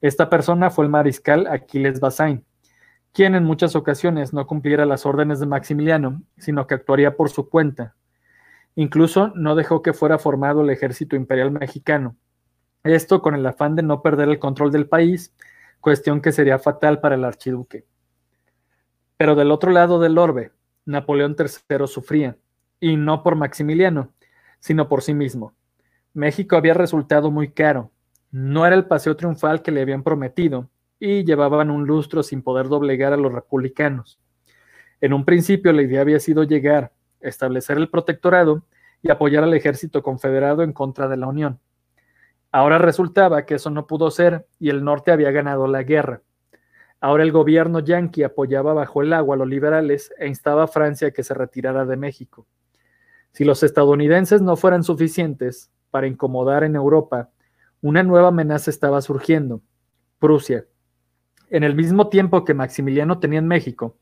Esta 0.00 0.28
persona 0.28 0.70
fue 0.70 0.84
el 0.84 0.90
mariscal 0.90 1.46
Aquiles 1.46 2.00
Bazaine, 2.00 2.44
quien 3.12 3.34
en 3.34 3.44
muchas 3.44 3.74
ocasiones 3.74 4.32
no 4.32 4.46
cumpliera 4.46 4.86
las 4.86 5.06
órdenes 5.06 5.40
de 5.40 5.46
Maximiliano, 5.46 6.22
sino 6.36 6.66
que 6.66 6.74
actuaría 6.74 7.16
por 7.16 7.30
su 7.30 7.48
cuenta. 7.48 7.96
Incluso 8.78 9.32
no 9.34 9.56
dejó 9.56 9.82
que 9.82 9.92
fuera 9.92 10.18
formado 10.18 10.60
el 10.62 10.70
ejército 10.70 11.16
imperial 11.16 11.50
mexicano. 11.50 12.14
Esto 12.84 13.20
con 13.22 13.34
el 13.34 13.44
afán 13.44 13.74
de 13.74 13.82
no 13.82 14.02
perder 14.02 14.28
el 14.28 14.38
control 14.38 14.70
del 14.70 14.86
país, 14.86 15.34
cuestión 15.80 16.20
que 16.20 16.30
sería 16.30 16.60
fatal 16.60 17.00
para 17.00 17.16
el 17.16 17.24
archiduque. 17.24 17.86
Pero 19.16 19.34
del 19.34 19.50
otro 19.50 19.72
lado 19.72 19.98
del 19.98 20.16
orbe, 20.16 20.52
Napoleón 20.84 21.34
III 21.36 21.88
sufría, 21.88 22.36
y 22.78 22.94
no 22.94 23.24
por 23.24 23.34
Maximiliano, 23.34 24.12
sino 24.60 24.88
por 24.88 25.02
sí 25.02 25.12
mismo. 25.12 25.54
México 26.14 26.54
había 26.54 26.74
resultado 26.74 27.32
muy 27.32 27.50
caro, 27.50 27.90
no 28.30 28.64
era 28.64 28.76
el 28.76 28.86
paseo 28.86 29.16
triunfal 29.16 29.60
que 29.60 29.72
le 29.72 29.82
habían 29.82 30.04
prometido, 30.04 30.70
y 31.00 31.24
llevaban 31.24 31.72
un 31.72 31.84
lustro 31.84 32.22
sin 32.22 32.42
poder 32.42 32.68
doblegar 32.68 33.12
a 33.12 33.16
los 33.16 33.32
republicanos. 33.32 34.20
En 35.00 35.14
un 35.14 35.24
principio 35.24 35.72
la 35.72 35.82
idea 35.82 36.00
había 36.00 36.20
sido 36.20 36.44
llegar, 36.44 36.92
establecer 37.20 37.76
el 37.76 37.88
protectorado 37.88 38.64
y 39.02 39.10
apoyar 39.10 39.44
al 39.44 39.54
ejército 39.54 40.02
confederado 40.02 40.62
en 40.62 40.72
contra 40.72 41.08
de 41.08 41.16
la 41.16 41.26
Unión. 41.26 41.60
Ahora 42.50 42.78
resultaba 42.78 43.44
que 43.44 43.54
eso 43.54 43.70
no 43.70 43.86
pudo 43.86 44.10
ser 44.10 44.46
y 44.58 44.70
el 44.70 44.82
norte 44.82 45.12
había 45.12 45.30
ganado 45.30 45.66
la 45.66 45.82
guerra. 45.82 46.22
Ahora 47.00 47.22
el 47.22 47.30
gobierno 47.30 47.80
yanqui 47.80 48.22
apoyaba 48.22 48.72
bajo 48.72 49.02
el 49.02 49.12
agua 49.12 49.36
a 49.36 49.38
los 49.38 49.48
liberales 49.48 50.12
e 50.18 50.26
instaba 50.26 50.64
a 50.64 50.68
Francia 50.68 51.08
a 51.08 51.10
que 51.12 51.22
se 51.22 51.34
retirara 51.34 51.84
de 51.84 51.96
México. 51.96 52.46
Si 53.32 53.44
los 53.44 53.62
estadounidenses 53.62 54.42
no 54.42 54.56
fueran 54.56 54.82
suficientes 54.82 55.70
para 55.90 56.06
incomodar 56.06 56.64
en 56.64 56.74
Europa, 56.74 57.30
una 57.80 58.02
nueva 58.02 58.28
amenaza 58.28 58.70
estaba 58.70 59.00
surgiendo, 59.00 59.62
Prusia. 60.18 60.66
En 61.50 61.62
el 61.62 61.76
mismo 61.76 62.08
tiempo 62.08 62.44
que 62.44 62.54
Maximiliano 62.54 63.20
tenía 63.20 63.38
en 63.38 63.46
México, 63.46 63.96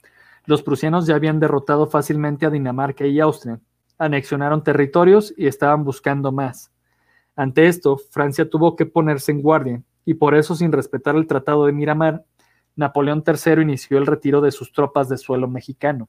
los 0.47 0.62
prusianos 0.62 1.07
ya 1.07 1.14
habían 1.14 1.40
derrotado 1.40 1.86
fácilmente 1.86 2.47
a 2.47 2.51
Dinamarca 2.51 3.07
y 3.07 3.20
Austria, 3.20 3.61
anexionaron 3.99 4.62
territorios 4.62 5.34
y 5.36 5.47
estaban 5.47 5.84
buscando 5.84 6.32
más. 6.32 6.72
Ante 7.34 7.66
esto, 7.66 7.99
Francia 7.99 8.49
tuvo 8.49 8.76
que 8.76 8.86
ponerse 8.86 9.32
en 9.32 9.42
guardia, 9.42 9.82
y 10.05 10.14
por 10.14 10.34
eso, 10.34 10.55
sin 10.55 10.72
respetar 10.72 11.16
el 11.16 11.26
Tratado 11.26 11.66
de 11.66 11.72
Miramar, 11.72 12.24
Napoleón 12.76 13.24
III 13.26 13.62
inició 13.62 13.99
el 13.99 14.07
retiro 14.07 14.40
de 14.40 14.53
sus 14.53 14.72
tropas 14.72 15.09
de 15.09 15.18
suelo 15.18 15.49
mexicano. 15.49 16.09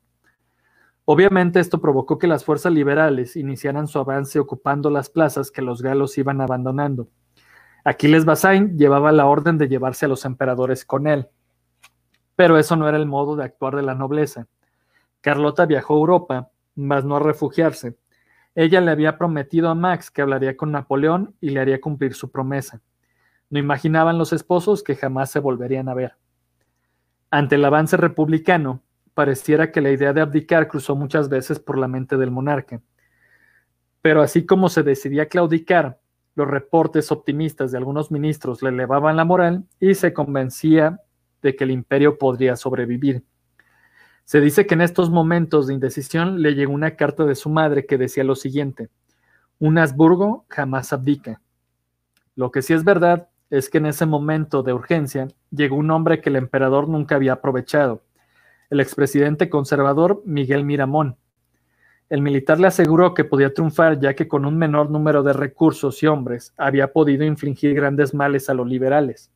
Obviamente 1.05 1.61
esto 1.61 1.79
provocó 1.79 2.17
que 2.17 2.27
las 2.27 2.43
fuerzas 2.43 2.73
liberales 2.73 3.37
iniciaran 3.37 3.87
su 3.87 3.97
avance 3.97 4.39
ocupando 4.39 4.89
las 4.89 5.09
plazas 5.09 5.51
que 5.51 5.61
los 5.61 5.81
galos 5.81 6.17
iban 6.17 6.41
abandonando. 6.41 7.07
Aquiles 7.85 8.25
Bazaine 8.25 8.75
llevaba 8.75 9.13
la 9.13 9.25
orden 9.25 9.57
de 9.57 9.69
llevarse 9.69 10.05
a 10.05 10.09
los 10.09 10.25
emperadores 10.25 10.83
con 10.83 11.07
él. 11.07 11.29
Pero 12.37 12.57
eso 12.59 12.75
no 12.75 12.87
era 12.87 12.97
el 12.97 13.07
modo 13.07 13.35
de 13.35 13.43
actuar 13.43 13.75
de 13.75 13.81
la 13.81 13.95
nobleza. 13.95 14.47
Carlota 15.21 15.65
viajó 15.65 15.95
a 15.95 15.97
Europa, 15.97 16.51
mas 16.75 17.03
no 17.03 17.15
a 17.15 17.19
refugiarse. 17.19 17.97
Ella 18.53 18.79
le 18.79 18.91
había 18.91 19.17
prometido 19.17 19.69
a 19.69 19.75
Max 19.75 20.11
que 20.11 20.21
hablaría 20.21 20.55
con 20.55 20.71
Napoleón 20.71 21.35
y 21.41 21.49
le 21.49 21.59
haría 21.59 21.81
cumplir 21.81 22.13
su 22.13 22.31
promesa. 22.31 22.79
No 23.49 23.57
imaginaban 23.57 24.19
los 24.19 24.33
esposos 24.33 24.83
que 24.83 24.95
jamás 24.95 25.31
se 25.31 25.39
volverían 25.39 25.89
a 25.89 25.95
ver. 25.95 26.13
Ante 27.31 27.55
el 27.55 27.65
avance 27.65 27.97
republicano, 27.97 28.83
pareciera 29.15 29.71
que 29.71 29.81
la 29.81 29.89
idea 29.89 30.13
de 30.13 30.21
abdicar 30.21 30.67
cruzó 30.67 30.95
muchas 30.95 31.29
veces 31.29 31.59
por 31.59 31.79
la 31.79 31.87
mente 31.87 32.17
del 32.17 32.29
monarca. 32.29 32.81
Pero 34.03 34.21
así 34.21 34.45
como 34.45 34.69
se 34.69 34.83
decidía 34.83 35.27
claudicar, 35.27 35.99
los 36.35 36.47
reportes 36.47 37.11
optimistas 37.11 37.71
de 37.71 37.79
algunos 37.79 38.11
ministros 38.11 38.61
le 38.61 38.69
elevaban 38.69 39.17
la 39.17 39.25
moral 39.25 39.65
y 39.79 39.95
se 39.95 40.13
convencía 40.13 41.01
de 41.41 41.55
que 41.55 41.63
el 41.63 41.71
imperio 41.71 42.17
podría 42.17 42.55
sobrevivir. 42.55 43.23
Se 44.23 44.41
dice 44.41 44.67
que 44.67 44.73
en 44.73 44.81
estos 44.81 45.09
momentos 45.09 45.67
de 45.67 45.73
indecisión 45.73 46.41
le 46.41 46.53
llegó 46.53 46.73
una 46.73 46.95
carta 46.95 47.23
de 47.25 47.35
su 47.35 47.49
madre 47.49 47.85
que 47.85 47.97
decía 47.97 48.23
lo 48.23 48.35
siguiente, 48.35 48.89
un 49.59 49.77
Habsburgo 49.77 50.45
jamás 50.49 50.93
abdica. 50.93 51.41
Lo 52.35 52.51
que 52.51 52.61
sí 52.61 52.73
es 52.73 52.83
verdad 52.83 53.29
es 53.49 53.69
que 53.69 53.77
en 53.77 53.85
ese 53.85 54.05
momento 54.05 54.61
de 54.63 54.73
urgencia 54.73 55.27
llegó 55.49 55.77
un 55.77 55.89
hombre 55.91 56.21
que 56.21 56.29
el 56.29 56.35
emperador 56.35 56.87
nunca 56.87 57.15
había 57.15 57.33
aprovechado, 57.33 58.03
el 58.69 58.79
expresidente 58.79 59.49
conservador 59.49 60.21
Miguel 60.25 60.65
Miramón. 60.65 61.15
El 62.09 62.21
militar 62.21 62.59
le 62.59 62.67
aseguró 62.67 63.13
que 63.13 63.25
podía 63.25 63.53
triunfar 63.53 63.99
ya 63.99 64.13
que 64.13 64.27
con 64.27 64.45
un 64.45 64.57
menor 64.57 64.89
número 64.91 65.23
de 65.23 65.33
recursos 65.33 66.01
y 66.03 66.07
hombres 66.07 66.53
había 66.57 66.91
podido 66.93 67.25
infligir 67.25 67.73
grandes 67.73 68.13
males 68.13 68.49
a 68.49 68.53
los 68.53 68.67
liberales. 68.67 69.31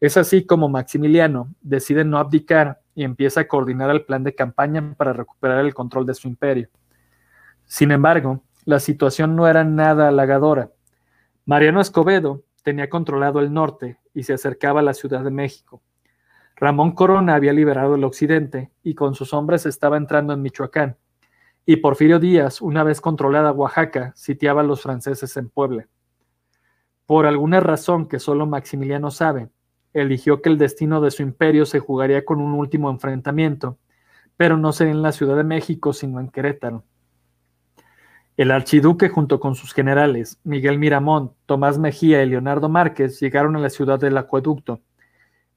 Es 0.00 0.16
así 0.16 0.46
como 0.46 0.68
Maximiliano 0.68 1.48
decide 1.60 2.04
no 2.04 2.18
abdicar 2.18 2.80
y 2.94 3.02
empieza 3.02 3.40
a 3.40 3.48
coordinar 3.48 3.90
el 3.90 4.04
plan 4.04 4.22
de 4.22 4.34
campaña 4.34 4.94
para 4.96 5.12
recuperar 5.12 5.64
el 5.64 5.74
control 5.74 6.06
de 6.06 6.14
su 6.14 6.28
imperio. 6.28 6.68
Sin 7.64 7.90
embargo, 7.90 8.44
la 8.64 8.78
situación 8.78 9.34
no 9.34 9.48
era 9.48 9.64
nada 9.64 10.08
halagadora. 10.08 10.70
Mariano 11.46 11.80
Escobedo 11.80 12.44
tenía 12.62 12.88
controlado 12.88 13.40
el 13.40 13.52
norte 13.52 13.98
y 14.14 14.22
se 14.22 14.34
acercaba 14.34 14.80
a 14.80 14.84
la 14.84 14.94
Ciudad 14.94 15.24
de 15.24 15.30
México. 15.30 15.82
Ramón 16.54 16.92
Corona 16.92 17.34
había 17.34 17.52
liberado 17.52 17.94
el 17.94 18.04
occidente 18.04 18.70
y 18.82 18.94
con 18.94 19.14
sus 19.14 19.32
hombres 19.32 19.66
estaba 19.66 19.96
entrando 19.96 20.32
en 20.32 20.42
Michoacán. 20.42 20.96
Y 21.66 21.76
Porfirio 21.76 22.18
Díaz, 22.18 22.60
una 22.60 22.84
vez 22.84 23.00
controlada 23.00 23.52
Oaxaca, 23.52 24.12
sitiaba 24.16 24.60
a 24.60 24.64
los 24.64 24.82
franceses 24.82 25.36
en 25.36 25.48
Puebla. 25.48 25.88
Por 27.06 27.26
alguna 27.26 27.60
razón 27.60 28.06
que 28.06 28.18
solo 28.18 28.46
Maximiliano 28.46 29.10
sabe, 29.10 29.48
eligió 30.02 30.42
que 30.42 30.48
el 30.48 30.58
destino 30.58 31.00
de 31.00 31.10
su 31.10 31.22
imperio 31.22 31.66
se 31.66 31.78
jugaría 31.78 32.24
con 32.24 32.40
un 32.40 32.52
último 32.54 32.90
enfrentamiento, 32.90 33.78
pero 34.36 34.56
no 34.56 34.72
sería 34.72 34.92
en 34.92 35.02
la 35.02 35.12
Ciudad 35.12 35.36
de 35.36 35.44
México, 35.44 35.92
sino 35.92 36.20
en 36.20 36.28
Querétaro. 36.28 36.84
El 38.36 38.52
archiduque 38.52 39.08
junto 39.08 39.40
con 39.40 39.56
sus 39.56 39.74
generales, 39.74 40.38
Miguel 40.44 40.78
Miramón, 40.78 41.32
Tomás 41.46 41.76
Mejía 41.76 42.22
y 42.22 42.28
Leonardo 42.28 42.68
Márquez, 42.68 43.18
llegaron 43.18 43.56
a 43.56 43.58
la 43.58 43.68
ciudad 43.68 43.98
del 43.98 44.16
acueducto. 44.16 44.80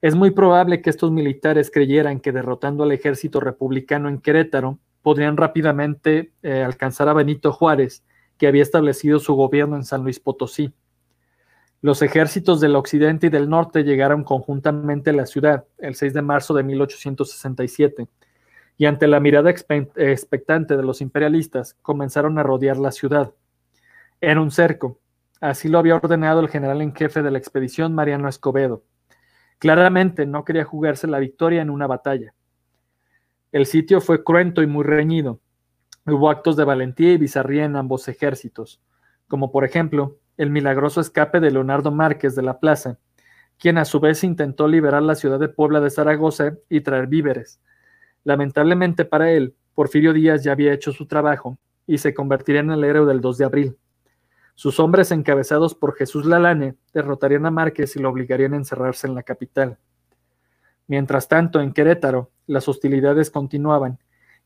Es 0.01 0.15
muy 0.15 0.31
probable 0.31 0.81
que 0.81 0.89
estos 0.89 1.11
militares 1.11 1.69
creyeran 1.71 2.19
que 2.19 2.31
derrotando 2.31 2.83
al 2.83 2.91
ejército 2.91 3.39
republicano 3.39 4.09
en 4.09 4.19
Querétaro, 4.19 4.79
podrían 5.03 5.37
rápidamente 5.37 6.31
eh, 6.41 6.63
alcanzar 6.63 7.07
a 7.07 7.13
Benito 7.13 7.51
Juárez, 7.51 8.03
que 8.39 8.47
había 8.47 8.63
establecido 8.63 9.19
su 9.19 9.35
gobierno 9.35 9.75
en 9.75 9.83
San 9.83 10.01
Luis 10.01 10.19
Potosí. 10.19 10.73
Los 11.83 12.03
ejércitos 12.03 12.59
del 12.59 12.75
occidente 12.75 13.27
y 13.27 13.29
del 13.31 13.49
norte 13.49 13.83
llegaron 13.83 14.23
conjuntamente 14.23 15.09
a 15.09 15.13
la 15.13 15.25
ciudad 15.25 15.65
el 15.79 15.95
6 15.95 16.13
de 16.13 16.21
marzo 16.21 16.53
de 16.53 16.61
1867 16.61 18.07
y 18.77 18.85
ante 18.85 19.07
la 19.07 19.19
mirada 19.19 19.49
expectante 19.49 20.77
de 20.77 20.83
los 20.83 21.01
imperialistas 21.01 21.75
comenzaron 21.81 22.37
a 22.37 22.43
rodear 22.43 22.77
la 22.77 22.91
ciudad. 22.91 23.33
Era 24.19 24.41
un 24.41 24.51
cerco. 24.51 24.99
Así 25.39 25.69
lo 25.69 25.79
había 25.79 25.95
ordenado 25.95 26.39
el 26.39 26.49
general 26.49 26.83
en 26.83 26.93
jefe 26.93 27.23
de 27.23 27.31
la 27.31 27.39
expedición 27.39 27.95
Mariano 27.95 28.29
Escobedo. 28.29 28.83
Claramente 29.57 30.27
no 30.27 30.45
quería 30.45 30.65
jugarse 30.65 31.07
la 31.07 31.17
victoria 31.17 31.63
en 31.63 31.71
una 31.71 31.87
batalla. 31.87 32.35
El 33.51 33.65
sitio 33.65 34.01
fue 34.01 34.23
cruento 34.23 34.61
y 34.61 34.67
muy 34.67 34.83
reñido. 34.83 35.39
Hubo 36.05 36.29
actos 36.29 36.55
de 36.55 36.63
valentía 36.63 37.13
y 37.13 37.17
bizarría 37.17 37.65
en 37.65 37.75
ambos 37.75 38.07
ejércitos, 38.07 38.79
como 39.27 39.51
por 39.51 39.65
ejemplo 39.65 40.17
el 40.41 40.49
milagroso 40.49 41.01
escape 41.01 41.39
de 41.39 41.51
Leonardo 41.51 41.91
Márquez 41.91 42.35
de 42.35 42.41
la 42.41 42.59
plaza, 42.59 42.97
quien 43.59 43.77
a 43.77 43.85
su 43.85 43.99
vez 43.99 44.23
intentó 44.23 44.67
liberar 44.67 45.03
la 45.03 45.15
ciudad 45.15 45.39
de 45.39 45.49
Puebla 45.49 45.79
de 45.79 45.89
Zaragoza 45.89 46.55
y 46.69 46.81
traer 46.81 47.07
víveres, 47.07 47.59
Lamentablemente 48.23 49.05
para 49.05 49.31
él, 49.31 49.55
Porfirio 49.73 50.13
Díaz 50.13 50.43
ya 50.43 50.51
había 50.51 50.73
hecho 50.73 50.91
su 50.91 51.07
trabajo 51.07 51.57
y 51.87 51.97
se 51.97 52.13
convertiría 52.13 52.61
en 52.61 52.71
el 52.71 52.83
héroe 52.83 53.05
del 53.05 53.21
2 53.21 53.37
de 53.37 53.45
abril. 53.45 53.77
Sus 54.53 54.79
hombres, 54.79 55.11
encabezados 55.11 55.73
por 55.73 55.95
Jesús 55.95 56.25
Lalane, 56.25 56.75
derrotarían 56.93 57.45
a 57.45 57.51
Márquez 57.51 57.95
y 57.95 57.99
lo 57.99 58.09
obligarían 58.09 58.53
a 58.53 58.57
encerrarse 58.57 59.07
en 59.07 59.15
la 59.15 59.23
capital. 59.23 59.77
Mientras 60.87 61.27
tanto, 61.27 61.61
en 61.61 61.73
Querétaro, 61.73 62.31
las 62.47 62.67
hostilidades 62.67 63.31
continuaban 63.31 63.97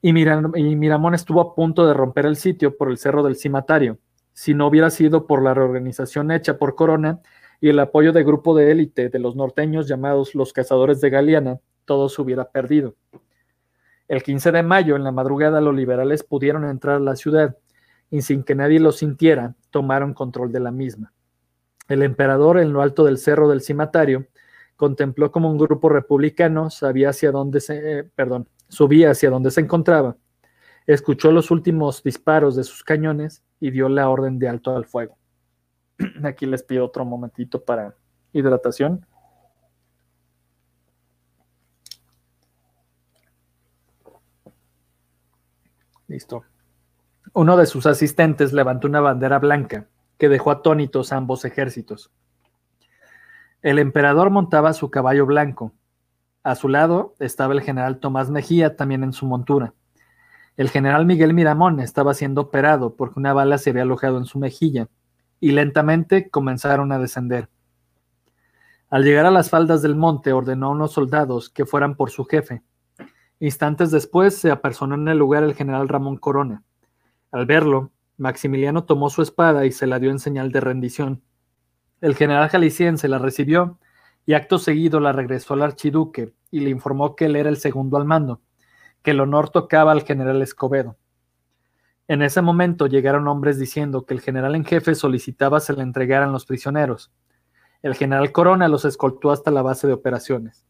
y, 0.02 0.14
Miramón 0.14 1.16
estuvo 1.16 1.42
a 1.42 1.56
punto 1.56 1.88
de 1.88 1.94
romper 1.94 2.28
el 2.28 2.36
sitio 2.36 2.78
por 2.78 2.90
el 2.92 2.98
Cerro 2.98 3.24
del 3.24 3.36
Cimatario, 3.36 3.98
si 4.36 4.54
no 4.54 4.68
hubiera 4.68 4.90
sido 4.90 5.28
por 5.28 5.42
la 5.42 5.54
reorganización 5.54 6.30
hecha 6.30 6.58
por 6.58 6.76
Corona 6.76 7.22
y 7.62 7.70
el 7.70 7.80
apoyo 7.80 8.12
de 8.12 8.26
grupo 8.26 8.54
de 8.54 8.70
élite 8.70 9.08
de 9.08 9.18
los 9.18 9.38
norteños 9.38 9.88
llamados 9.88 10.36
los 10.36 10.52
cazadores 10.52 11.00
de 11.00 11.10
Galeana, 11.10 11.60
todo 11.86 12.10
se 12.10 12.22
hubiera 12.22 12.52
perdido. 12.52 12.96
El 14.10 14.22
15 14.22 14.52
de 14.52 14.62
mayo, 14.62 14.98
en 14.98 15.06
la 15.06 15.14
madrugada, 15.14 15.62
los 15.62 15.74
liberales 15.74 16.24
pudieron 16.24 16.66
entrar 16.66 16.98
a 16.98 17.00
la 17.00 17.16
ciudad 17.16 17.56
y 18.12 18.22
sin 18.24 18.44
que 18.44 18.56
nadie 18.56 18.82
lo 18.82 18.92
sintiera, 18.92 19.56
tomaron 19.72 20.14
control 20.14 20.52
de 20.52 20.60
la 20.60 20.72
misma. 20.72 21.14
El 21.88 22.04
emperador, 22.04 22.60
en 22.60 22.74
lo 22.74 22.82
alto 22.82 23.06
del 23.06 23.18
cerro 23.18 23.48
del 23.48 23.62
cimatario, 23.62 24.28
contempló 24.76 25.32
como 25.32 25.50
un 25.50 25.58
grupo 25.58 25.88
republicano 25.88 26.70
sabía 26.70 27.10
hacia 27.10 27.32
dónde 27.32 27.62
se, 27.62 28.00
eh, 28.00 28.10
subía 28.68 29.12
hacia 29.12 29.30
donde 29.30 29.50
se 29.50 29.62
encontraba, 29.62 30.18
escuchó 30.88 31.32
los 31.32 31.52
últimos 31.52 32.04
disparos 32.04 32.58
de 32.58 32.66
sus 32.66 32.84
cañones 32.84 33.46
y 33.66 33.72
dio 33.72 33.90
la 33.90 34.08
orden 34.10 34.38
de 34.38 34.48
alto 34.48 34.76
al 34.76 34.86
fuego. 34.86 35.18
Aquí 36.24 36.46
les 36.46 36.62
pido 36.62 36.86
otro 36.86 37.04
momentito 37.04 37.66
para 37.66 37.96
hidratación. 38.32 39.08
Listo. 46.08 46.44
Uno 47.34 47.58
de 47.58 47.66
sus 47.66 47.88
asistentes 47.88 48.54
levantó 48.54 48.88
una 48.88 49.02
bandera 49.02 49.40
blanca 49.40 49.88
que 50.20 50.30
dejó 50.30 50.52
atónitos 50.52 51.12
ambos 51.12 51.44
ejércitos. 51.44 52.12
El 53.64 53.80
emperador 53.80 54.30
montaba 54.30 54.74
su 54.74 54.92
caballo 54.92 55.26
blanco. 55.26 55.72
A 56.44 56.54
su 56.54 56.70
lado 56.70 57.16
estaba 57.18 57.56
el 57.56 57.62
general 57.62 57.98
Tomás 58.00 58.30
Mejía 58.30 58.76
también 58.76 59.04
en 59.04 59.12
su 59.12 59.26
montura. 59.26 59.74
El 60.58 60.70
general 60.70 61.06
Miguel 61.06 61.34
Miramón 61.34 61.80
estaba 61.80 62.14
siendo 62.14 62.42
operado 62.42 62.96
porque 62.96 63.20
una 63.20 63.34
bala 63.34 63.58
se 63.58 63.72
había 63.72 63.82
alojado 63.82 64.18
en 64.18 64.26
su 64.26 64.40
mejilla 64.40 64.88
y 65.40 65.52
lentamente 65.52 66.30
comenzaron 66.30 66.92
a 66.92 67.00
descender. 67.00 67.50
Al 68.90 69.04
llegar 69.04 69.26
a 69.26 69.32
las 69.32 69.50
faldas 69.50 69.82
del 69.82 69.96
monte 69.96 70.32
ordenó 70.32 70.68
a 70.68 70.72
unos 70.72 70.94
soldados 70.94 71.50
que 71.50 71.66
fueran 71.66 71.96
por 71.96 72.10
su 72.10 72.24
jefe. 72.24 72.62
Instantes 73.40 73.92
después 73.92 74.38
se 74.38 74.50
apersonó 74.50 74.96
en 74.96 75.08
el 75.10 75.18
lugar 75.18 75.44
el 75.44 75.56
general 75.56 75.90
Ramón 75.90 76.16
Corona. 76.16 76.64
Al 77.32 77.46
verlo, 77.46 77.92
Maximiliano 78.18 78.86
tomó 78.86 79.10
su 79.10 79.22
espada 79.22 79.66
y 79.66 79.74
se 79.74 79.88
la 79.88 80.00
dio 80.00 80.10
en 80.10 80.20
señal 80.20 80.54
de 80.54 80.62
rendición. 80.62 81.22
El 82.00 82.16
general 82.16 82.48
jalisciense 82.48 83.10
la 83.10 83.20
recibió 83.20 83.78
y 84.26 84.34
acto 84.34 84.58
seguido 84.58 85.02
la 85.02 85.12
regresó 85.12 85.54
al 85.54 85.64
archiduque 85.64 86.34
y 86.50 86.62
le 86.62 86.70
informó 86.70 87.16
que 87.16 87.26
él 87.26 87.36
era 87.36 87.50
el 87.50 87.58
segundo 87.58 87.98
al 87.98 88.06
mando, 88.06 88.40
que 89.06 89.12
el 89.12 89.20
honor 89.20 89.52
tocaba 89.52 89.92
al 89.92 90.02
general 90.02 90.42
Escobedo. 90.42 90.98
En 92.08 92.24
ese 92.24 92.42
momento 92.42 92.88
llegaron 92.88 93.28
hombres 93.28 93.60
diciendo 93.60 94.04
que 94.04 94.16
el 94.16 94.20
general 94.20 94.56
en 94.56 94.66
jefe 94.66 94.96
solicitaba 94.96 95.60
se 95.60 95.74
le 95.74 95.84
entregaran 95.84 96.32
los 96.32 96.48
prisioneros. 96.48 97.12
El 97.84 97.94
general 97.94 98.32
Corona 98.32 98.68
los 98.68 98.84
escoltó 98.84 99.30
hasta 99.30 99.52
la 99.52 99.62
base 99.62 99.86
de 99.86 99.94
operaciones. 99.94 100.66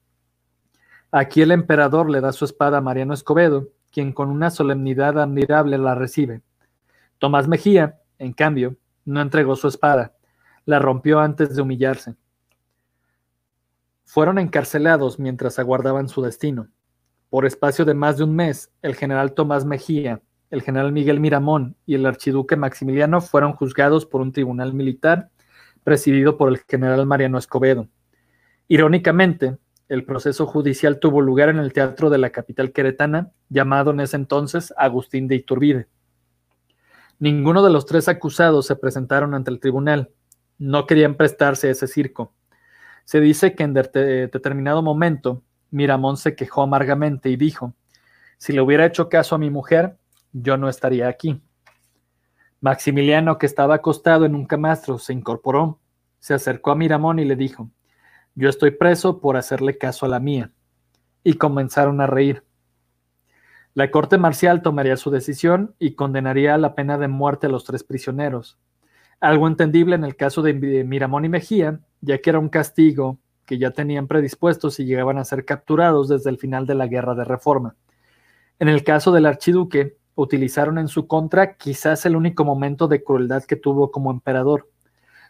Aquí 1.11 1.43
el 1.43 1.51
emperador 1.51 2.09
le 2.09 2.19
da 2.19 2.33
su 2.33 2.43
espada 2.43 2.79
a 2.79 2.81
Mariano 2.81 3.13
Escobedo, 3.13 3.69
quien 3.89 4.11
con 4.11 4.29
una 4.29 4.51
solemnidad 4.51 5.17
admirable 5.17 5.77
la 5.77 5.95
recibe. 5.95 6.41
Tomás 7.19 7.47
Mejía, 7.47 8.01
en 8.19 8.33
cambio, 8.33 8.75
no 9.05 9.21
entregó 9.21 9.55
su 9.55 9.69
espada, 9.69 10.13
la 10.65 10.79
rompió 10.79 11.21
antes 11.21 11.55
de 11.55 11.61
humillarse. 11.61 12.15
Fueron 14.03 14.39
encarcelados 14.39 15.19
mientras 15.19 15.57
aguardaban 15.57 16.09
su 16.09 16.21
destino. 16.21 16.67
Por 17.29 17.45
espacio 17.45 17.85
de 17.85 17.93
más 17.93 18.17
de 18.17 18.23
un 18.23 18.35
mes, 18.35 18.71
el 18.81 18.95
general 18.95 19.33
Tomás 19.33 19.65
Mejía, 19.65 20.21
el 20.51 20.61
general 20.61 20.91
Miguel 20.91 21.19
Miramón 21.19 21.75
y 21.85 21.95
el 21.95 22.05
archiduque 22.05 22.55
Maximiliano 22.55 23.19
fueron 23.21 23.53
juzgados 23.53 24.05
por 24.05 24.21
un 24.21 24.31
tribunal 24.31 24.73
militar 24.73 25.29
presidido 25.83 26.37
por 26.37 26.49
el 26.49 26.59
general 26.59 27.05
Mariano 27.05 27.37
Escobedo. 27.37 27.87
Irónicamente, 28.67 29.57
el 29.87 30.03
proceso 30.03 30.47
judicial 30.47 30.99
tuvo 30.99 31.21
lugar 31.21 31.49
en 31.49 31.59
el 31.59 31.73
teatro 31.73 32.09
de 32.09 32.17
la 32.17 32.31
capital 32.31 32.71
queretana, 32.71 33.31
llamado 33.49 33.91
en 33.91 33.99
ese 33.99 34.15
entonces 34.15 34.73
Agustín 34.77 35.27
de 35.27 35.35
Iturbide. 35.35 35.87
Ninguno 37.19 37.63
de 37.63 37.71
los 37.71 37.85
tres 37.85 38.07
acusados 38.07 38.65
se 38.65 38.75
presentaron 38.75 39.35
ante 39.35 39.51
el 39.51 39.59
tribunal. 39.59 40.09
No 40.57 40.87
querían 40.87 41.15
prestarse 41.15 41.67
a 41.67 41.71
ese 41.71 41.87
circo. 41.87 42.33
Se 43.03 43.19
dice 43.19 43.53
que 43.53 43.63
en 43.63 43.73
determinado 43.73 44.81
momento 44.81 45.43
Miramón 45.75 46.15
se 46.15 46.35
quejó 46.35 46.61
amargamente 46.61 47.29
y 47.29 47.35
dijo, 47.35 47.73
si 48.37 48.53
le 48.53 48.61
hubiera 48.61 48.85
hecho 48.85 49.09
caso 49.09 49.35
a 49.35 49.37
mi 49.37 49.49
mujer, 49.49 49.97
yo 50.31 50.55
no 50.55 50.69
estaría 50.69 51.09
aquí. 51.09 51.41
Maximiliano, 52.61 53.37
que 53.37 53.45
estaba 53.45 53.75
acostado 53.75 54.25
en 54.25 54.35
un 54.35 54.45
camastro, 54.45 54.97
se 54.97 55.11
incorporó, 55.11 55.81
se 56.19 56.33
acercó 56.33 56.71
a 56.71 56.75
Miramón 56.75 57.19
y 57.19 57.25
le 57.25 57.35
dijo, 57.35 57.69
yo 58.35 58.47
estoy 58.47 58.71
preso 58.71 59.19
por 59.19 59.35
hacerle 59.35 59.77
caso 59.77 60.05
a 60.05 60.09
la 60.09 60.21
mía. 60.21 60.51
Y 61.23 61.33
comenzaron 61.33 61.99
a 61.99 62.07
reír. 62.07 62.45
La 63.73 63.91
corte 63.91 64.17
marcial 64.17 64.61
tomaría 64.61 64.95
su 64.95 65.11
decisión 65.11 65.75
y 65.77 65.95
condenaría 65.95 66.55
a 66.55 66.57
la 66.57 66.73
pena 66.75 66.97
de 66.97 67.09
muerte 67.09 67.47
a 67.47 67.49
los 67.49 67.65
tres 67.65 67.83
prisioneros. 67.83 68.57
Algo 69.19 69.47
entendible 69.47 69.95
en 69.95 70.05
el 70.05 70.15
caso 70.15 70.41
de 70.41 70.53
Miramón 70.53 71.25
y 71.25 71.29
Mejía, 71.29 71.81
ya 71.99 72.19
que 72.19 72.29
era 72.29 72.39
un 72.39 72.47
castigo 72.47 73.19
que 73.45 73.57
ya 73.57 73.71
tenían 73.71 74.07
predispuesto 74.07 74.69
si 74.69 74.85
llegaban 74.85 75.17
a 75.17 75.25
ser 75.25 75.45
capturados 75.45 76.09
desde 76.09 76.29
el 76.29 76.37
final 76.37 76.65
de 76.65 76.75
la 76.75 76.87
Guerra 76.87 77.15
de 77.15 77.23
Reforma. 77.23 77.75
En 78.59 78.67
el 78.67 78.83
caso 78.83 79.11
del 79.11 79.25
archiduque, 79.25 79.97
utilizaron 80.15 80.77
en 80.77 80.87
su 80.87 81.07
contra 81.07 81.55
quizás 81.57 82.05
el 82.05 82.15
único 82.15 82.45
momento 82.45 82.87
de 82.87 83.03
crueldad 83.03 83.43
que 83.43 83.55
tuvo 83.55 83.91
como 83.91 84.11
emperador, 84.11 84.69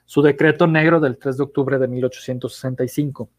su 0.06 0.22
decreto 0.22 0.68
negro 0.68 1.00
del 1.00 1.18
3 1.18 1.38
de 1.38 1.44
octubre 1.44 1.80
de 1.80 1.88
1865. 1.88 3.30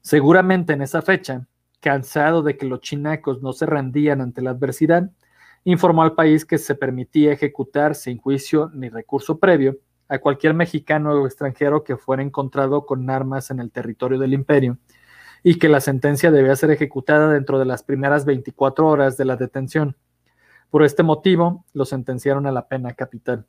Seguramente 0.00 0.72
en 0.72 0.82
esa 0.82 1.02
fecha, 1.02 1.46
cansado 1.80 2.42
de 2.42 2.56
que 2.56 2.66
los 2.66 2.80
chinacos 2.80 3.42
no 3.42 3.52
se 3.52 3.66
rendían 3.66 4.22
ante 4.22 4.40
la 4.40 4.50
adversidad, 4.50 5.10
informó 5.64 6.02
al 6.02 6.14
país 6.14 6.44
que 6.44 6.58
se 6.58 6.74
permitía 6.74 7.32
ejecutar 7.32 7.94
sin 7.94 8.18
juicio 8.18 8.70
ni 8.74 8.88
recurso 8.88 9.38
previo 9.38 9.78
a 10.08 10.18
cualquier 10.18 10.54
mexicano 10.54 11.12
o 11.12 11.26
extranjero 11.26 11.84
que 11.84 11.96
fuera 11.96 12.22
encontrado 12.22 12.86
con 12.86 13.08
armas 13.10 13.50
en 13.50 13.60
el 13.60 13.70
territorio 13.70 14.18
del 14.18 14.34
imperio 14.34 14.78
y 15.42 15.58
que 15.58 15.68
la 15.68 15.80
sentencia 15.80 16.30
debía 16.30 16.56
ser 16.56 16.70
ejecutada 16.70 17.32
dentro 17.32 17.58
de 17.58 17.66
las 17.66 17.82
primeras 17.82 18.24
24 18.24 18.86
horas 18.86 19.16
de 19.16 19.24
la 19.24 19.36
detención. 19.36 19.96
Por 20.70 20.82
este 20.82 21.02
motivo, 21.02 21.64
lo 21.72 21.84
sentenciaron 21.84 22.46
a 22.46 22.52
la 22.52 22.66
pena 22.66 22.94
capital. 22.94 23.46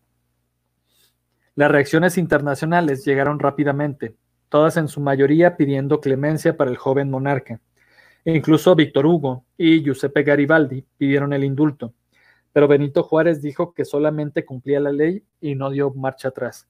Las 1.55 1.71
reacciones 1.71 2.17
internacionales 2.17 3.05
llegaron 3.05 3.39
rápidamente, 3.39 4.15
todas 4.49 4.75
en 4.77 4.89
su 4.89 4.99
mayoría 4.99 5.55
pidiendo 5.55 6.01
clemencia 6.01 6.57
para 6.57 6.69
el 6.69 6.77
joven 6.77 7.09
monarca. 7.09 7.61
E 8.25 8.35
incluso 8.35 8.75
Víctor 8.75 9.05
Hugo 9.05 9.45
y 9.57 9.81
Giuseppe 9.81 10.23
Garibaldi 10.23 10.85
pidieron 10.97 11.31
el 11.31 11.43
indulto, 11.43 11.93
pero 12.55 12.69
Benito 12.69 13.03
Juárez 13.03 13.41
dijo 13.41 13.73
que 13.73 13.83
solamente 13.83 14.45
cumplía 14.45 14.79
la 14.79 14.93
ley 14.93 15.25
y 15.41 15.55
no 15.55 15.69
dio 15.71 15.91
marcha 15.91 16.29
atrás. 16.29 16.69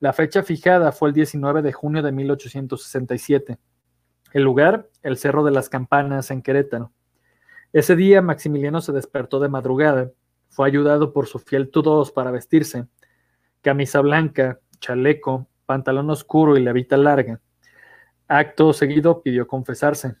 La 0.00 0.12
fecha 0.12 0.42
fijada 0.42 0.92
fue 0.92 1.08
el 1.08 1.14
19 1.14 1.62
de 1.62 1.72
junio 1.72 2.02
de 2.02 2.12
1867. 2.12 3.56
El 4.34 4.42
lugar, 4.42 4.90
el 5.02 5.16
Cerro 5.16 5.44
de 5.44 5.50
las 5.50 5.70
Campanas 5.70 6.30
en 6.30 6.42
Querétaro. 6.42 6.92
Ese 7.72 7.96
día 7.96 8.20
Maximiliano 8.20 8.82
se 8.82 8.92
despertó 8.92 9.40
de 9.40 9.48
madrugada, 9.48 10.10
fue 10.50 10.68
ayudado 10.68 11.14
por 11.14 11.26
su 11.26 11.38
fiel 11.38 11.70
Tudos 11.70 12.12
para 12.12 12.30
vestirse, 12.30 12.86
camisa 13.62 14.02
blanca, 14.02 14.60
chaleco, 14.78 15.48
pantalón 15.64 16.10
oscuro 16.10 16.58
y 16.58 16.60
levita 16.60 16.98
larga. 16.98 17.40
Acto 18.28 18.74
seguido 18.74 19.22
pidió 19.22 19.46
confesarse. 19.46 20.16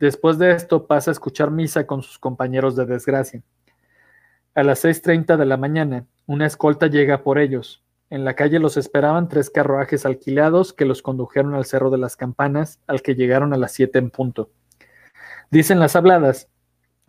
Después 0.00 0.36
de 0.36 0.50
esto 0.50 0.88
pasa 0.88 1.12
a 1.12 1.12
escuchar 1.12 1.52
misa 1.52 1.86
con 1.86 2.02
sus 2.02 2.18
compañeros 2.18 2.74
de 2.74 2.86
desgracia. 2.86 3.44
A 4.56 4.62
las 4.62 4.84
6.30 4.84 5.36
de 5.36 5.46
la 5.46 5.56
mañana, 5.56 6.06
una 6.26 6.46
escolta 6.46 6.86
llega 6.86 7.24
por 7.24 7.38
ellos. 7.40 7.82
En 8.08 8.24
la 8.24 8.34
calle 8.36 8.60
los 8.60 8.76
esperaban 8.76 9.28
tres 9.28 9.50
carruajes 9.50 10.06
alquilados 10.06 10.72
que 10.72 10.84
los 10.84 11.02
condujeron 11.02 11.54
al 11.54 11.64
Cerro 11.64 11.90
de 11.90 11.98
las 11.98 12.14
Campanas, 12.14 12.78
al 12.86 13.02
que 13.02 13.16
llegaron 13.16 13.52
a 13.52 13.56
las 13.56 13.72
7 13.72 13.98
en 13.98 14.10
punto. 14.10 14.50
Dicen 15.50 15.80
las 15.80 15.96
habladas 15.96 16.48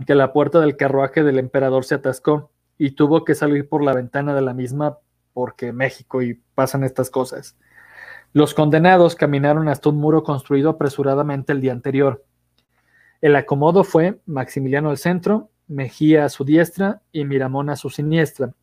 que 0.08 0.16
la 0.16 0.34
puerta 0.34 0.60
del 0.60 0.76
carruaje 0.76 1.22
del 1.22 1.38
emperador 1.38 1.86
se 1.86 1.93
atascó 1.93 2.50
y 2.80 2.91
tuvo 2.91 3.24
que 3.24 3.36
salir 3.36 3.70
por 3.70 3.84
la 3.84 3.93
ventana 3.93 4.34
de 4.34 4.41
la 4.41 4.56
misma 4.56 4.98
porque 5.32 5.72
México 5.72 6.24
y 6.24 6.41
pasan 6.56 6.84
estas 6.84 7.12
cosas. 7.12 7.56
Los 8.34 8.56
condenados 8.56 9.16
caminaron 9.16 9.68
hasta 9.68 9.89
un 9.89 9.98
muro 9.98 10.24
construido 10.24 10.72
apresuradamente 10.72 11.54
el 11.54 11.62
día 11.62 11.74
anterior. 11.74 12.26
El 13.22 13.36
acomodo 13.36 13.84
fue 13.84 14.20
Maximiliano 14.26 14.89
al 14.89 14.98
centro, 14.98 15.52
Mejía 15.68 16.26
a 16.26 16.30
su 16.30 16.45
diestra 16.45 17.01
y 17.11 17.26
Miramón 17.26 17.70
a 17.70 17.76
su 17.76 17.89
siniestra, 17.89 18.53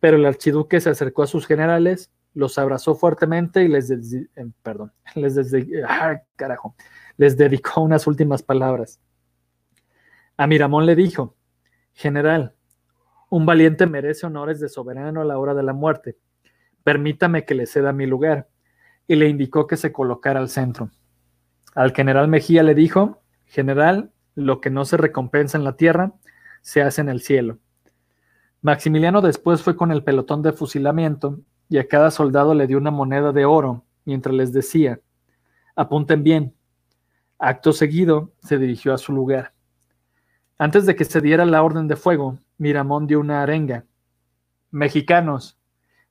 pero 0.00 0.16
el 0.16 0.26
archiduque 0.26 0.80
se 0.80 0.90
acercó 0.90 1.22
a 1.22 1.26
sus 1.26 1.46
generales 1.46 2.10
los 2.34 2.58
abrazó 2.58 2.94
fuertemente 2.94 3.62
y 3.62 3.68
les, 3.68 3.90
eh, 3.90 4.26
perdón, 4.62 4.92
les, 5.14 5.38
carajo, 6.36 6.74
les 7.16 7.36
dedicó 7.36 7.80
unas 7.80 8.06
últimas 8.06 8.42
palabras. 8.42 9.00
A 10.36 10.46
Miramón 10.46 10.84
le 10.84 10.96
dijo, 10.96 11.36
General, 11.92 12.54
un 13.30 13.46
valiente 13.46 13.86
merece 13.86 14.26
honores 14.26 14.58
de 14.58 14.68
soberano 14.68 15.20
a 15.20 15.24
la 15.24 15.38
hora 15.38 15.54
de 15.54 15.62
la 15.62 15.72
muerte. 15.72 16.18
Permítame 16.82 17.44
que 17.44 17.54
le 17.54 17.66
ceda 17.66 17.92
mi 17.92 18.06
lugar. 18.06 18.48
Y 19.06 19.14
le 19.14 19.28
indicó 19.28 19.66
que 19.66 19.76
se 19.76 19.92
colocara 19.92 20.40
al 20.40 20.48
centro. 20.48 20.90
Al 21.74 21.92
general 21.92 22.26
Mejía 22.26 22.64
le 22.64 22.74
dijo, 22.74 23.22
General, 23.46 24.10
lo 24.34 24.60
que 24.60 24.70
no 24.70 24.84
se 24.84 24.96
recompensa 24.96 25.56
en 25.56 25.64
la 25.64 25.76
tierra, 25.76 26.14
se 26.64 26.80
hace 26.80 27.02
en 27.02 27.10
el 27.10 27.20
cielo. 27.20 27.58
Maximiliano 28.62 29.20
después 29.20 29.62
fue 29.62 29.76
con 29.76 29.92
el 29.92 30.02
pelotón 30.02 30.40
de 30.40 30.52
fusilamiento 30.52 31.38
y 31.68 31.76
a 31.76 31.86
cada 31.86 32.10
soldado 32.10 32.54
le 32.54 32.66
dio 32.66 32.78
una 32.78 32.90
moneda 32.90 33.32
de 33.32 33.44
oro 33.44 33.84
mientras 34.06 34.34
les 34.34 34.52
decía, 34.52 34.98
apunten 35.76 36.24
bien. 36.24 36.54
Acto 37.38 37.74
seguido 37.74 38.32
se 38.40 38.56
dirigió 38.56 38.94
a 38.94 38.98
su 38.98 39.12
lugar. 39.12 39.52
Antes 40.56 40.86
de 40.86 40.96
que 40.96 41.04
se 41.04 41.20
diera 41.20 41.44
la 41.44 41.62
orden 41.62 41.86
de 41.86 41.96
fuego, 41.96 42.38
Miramón 42.56 43.06
dio 43.06 43.20
una 43.20 43.42
arenga. 43.42 43.84
Mexicanos, 44.70 45.58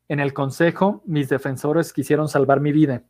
en 0.07 0.19
el 0.19 0.33
Consejo 0.33 1.01
mis 1.05 1.29
defensores 1.29 1.93
quisieron 1.93 2.27
salvar 2.27 2.59
mi 2.59 2.71
vida. 2.71 3.03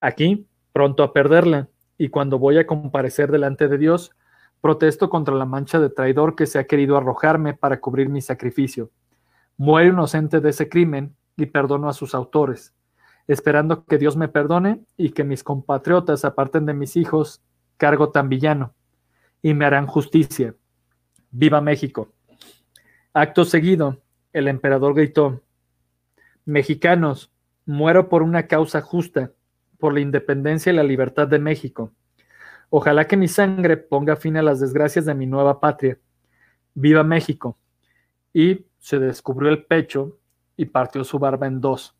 Aquí, 0.00 0.46
pronto 0.72 1.02
a 1.02 1.12
perderla, 1.12 1.68
y 1.98 2.10
cuando 2.10 2.38
voy 2.38 2.58
a 2.58 2.66
comparecer 2.66 3.32
delante 3.32 3.66
de 3.66 3.76
Dios, 3.76 4.12
protesto 4.60 5.08
contra 5.08 5.34
la 5.34 5.46
mancha 5.46 5.78
de 5.78 5.90
traidor 5.90 6.36
que 6.36 6.46
se 6.46 6.58
ha 6.58 6.66
querido 6.66 6.96
arrojarme 6.96 7.54
para 7.54 7.80
cubrir 7.80 8.08
mi 8.08 8.20
sacrificio. 8.20 8.90
Muere 9.56 9.88
inocente 9.88 10.40
de 10.40 10.50
ese 10.50 10.68
crimen 10.68 11.14
y 11.36 11.46
perdono 11.46 11.88
a 11.88 11.92
sus 11.92 12.14
autores, 12.14 12.74
esperando 13.26 13.84
que 13.84 13.98
Dios 13.98 14.16
me 14.16 14.28
perdone 14.28 14.84
y 14.96 15.10
que 15.10 15.24
mis 15.24 15.42
compatriotas 15.42 16.24
aparten 16.24 16.66
de 16.66 16.74
mis 16.74 16.96
hijos 16.96 17.42
cargo 17.76 18.10
tan 18.10 18.28
villano, 18.28 18.74
y 19.42 19.54
me 19.54 19.64
harán 19.64 19.86
justicia. 19.86 20.54
¡Viva 21.30 21.60
México! 21.60 22.12
Acto 23.14 23.44
seguido, 23.44 24.02
el 24.32 24.48
emperador 24.48 24.94
gritó, 24.94 25.42
Mexicanos, 26.44 27.32
muero 27.64 28.08
por 28.08 28.22
una 28.22 28.46
causa 28.46 28.80
justa, 28.80 29.32
por 29.78 29.94
la 29.94 30.00
independencia 30.00 30.72
y 30.72 30.76
la 30.76 30.82
libertad 30.82 31.26
de 31.26 31.38
México. 31.38 31.92
Ojalá 32.70 33.06
que 33.06 33.16
mi 33.16 33.26
sangre 33.26 33.76
ponga 33.76 34.14
fin 34.14 34.36
a 34.36 34.42
las 34.42 34.60
desgracias 34.60 35.04
de 35.04 35.14
mi 35.14 35.26
nueva 35.26 35.58
patria. 35.58 35.98
¡Viva 36.74 37.02
México! 37.02 37.58
Y 38.32 38.64
se 38.78 39.00
descubrió 39.00 39.50
el 39.50 39.64
pecho 39.64 40.18
y 40.56 40.66
partió 40.66 41.02
su 41.02 41.18
barba 41.18 41.48
en 41.48 41.60
dos. 41.60 41.96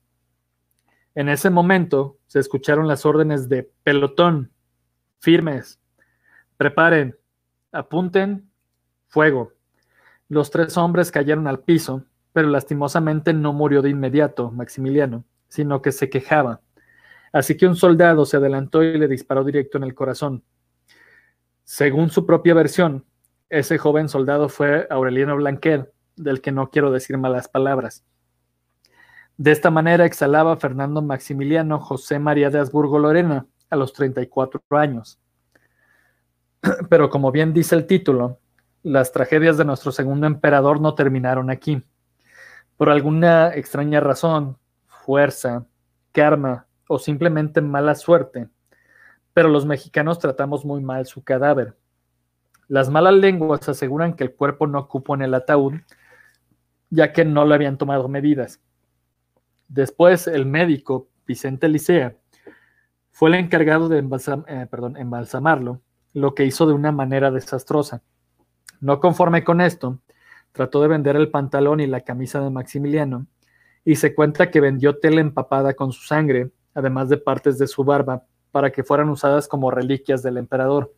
En 1.17 1.29
ese 1.29 1.51
momento 1.51 2.19
se 2.29 2.39
escucharon 2.39 2.87
las 2.87 3.05
órdenes 3.05 3.49
de 3.49 3.69
pelotón, 3.83 4.53
firmes, 5.19 5.81
preparen, 6.57 7.17
apunten, 7.73 8.49
fuego. 9.09 9.53
Los 10.29 10.53
tres 10.53 10.77
hombres 10.77 11.11
cayeron 11.11 11.49
al 11.49 11.61
piso, 11.61 12.05
pero 12.33 12.49
lastimosamente 12.49 13.33
no 13.33 13.53
murió 13.53 13.83
de 13.83 13.91
inmediato 13.91 14.53
Maximiliano, 14.53 15.25
sino 15.49 15.83
que 15.83 15.91
se 15.91 16.09
quejaba. 16.09 16.61
Así 17.33 17.57
que 17.57 17.67
un 17.67 17.75
soldado 17.75 18.25
se 18.25 18.37
adelantó 18.37 18.85
y 18.85 18.97
le 18.97 19.09
disparó 19.09 19.43
directo 19.43 19.79
en 19.79 19.85
el 19.85 19.95
corazón. 19.95 20.45
Según 21.73 22.11
su 22.11 22.27
propia 22.27 22.53
versión, 22.53 23.05
ese 23.49 23.79
joven 23.79 24.09
soldado 24.09 24.49
fue 24.49 24.89
Aureliano 24.91 25.37
Blanquer, 25.37 25.93
del 26.17 26.41
que 26.41 26.51
no 26.51 26.69
quiero 26.69 26.91
decir 26.91 27.17
malas 27.17 27.47
palabras. 27.47 28.05
De 29.37 29.53
esta 29.53 29.71
manera 29.71 30.05
exhalaba 30.05 30.57
Fernando 30.57 31.01
Maximiliano 31.01 31.79
José 31.79 32.19
María 32.19 32.51
de 32.51 32.59
Habsburgo 32.59 32.99
Lorena 32.99 33.47
a 33.71 33.77
los 33.77 33.93
34 33.93 34.61
años. 34.71 35.21
Pero 36.91 37.09
como 37.09 37.31
bien 37.31 37.53
dice 37.53 37.77
el 37.77 37.87
título, 37.87 38.41
las 38.83 39.13
tragedias 39.13 39.57
de 39.57 39.65
nuestro 39.65 39.93
segundo 39.93 40.27
emperador 40.27 40.81
no 40.81 40.97
terminaron 40.97 41.51
aquí. 41.51 41.85
Por 42.77 42.91
alguna 42.91 43.55
extraña 43.55 44.01
razón, 44.01 44.59
fuerza, 44.87 45.65
karma 46.11 46.67
o 46.89 46.99
simplemente 46.99 47.61
mala 47.61 47.95
suerte, 47.95 48.49
pero 49.33 49.49
los 49.49 49.67
mexicanos 49.67 50.19
tratamos 50.19 50.65
muy 50.65 50.83
mal 50.83 51.07
su 51.07 51.23
cadáver. 51.23 51.77
Las 52.69 52.89
malas 52.89 53.15
lenguas 53.15 53.69
aseguran 53.69 54.15
que 54.15 54.25
el 54.25 54.35
cuerpo 54.35 54.67
no 54.67 54.79
ocupó 54.79 55.15
en 55.15 55.23
el 55.23 55.35
ataúd, 55.35 55.75
ya 56.91 57.13
que 57.13 57.25
no 57.25 57.45
le 57.45 57.55
habían 57.55 57.79
tomado 57.79 58.09
medidas. 58.09 58.61
Después, 59.69 60.27
el 60.27 60.47
médico 60.47 61.09
Vicente 61.27 61.69
Licea 61.69 62.17
fue 63.11 63.29
el 63.31 63.37
encargado 63.37 63.89
de 63.89 63.99
eh, 63.99 64.69
embalsamarlo, 64.97 65.81
lo 66.13 66.35
que 66.35 66.45
hizo 66.45 66.67
de 66.67 66.73
una 66.73 66.93
manera 66.93 67.31
desastrosa. 67.31 68.03
No 68.81 68.99
conforme 68.99 69.45
con 69.45 69.61
esto, 69.61 70.01
trató 70.53 70.83
de 70.83 70.89
vender 70.89 71.17
el 71.17 71.31
pantalón 71.31 71.81
y 71.81 71.87
la 71.87 72.01
camisa 72.01 72.41
de 72.41 72.51
Maximiliano, 72.51 73.27
y 73.85 73.97
se 73.97 74.15
cuenta 74.15 74.51
que 74.51 74.61
vendió 74.61 74.99
tela 74.99 75.21
empapada 75.21 75.75
con 75.75 75.93
su 75.93 76.03
sangre, 76.03 76.51
además 76.75 77.09
de 77.09 77.19
partes 77.19 77.59
de 77.59 77.67
su 77.67 77.85
barba, 77.85 78.25
para 78.51 78.71
que 78.71 78.85
fueran 78.85 79.09
usadas 79.09 79.49
como 79.49 79.71
reliquias 79.71 80.23
del 80.23 80.37
emperador. 80.37 80.93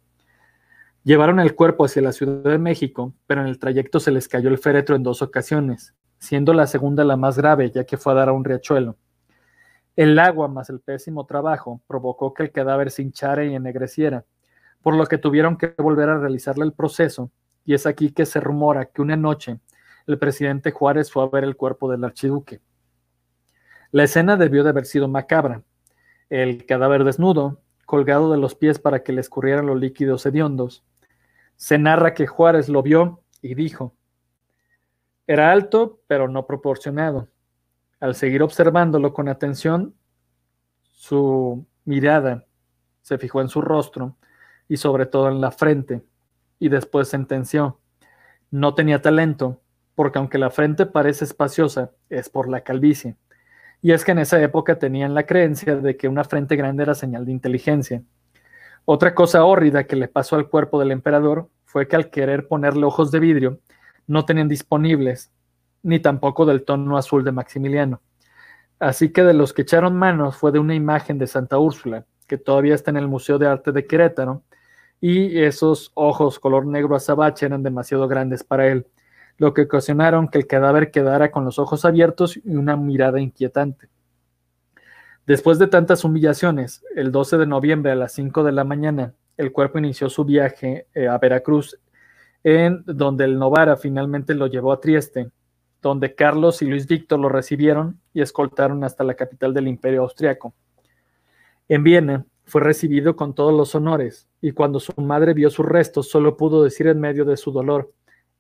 Llevaron 1.05 1.40
el 1.40 1.55
cuerpo 1.55 1.84
hacia 1.84 2.03
la 2.03 2.12
Ciudad 2.12 2.50
de 2.50 2.59
México, 2.59 3.12
pero 3.26 3.40
en 3.40 3.48
el 3.48 3.59
trayecto 3.59 3.98
se 4.00 4.12
les 4.12 4.28
cayó 4.28 4.48
el 4.48 4.59
féretro 4.59 4.94
en 4.94 5.03
dos 5.03 5.20
ocasiones, 5.20 5.94
siendo 6.18 6.53
la 6.53 6.66
segunda 6.66 7.05
la 7.05 7.16
más 7.16 7.36
grave, 7.36 7.70
ya 7.70 7.84
que 7.84 7.96
fue 7.96 8.12
a 8.12 8.16
dar 8.16 8.28
a 8.28 8.32
un 8.32 8.44
riachuelo. 8.44 8.96
El 9.96 10.18
agua 10.18 10.48
más 10.48 10.70
el 10.70 10.80
pésimo 10.80 11.26
trabajo 11.26 11.82
provocó 11.86 12.32
que 12.32 12.44
el 12.44 12.53
cadáver 12.53 12.90
se 12.90 13.03
hinchara 13.03 13.44
y 13.44 13.55
ennegreciera, 13.55 14.24
por 14.80 14.94
lo 14.94 15.07
que 15.07 15.18
tuvieron 15.18 15.57
que 15.57 15.74
volver 15.76 16.09
a 16.09 16.18
realizarle 16.18 16.64
el 16.64 16.72
proceso, 16.72 17.30
y 17.64 17.74
es 17.74 17.86
aquí 17.86 18.12
que 18.12 18.24
se 18.24 18.40
rumora 18.40 18.86
que 18.86 19.03
una 19.03 19.16
noche 19.16 19.59
el 20.07 20.18
presidente 20.18 20.70
Juárez 20.70 21.11
fue 21.12 21.22
a 21.24 21.28
ver 21.28 21.44
el 21.44 21.57
cuerpo 21.57 21.90
del 21.90 22.05
archiduque. 22.05 22.61
La 23.90 24.05
escena 24.05 24.36
debió 24.36 24.64
de 24.64 24.70
haber 24.70 24.86
sido 24.86 25.07
macabra. 25.09 25.62
El 26.33 26.64
cadáver 26.64 27.05
desnudo, 27.05 27.61
colgado 27.85 28.33
de 28.33 28.39
los 28.39 28.55
pies 28.55 28.78
para 28.78 29.03
que 29.03 29.12
le 29.12 29.20
escurrieran 29.20 29.66
los 29.66 29.78
líquidos 29.78 30.24
hediondos. 30.24 30.83
Se 31.57 31.76
narra 31.76 32.14
que 32.14 32.26
Juárez 32.26 32.70
lo 32.70 32.83
vio 32.83 33.20
y 33.43 33.55
dijo, 33.55 33.95
era 35.26 35.53
alto, 35.53 36.01
pero 36.07 36.28
no 36.28 36.47
proporcionado. 36.47 37.28
Al 38.01 38.14
seguir 38.14 38.43
observándolo 38.43 39.12
con 39.12 39.28
atención, 39.28 39.95
su 40.80 41.66
mirada 41.85 42.47
se 43.03 43.18
fijó 43.18 43.43
en 43.43 43.51
su 43.51 43.61
rostro 43.61 44.16
y 44.68 44.78
sobre 44.78 45.05
todo 45.05 45.28
en 45.28 45.43
la 45.43 45.51
frente, 45.51 46.03
y 46.59 46.70
después 46.70 47.09
sentenció, 47.09 47.78
no 48.51 48.74
tenía 48.74 49.03
talento, 49.03 49.61
porque 49.95 50.18
aunque 50.18 50.39
la 50.39 50.49
frente 50.49 50.87
parece 50.87 51.26
espaciosa, 51.26 51.91
es 52.09 52.30
por 52.30 52.49
la 52.49 52.62
calvicie. 52.62 53.18
Y 53.83 53.91
es 53.91 54.05
que 54.05 54.12
en 54.12 54.20
esa 54.20 54.41
época 54.41 54.78
tenían 54.78 55.12
la 55.12 55.26
creencia 55.26 55.76
de 55.76 55.97
que 55.97 56.07
una 56.09 56.22
frente 56.22 56.55
grande 56.55 56.85
era 56.85 56.95
señal 56.95 57.26
de 57.26 57.33
inteligencia. 57.33 58.03
Otra 58.85 59.14
cosa 59.14 59.45
hórrida 59.45 59.85
que 59.85 59.97
le 59.97 60.09
pasó 60.09 60.37
al 60.37 60.49
cuerpo 60.49 60.78
del 60.78 60.93
emperador 60.93 61.51
fue 61.64 61.89
que 61.89 61.97
al 61.97 62.09
querer 62.09 62.47
ponerle 62.47 62.87
ojos 62.87 63.11
de 63.11 63.18
vidrio, 63.18 63.59
no 64.07 64.24
tenían 64.24 64.49
disponibles, 64.49 65.33
ni 65.83 65.99
tampoco 65.99 66.47
del 66.47 66.64
tono 66.64 66.97
azul 66.97 67.24
de 67.24 67.33
Maximiliano. 67.33 68.01
Así 68.78 69.12
que 69.12 69.22
de 69.24 69.35
los 69.35 69.53
que 69.53 69.62
echaron 69.62 69.97
manos 69.97 70.37
fue 70.37 70.53
de 70.53 70.59
una 70.59 70.74
imagen 70.74 71.18
de 71.18 71.26
Santa 71.26 71.59
Úrsula, 71.59 72.05
que 72.26 72.39
todavía 72.39 72.74
está 72.74 72.91
en 72.91 72.97
el 72.97 73.09
Museo 73.09 73.39
de 73.39 73.47
Arte 73.47 73.72
de 73.72 73.87
Querétaro, 73.87 74.43
y 75.01 75.41
esos 75.41 75.91
ojos 75.95 76.39
color 76.39 76.66
negro 76.66 76.95
azabache 76.95 77.47
eran 77.47 77.62
demasiado 77.62 78.07
grandes 78.07 78.45
para 78.45 78.68
él, 78.68 78.87
lo 79.43 79.55
que 79.55 79.62
ocasionaron 79.62 80.28
que 80.28 80.38
el 80.38 80.47
cadáver 80.47 80.93
quedara 80.93 81.32
con 81.32 81.45
los 81.45 81.59
ojos 81.59 81.84
abiertos 81.84 82.36
y 82.36 82.55
una 82.55 82.76
mirada 82.76 83.20
inquietante. 83.20 83.88
Después 85.26 85.59
de 85.59 85.66
tantas 85.66 86.05
humillaciones, 86.05 86.84
el 86.95 87.11
12 87.11 87.38
de 87.38 87.47
noviembre 87.49 87.90
a 87.90 87.97
las 87.97 88.12
5 88.12 88.45
de 88.45 88.53
la 88.53 88.62
mañana, 88.62 89.14
el 89.36 89.51
cuerpo 89.51 89.80
inició 89.80 90.09
su 90.09 90.24
viaje 90.24 90.86
eh, 90.95 91.09
a 91.09 91.18
Veracruz 91.18 91.76
en 92.45 92.84
donde 92.86 93.24
el 93.24 93.36
Novara 93.36 93.76
finalmente 93.76 94.36
lo 94.36 94.47
llevó 94.47 94.70
a 94.70 94.78
Trieste, 94.78 95.32
donde 95.80 96.14
Carlos 96.14 96.62
y 96.62 96.66
Luis 96.66 96.86
Víctor 96.86 97.18
lo 97.18 97.28
recibieron 97.28 98.01
y 98.14 98.20
escoltaron 98.22 98.84
hasta 98.84 99.03
la 99.03 99.14
capital 99.14 99.53
del 99.53 99.66
imperio 99.66 100.03
austriaco. 100.03 100.55
En 101.68 101.82
Viena 101.82 102.26
fue 102.45 102.61
recibido 102.61 103.16
con 103.16 103.34
todos 103.34 103.53
los 103.53 103.74
honores, 103.74 104.28
y 104.40 104.53
cuando 104.53 104.78
su 104.78 104.93
madre 105.01 105.34
vio 105.34 105.51
sus 105.51 105.66
restos 105.66 106.09
solo 106.09 106.36
pudo 106.36 106.62
decir 106.62 106.86
en 106.86 107.01
medio 107.01 107.24
de 107.24 107.36
su 107.36 107.51
dolor, 107.51 107.93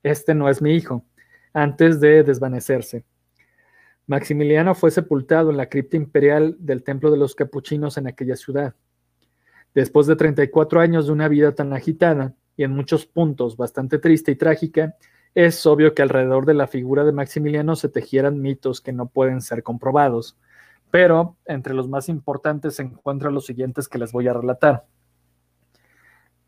Este 0.02 0.34
no 0.34 0.48
es 0.48 0.60
mi 0.60 0.74
hijo, 0.74 1.04
antes 1.52 2.00
de 2.00 2.22
desvanecerse. 2.22 3.04
Maximiliano 4.06 4.74
fue 4.74 4.90
sepultado 4.90 5.50
en 5.50 5.56
la 5.56 5.68
cripta 5.68 5.96
imperial 5.96 6.56
del 6.58 6.82
Templo 6.82 7.10
de 7.10 7.16
los 7.16 7.34
Capuchinos 7.34 7.96
en 7.98 8.08
aquella 8.08 8.36
ciudad. 8.36 8.74
Después 9.74 10.06
de 10.06 10.16
34 10.16 10.80
años 10.80 11.06
de 11.06 11.12
una 11.12 11.28
vida 11.28 11.54
tan 11.54 11.72
agitada, 11.72 12.34
y 12.56 12.64
en 12.64 12.72
muchos 12.72 13.06
puntos 13.06 13.56
bastante 13.56 13.98
triste 13.98 14.32
y 14.32 14.36
trágica, 14.36 14.96
es 15.34 15.64
obvio 15.66 15.94
que 15.94 16.02
alrededor 16.02 16.44
de 16.44 16.54
la 16.54 16.66
figura 16.66 17.04
de 17.04 17.12
Maximiliano 17.12 17.76
se 17.76 17.88
tejieran 17.88 18.40
mitos 18.40 18.80
que 18.80 18.92
no 18.92 19.06
pueden 19.06 19.40
ser 19.40 19.62
comprobados, 19.62 20.36
pero 20.90 21.36
entre 21.46 21.72
los 21.72 21.88
más 21.88 22.10
importantes 22.10 22.74
se 22.76 22.82
encuentran 22.82 23.32
los 23.32 23.46
siguientes 23.46 23.88
que 23.88 23.98
les 23.98 24.12
voy 24.12 24.28
a 24.28 24.34
relatar. 24.34 24.84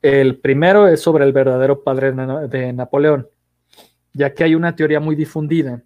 El 0.02 0.38
primero 0.38 0.86
es 0.86 1.00
sobre 1.00 1.24
el 1.24 1.32
verdadero 1.32 1.82
padre 1.82 2.12
de 2.12 2.72
Napoleón, 2.74 3.26
ya 4.14 4.32
que 4.32 4.44
hay 4.44 4.54
una 4.54 4.74
teoría 4.74 5.00
muy 5.00 5.16
difundida 5.16 5.82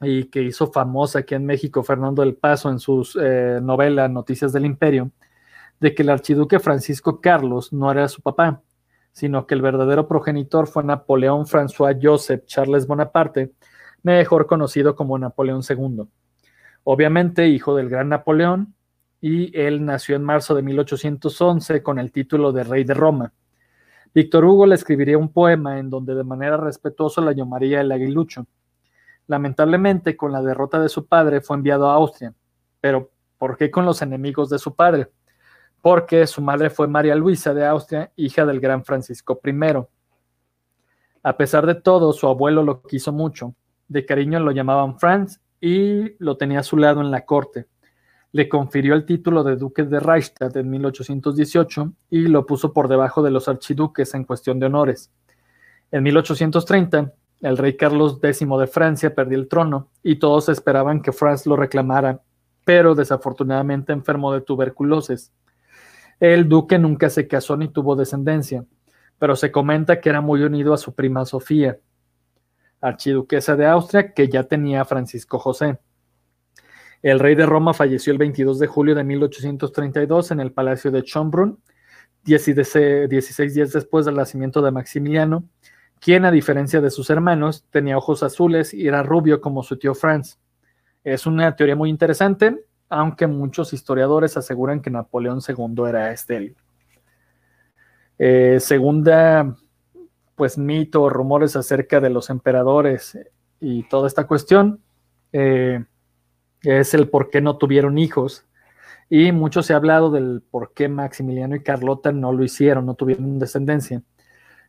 y 0.00 0.24
que 0.24 0.42
hizo 0.42 0.70
famosa 0.70 1.20
aquí 1.20 1.34
en 1.34 1.44
México 1.44 1.82
Fernando 1.82 2.22
del 2.22 2.36
Paso 2.36 2.70
en 2.70 2.78
su 2.78 3.08
eh, 3.20 3.58
novela 3.60 4.06
Noticias 4.08 4.52
del 4.52 4.66
Imperio, 4.66 5.10
de 5.80 5.94
que 5.94 6.02
el 6.02 6.10
archiduque 6.10 6.60
Francisco 6.60 7.20
Carlos 7.20 7.72
no 7.72 7.90
era 7.90 8.06
su 8.08 8.22
papá, 8.22 8.62
sino 9.12 9.46
que 9.46 9.54
el 9.54 9.62
verdadero 9.62 10.06
progenitor 10.06 10.68
fue 10.68 10.84
Napoleón 10.84 11.46
François 11.46 11.98
Joseph 12.00 12.44
Charles 12.46 12.86
Bonaparte, 12.86 13.52
mejor 14.02 14.46
conocido 14.46 14.94
como 14.94 15.18
Napoleón 15.18 15.62
II. 15.68 16.04
Obviamente 16.84 17.48
hijo 17.48 17.74
del 17.74 17.88
gran 17.88 18.08
Napoleón, 18.10 18.74
y 19.20 19.58
él 19.58 19.84
nació 19.84 20.14
en 20.14 20.22
marzo 20.22 20.54
de 20.54 20.62
1811 20.62 21.82
con 21.82 21.98
el 21.98 22.12
título 22.12 22.52
de 22.52 22.62
Rey 22.62 22.84
de 22.84 22.94
Roma. 22.94 23.32
Víctor 24.14 24.44
Hugo 24.44 24.66
le 24.66 24.74
escribiría 24.74 25.18
un 25.18 25.32
poema 25.32 25.78
en 25.78 25.90
donde 25.90 26.14
de 26.14 26.24
manera 26.24 26.56
respetuosa 26.56 27.20
la 27.20 27.32
llamaría 27.32 27.80
el 27.80 27.92
aguilucho. 27.92 28.46
Lamentablemente, 29.26 30.16
con 30.16 30.32
la 30.32 30.42
derrota 30.42 30.80
de 30.80 30.88
su 30.88 31.06
padre 31.06 31.40
fue 31.40 31.56
enviado 31.56 31.88
a 31.88 31.94
Austria. 31.94 32.32
Pero, 32.80 33.10
¿por 33.36 33.56
qué 33.56 33.70
con 33.70 33.84
los 33.84 34.00
enemigos 34.00 34.48
de 34.48 34.58
su 34.58 34.74
padre? 34.74 35.10
Porque 35.82 36.26
su 36.26 36.40
madre 36.40 36.70
fue 36.70 36.88
María 36.88 37.14
Luisa 37.14 37.52
de 37.52 37.66
Austria, 37.66 38.10
hija 38.16 38.46
del 38.46 38.60
gran 38.60 38.84
Francisco 38.84 39.40
I. 39.44 39.52
A 41.22 41.36
pesar 41.36 41.66
de 41.66 41.74
todo, 41.74 42.12
su 42.12 42.26
abuelo 42.26 42.62
lo 42.62 42.82
quiso 42.82 43.12
mucho. 43.12 43.54
De 43.86 44.06
cariño 44.06 44.40
lo 44.40 44.50
llamaban 44.50 44.98
Franz 44.98 45.40
y 45.60 46.16
lo 46.22 46.36
tenía 46.36 46.60
a 46.60 46.64
su 46.64 46.76
lado 46.76 47.00
en 47.00 47.10
la 47.10 47.24
corte 47.24 47.66
le 48.32 48.48
confirió 48.48 48.94
el 48.94 49.06
título 49.06 49.42
de 49.42 49.56
duque 49.56 49.84
de 49.84 50.00
Reichstadt 50.00 50.56
en 50.56 50.70
1818 50.70 51.92
y 52.10 52.28
lo 52.28 52.44
puso 52.46 52.72
por 52.72 52.88
debajo 52.88 53.22
de 53.22 53.30
los 53.30 53.48
archiduques 53.48 54.14
en 54.14 54.24
cuestión 54.24 54.58
de 54.58 54.66
honores. 54.66 55.10
En 55.90 56.02
1830, 56.02 57.12
el 57.40 57.56
rey 57.56 57.76
Carlos 57.76 58.18
X 58.22 58.40
de 58.40 58.66
Francia 58.66 59.14
perdió 59.14 59.38
el 59.38 59.48
trono 59.48 59.88
y 60.02 60.16
todos 60.16 60.48
esperaban 60.48 61.00
que 61.00 61.12
Franz 61.12 61.46
lo 61.46 61.56
reclamara, 61.56 62.20
pero 62.64 62.94
desafortunadamente 62.94 63.92
enfermó 63.92 64.32
de 64.32 64.42
tuberculosis. 64.42 65.32
El 66.20 66.48
duque 66.48 66.78
nunca 66.78 67.08
se 67.08 67.28
casó 67.28 67.56
ni 67.56 67.68
tuvo 67.68 67.96
descendencia, 67.96 68.64
pero 69.18 69.36
se 69.36 69.50
comenta 69.50 70.00
que 70.00 70.10
era 70.10 70.20
muy 70.20 70.42
unido 70.42 70.74
a 70.74 70.78
su 70.78 70.94
prima 70.94 71.24
Sofía, 71.24 71.78
archiduquesa 72.80 73.56
de 73.56 73.66
Austria, 73.66 74.12
que 74.12 74.28
ya 74.28 74.44
tenía 74.44 74.82
a 74.82 74.84
Francisco 74.84 75.38
José. 75.38 75.78
El 77.02 77.20
rey 77.20 77.34
de 77.34 77.46
Roma 77.46 77.74
falleció 77.74 78.12
el 78.12 78.18
22 78.18 78.58
de 78.58 78.66
julio 78.66 78.94
de 78.94 79.04
1832 79.04 80.32
en 80.32 80.40
el 80.40 80.52
palacio 80.52 80.90
de 80.90 81.02
Schönbrunn, 81.02 81.58
16 82.24 83.54
días 83.54 83.72
después 83.72 84.04
del 84.04 84.16
nacimiento 84.16 84.60
de 84.60 84.70
Maximiliano, 84.70 85.44
quien, 86.00 86.24
a 86.24 86.30
diferencia 86.30 86.80
de 86.80 86.90
sus 86.90 87.10
hermanos, 87.10 87.64
tenía 87.70 87.96
ojos 87.96 88.22
azules 88.22 88.74
y 88.74 88.86
era 88.86 89.02
rubio 89.02 89.40
como 89.40 89.62
su 89.62 89.78
tío 89.78 89.94
Franz. 89.94 90.38
Es 91.04 91.26
una 91.26 91.54
teoría 91.56 91.76
muy 91.76 91.90
interesante, 91.90 92.64
aunque 92.88 93.26
muchos 93.26 93.72
historiadores 93.72 94.36
aseguran 94.36 94.80
que 94.80 94.90
Napoleón 94.90 95.40
II 95.46 95.84
era 95.88 96.12
estéril. 96.12 96.56
Eh, 98.18 98.58
segunda, 98.60 99.56
pues 100.34 100.58
mito 100.58 101.02
o 101.02 101.10
rumores 101.10 101.54
acerca 101.56 102.00
de 102.00 102.10
los 102.10 102.30
emperadores 102.30 103.16
y 103.60 103.84
toda 103.84 104.08
esta 104.08 104.26
cuestión. 104.26 104.80
Eh, 105.32 105.84
es 106.62 106.94
el 106.94 107.08
por 107.08 107.30
qué 107.30 107.40
no 107.40 107.56
tuvieron 107.56 107.98
hijos. 107.98 108.44
Y 109.10 109.32
mucho 109.32 109.62
se 109.62 109.72
ha 109.72 109.76
hablado 109.76 110.10
del 110.10 110.42
por 110.50 110.72
qué 110.74 110.88
Maximiliano 110.88 111.56
y 111.56 111.62
Carlota 111.62 112.12
no 112.12 112.32
lo 112.32 112.44
hicieron, 112.44 112.86
no 112.86 112.94
tuvieron 112.94 113.38
descendencia. 113.38 114.02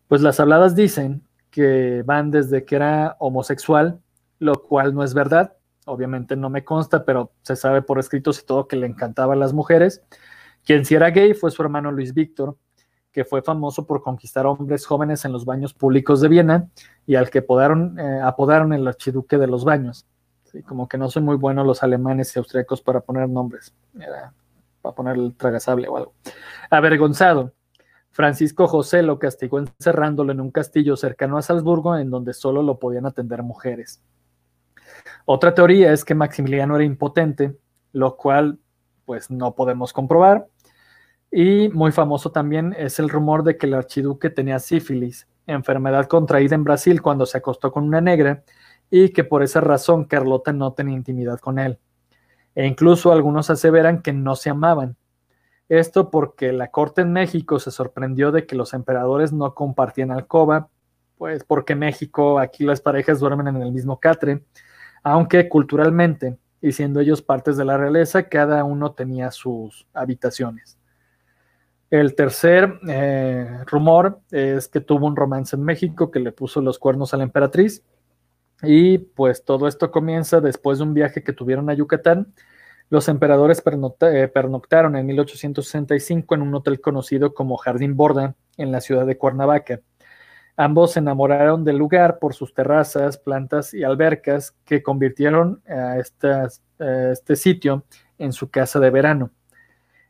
Pues 0.07 0.21
las 0.21 0.39
habladas 0.39 0.75
dicen 0.75 1.23
que 1.51 2.03
van 2.05 2.31
desde 2.31 2.63
que 2.65 2.75
era 2.75 3.17
homosexual, 3.19 3.99
lo 4.39 4.53
cual 4.55 4.93
no 4.93 5.03
es 5.03 5.13
verdad. 5.13 5.53
Obviamente 5.85 6.35
no 6.35 6.49
me 6.49 6.63
consta, 6.63 7.03
pero 7.03 7.33
se 7.41 7.55
sabe 7.55 7.81
por 7.81 7.99
escritos 7.99 8.39
y 8.39 8.45
todo 8.45 8.67
que 8.67 8.77
le 8.77 8.87
encantaban 8.87 9.39
las 9.39 9.53
mujeres. 9.53 10.01
Quien 10.63 10.85
sí 10.85 10.95
era 10.95 11.09
gay 11.09 11.33
fue 11.33 11.51
su 11.51 11.61
hermano 11.61 11.91
Luis 11.91 12.13
Víctor, 12.13 12.57
que 13.11 13.25
fue 13.25 13.41
famoso 13.41 13.85
por 13.85 14.03
conquistar 14.03 14.45
hombres 14.45 14.85
jóvenes 14.85 15.25
en 15.25 15.33
los 15.33 15.45
baños 15.45 15.73
públicos 15.73 16.21
de 16.21 16.27
Viena 16.29 16.69
y 17.05 17.15
al 17.15 17.29
que 17.29 17.39
apodaron, 17.39 17.99
eh, 17.99 18.21
apodaron 18.23 18.71
el 18.71 18.87
archiduque 18.87 19.37
de 19.37 19.47
los 19.47 19.65
baños 19.65 20.05
como 20.65 20.87
que 20.87 20.97
no 20.97 21.09
son 21.09 21.25
muy 21.25 21.35
buenos 21.35 21.65
los 21.65 21.83
alemanes 21.83 22.35
y 22.35 22.39
austriacos 22.39 22.81
para 22.81 23.01
poner 23.01 23.29
nombres. 23.29 23.73
Era 23.99 24.33
para 24.81 24.95
poner 24.95 25.17
el 25.17 25.35
tragasable 25.35 25.87
o 25.87 25.97
algo. 25.97 26.13
Avergonzado, 26.69 27.53
Francisco 28.11 28.67
José 28.67 29.03
lo 29.03 29.19
castigó 29.19 29.59
encerrándolo 29.59 30.31
en 30.31 30.41
un 30.41 30.51
castillo 30.51 30.95
cercano 30.95 31.37
a 31.37 31.41
Salzburgo 31.41 31.97
en 31.97 32.09
donde 32.09 32.33
solo 32.33 32.63
lo 32.63 32.79
podían 32.79 33.05
atender 33.05 33.43
mujeres. 33.43 34.01
Otra 35.25 35.53
teoría 35.53 35.93
es 35.93 36.03
que 36.03 36.15
Maximiliano 36.15 36.75
era 36.75 36.83
impotente, 36.83 37.55
lo 37.91 38.17
cual 38.17 38.59
pues 39.05 39.29
no 39.29 39.55
podemos 39.55 39.93
comprobar. 39.93 40.47
Y 41.31 41.69
muy 41.69 41.91
famoso 41.91 42.31
también 42.31 42.75
es 42.77 42.99
el 42.99 43.09
rumor 43.09 43.43
de 43.43 43.57
que 43.57 43.67
el 43.67 43.75
archiduque 43.75 44.29
tenía 44.29 44.59
sífilis, 44.59 45.27
enfermedad 45.45 46.07
contraída 46.07 46.55
en 46.55 46.63
Brasil 46.63 47.01
cuando 47.01 47.25
se 47.25 47.37
acostó 47.37 47.71
con 47.71 47.83
una 47.83 48.01
negra 48.01 48.43
y 48.89 49.09
que 49.09 49.23
por 49.23 49.43
esa 49.43 49.61
razón 49.61 50.05
Carlota 50.05 50.53
no 50.53 50.73
tenía 50.73 50.95
intimidad 50.95 51.39
con 51.39 51.59
él. 51.59 51.79
E 52.55 52.65
incluso 52.65 53.11
algunos 53.11 53.49
aseveran 53.49 54.01
que 54.01 54.13
no 54.13 54.35
se 54.35 54.49
amaban. 54.49 54.95
Esto 55.69 56.09
porque 56.09 56.51
la 56.51 56.69
corte 56.71 57.01
en 57.01 57.13
México 57.13 57.59
se 57.59 57.69
sorprendió 57.69 58.31
de 58.31 58.45
que 58.47 58.55
los 58.55 58.73
emperadores 58.73 59.31
no 59.31 59.53
compartían 59.53 60.11
alcoba, 60.11 60.69
pues 61.17 61.43
porque 61.43 61.75
México 61.75 62.39
aquí 62.39 62.63
las 62.63 62.81
parejas 62.81 63.19
duermen 63.19 63.47
en 63.47 63.61
el 63.61 63.71
mismo 63.71 63.99
catre, 63.99 64.43
aunque 65.03 65.47
culturalmente, 65.47 66.37
y 66.61 66.71
siendo 66.71 66.99
ellos 66.99 67.21
partes 67.21 67.55
de 67.55 67.65
la 67.65 67.77
realeza, 67.77 68.23
cada 68.23 68.63
uno 68.63 68.93
tenía 68.93 69.31
sus 69.31 69.87
habitaciones. 69.93 70.77
El 71.89 72.15
tercer 72.15 72.79
eh, 72.87 73.63
rumor 73.65 74.19
es 74.31 74.67
que 74.67 74.81
tuvo 74.81 75.07
un 75.07 75.15
romance 75.15 75.55
en 75.55 75.63
México 75.63 76.11
que 76.11 76.19
le 76.19 76.31
puso 76.31 76.61
los 76.61 76.77
cuernos 76.77 77.13
a 77.13 77.17
la 77.17 77.23
emperatriz 77.23 77.83
y 78.63 78.97
pues 78.97 79.43
todo 79.43 79.67
esto 79.67 79.91
comienza 79.91 80.41
después 80.41 80.79
de 80.79 80.83
un 80.83 80.93
viaje 80.93 81.23
que 81.23 81.33
tuvieron 81.33 81.69
a 81.69 81.73
Yucatán. 81.73 82.33
Los 82.89 83.07
emperadores 83.07 83.61
eh, 84.01 84.27
pernoctaron 84.27 84.95
en 84.95 85.05
1865 85.05 86.35
en 86.35 86.41
un 86.41 86.55
hotel 86.55 86.81
conocido 86.81 87.33
como 87.33 87.57
Jardín 87.57 87.95
Borda 87.95 88.35
en 88.57 88.71
la 88.71 88.81
ciudad 88.81 89.05
de 89.05 89.17
Cuernavaca. 89.17 89.81
Ambos 90.57 90.93
se 90.93 90.99
enamoraron 90.99 91.63
del 91.63 91.77
lugar 91.77 92.19
por 92.19 92.33
sus 92.33 92.53
terrazas, 92.53 93.17
plantas 93.17 93.73
y 93.73 93.83
albercas 93.83 94.57
que 94.65 94.83
convirtieron 94.83 95.61
a, 95.69 95.97
este 95.99 97.35
sitio 97.35 97.85
en 98.17 98.33
su 98.33 98.49
casa 98.49 98.79
de 98.79 98.89
verano. 98.89 99.31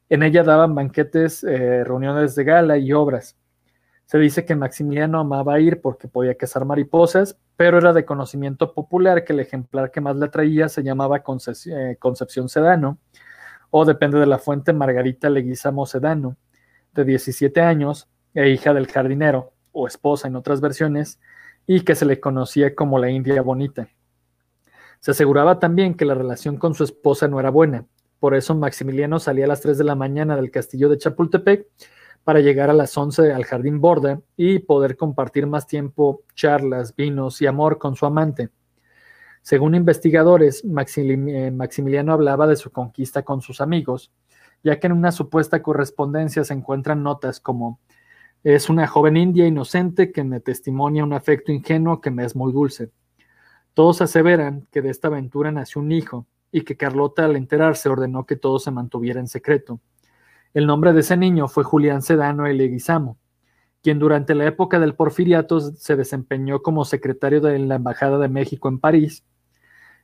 En 0.09 0.23
ella 0.23 0.43
daban 0.43 0.73
banquetes, 0.73 1.43
eh, 1.43 1.83
reuniones 1.83 2.33
de 2.33 2.43
gala 2.43 2.77
y 2.77 2.93
obras. 2.93 3.37
Se 4.09 4.17
dice 4.17 4.43
que 4.43 4.55
Maximiliano 4.55 5.19
amaba 5.19 5.59
ir 5.59 5.81
porque 5.81 6.07
podía 6.07 6.33
cazar 6.33 6.65
mariposas, 6.65 7.37
pero 7.55 7.77
era 7.77 7.93
de 7.93 8.05
conocimiento 8.05 8.73
popular 8.73 9.23
que 9.23 9.33
el 9.33 9.39
ejemplar 9.39 9.91
que 9.91 10.01
más 10.01 10.15
le 10.15 10.25
atraía 10.25 10.67
se 10.67 10.81
llamaba 10.81 11.17
eh, 11.17 11.95
Concepción 11.99 12.49
Sedano, 12.49 12.97
o 13.69 13.85
depende 13.85 14.17
de 14.17 14.25
la 14.25 14.39
fuente, 14.39 14.73
Margarita 14.73 15.29
Leguizamo 15.29 15.85
Sedano, 15.85 16.37
de 16.95 17.05
17 17.05 17.61
años 17.61 18.09
e 18.33 18.49
hija 18.49 18.73
del 18.73 18.87
jardinero, 18.87 19.53
o 19.73 19.85
esposa 19.85 20.27
en 20.27 20.37
otras 20.37 20.59
versiones, 20.59 21.19
y 21.67 21.81
que 21.81 21.93
se 21.93 22.07
le 22.07 22.19
conocía 22.19 22.73
como 22.73 22.97
la 22.97 23.11
India 23.11 23.43
Bonita. 23.43 23.89
Se 25.01 25.11
aseguraba 25.11 25.59
también 25.59 25.93
que 25.93 26.05
la 26.05 26.15
relación 26.15 26.57
con 26.57 26.73
su 26.73 26.83
esposa 26.83 27.27
no 27.27 27.39
era 27.39 27.51
buena, 27.51 27.85
por 28.19 28.33
eso 28.33 28.55
Maximiliano 28.55 29.19
salía 29.19 29.45
a 29.45 29.49
las 29.49 29.61
3 29.61 29.77
de 29.77 29.83
la 29.83 29.93
mañana 29.93 30.35
del 30.35 30.49
castillo 30.49 30.89
de 30.89 30.97
Chapultepec 30.97 31.67
para 32.23 32.39
llegar 32.39 32.69
a 32.69 32.73
las 32.73 32.95
11 32.97 33.33
al 33.33 33.45
Jardín 33.45 33.81
Borda 33.81 34.21
y 34.37 34.59
poder 34.59 34.97
compartir 34.97 35.47
más 35.47 35.67
tiempo, 35.67 36.23
charlas, 36.35 36.95
vinos 36.95 37.41
y 37.41 37.47
amor 37.47 37.77
con 37.77 37.95
su 37.95 38.05
amante. 38.05 38.49
Según 39.41 39.75
investigadores, 39.75 40.63
eh, 40.63 41.51
Maximiliano 41.51 42.13
hablaba 42.13 42.45
de 42.45 42.55
su 42.55 42.71
conquista 42.71 43.23
con 43.23 43.41
sus 43.41 43.61
amigos, 43.61 44.11
ya 44.63 44.79
que 44.79 44.87
en 44.87 44.93
una 44.93 45.11
supuesta 45.11 45.61
correspondencia 45.61 46.43
se 46.43 46.53
encuentran 46.53 47.01
notas 47.03 47.39
como 47.39 47.79
es 48.43 48.69
una 48.69 48.87
joven 48.87 49.17
india 49.17 49.45
inocente 49.47 50.11
que 50.13 50.23
me 50.23 50.39
testimonia 50.39 51.03
un 51.03 51.13
afecto 51.13 51.51
ingenuo 51.51 51.99
que 51.99 52.11
me 52.11 52.23
es 52.23 52.35
muy 52.35 52.53
dulce. 52.53 52.89
Todos 53.73 54.01
aseveran 54.01 54.67
que 54.71 54.81
de 54.81 54.89
esta 54.89 55.09
aventura 55.09 55.51
nació 55.51 55.81
un 55.81 55.91
hijo 55.91 56.25
y 56.51 56.61
que 56.61 56.77
Carlota 56.77 57.25
al 57.25 57.35
enterarse 57.35 57.89
ordenó 57.89 58.25
que 58.25 58.35
todo 58.35 58.59
se 58.59 58.71
mantuviera 58.71 59.19
en 59.19 59.27
secreto. 59.27 59.79
El 60.53 60.65
nombre 60.65 60.93
de 60.93 61.01
ese 61.01 61.15
niño 61.15 61.47
fue 61.47 61.63
Julián 61.63 62.01
Sedano 62.01 62.47
Leguizamo, 62.47 63.17
quien 63.83 63.99
durante 63.99 64.33
la 64.33 64.45
época 64.45 64.79
del 64.79 64.95
porfiriato 64.95 65.59
se 65.59 65.95
desempeñó 65.95 66.61
como 66.61 66.85
secretario 66.85 67.39
de 67.39 67.59
la 67.59 67.75
Embajada 67.75 68.17
de 68.17 68.29
México 68.29 68.67
en 68.67 68.79
París 68.79 69.23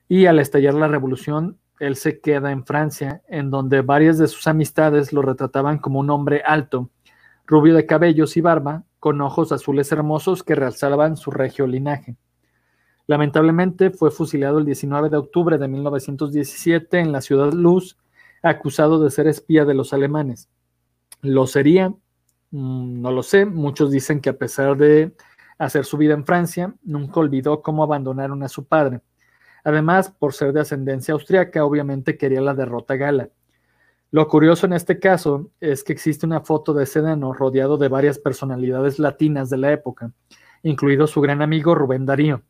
y 0.07 0.27
al 0.27 0.39
estallar 0.39 0.75
la 0.75 0.87
revolución 0.87 1.57
él 1.79 1.95
se 1.95 2.21
queda 2.21 2.51
en 2.51 2.65
Francia, 2.65 3.21
en 3.27 3.49
donde 3.49 3.81
varias 3.81 4.17
de 4.17 4.27
sus 4.27 4.47
amistades 4.47 5.11
lo 5.11 5.21
retrataban 5.21 5.79
como 5.79 5.99
un 5.99 6.09
hombre 6.09 6.41
alto, 6.45 6.89
rubio 7.45 7.75
de 7.75 7.85
cabellos 7.85 8.37
y 8.37 8.41
barba, 8.41 8.83
con 8.99 9.19
ojos 9.21 9.51
azules 9.51 9.91
hermosos 9.91 10.43
que 10.43 10.55
realzaban 10.55 11.17
su 11.17 11.31
regio 11.31 11.67
linaje. 11.67 12.15
Lamentablemente 13.07 13.91
fue 13.91 14.09
fusilado 14.09 14.57
el 14.57 14.65
19 14.65 15.09
de 15.09 15.17
octubre 15.17 15.57
de 15.57 15.67
1917 15.67 16.99
en 16.99 17.11
la 17.11 17.21
ciudad 17.21 17.51
Luz, 17.51 17.97
acusado 18.45 19.03
de 19.03 19.09
ser 19.09 19.27
espía 19.27 19.65
de 19.65 19.73
los 19.73 19.91
alemanes. 19.91 20.49
¿Lo 21.21 21.47
sería? 21.47 21.89
Mm, 22.51 23.01
no 23.01 23.11
lo 23.11 23.23
sé. 23.23 23.45
Muchos 23.45 23.91
dicen 23.91 24.21
que 24.21 24.29
a 24.29 24.37
pesar 24.37 24.77
de 24.77 25.13
hacer 25.57 25.83
su 25.83 25.97
vida 25.97 26.13
en 26.13 26.25
Francia, 26.25 26.75
nunca 26.83 27.19
olvidó 27.19 27.61
cómo 27.61 27.83
abandonaron 27.83 28.43
a 28.43 28.47
su 28.47 28.65
padre. 28.65 29.01
Además, 29.63 30.11
por 30.11 30.33
ser 30.33 30.53
de 30.53 30.61
ascendencia 30.61 31.13
austriaca, 31.13 31.65
obviamente 31.65 32.17
quería 32.17 32.39
la 32.39 32.53
derrota 32.53 32.95
gala. 32.95 33.29
Lo 34.11 34.27
curioso 34.27 34.67
en 34.67 34.73
este 34.73 34.99
caso 34.99 35.49
es 35.59 35.83
que 35.83 35.93
existe 35.93 36.27
una 36.27 36.41
foto 36.41 36.73
de 36.73 36.85
Sedano 36.85 37.33
rodeado 37.33 37.77
de 37.77 37.87
varias 37.87 38.19
personalidades 38.19 38.99
latinas 38.99 39.49
de 39.49 39.57
la 39.57 39.71
época, 39.71 40.11
incluido 40.61 41.07
su 41.07 41.19
gran 41.19 41.41
amigo 41.41 41.73
Rubén 41.73 42.05
Darío. 42.05 42.43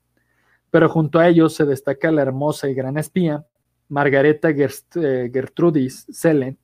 Pero 0.71 0.89
junto 0.89 1.19
a 1.19 1.29
ellos 1.29 1.55
se 1.55 1.63
destaca 1.63 2.11
la 2.11 2.23
hermosa 2.23 2.67
y 2.67 2.73
gran 2.73 2.97
espía 2.97 3.45
Margareta 3.89 4.49
eh, 4.49 5.29
Gertrudis 5.31 6.05
Selle, 6.09 6.57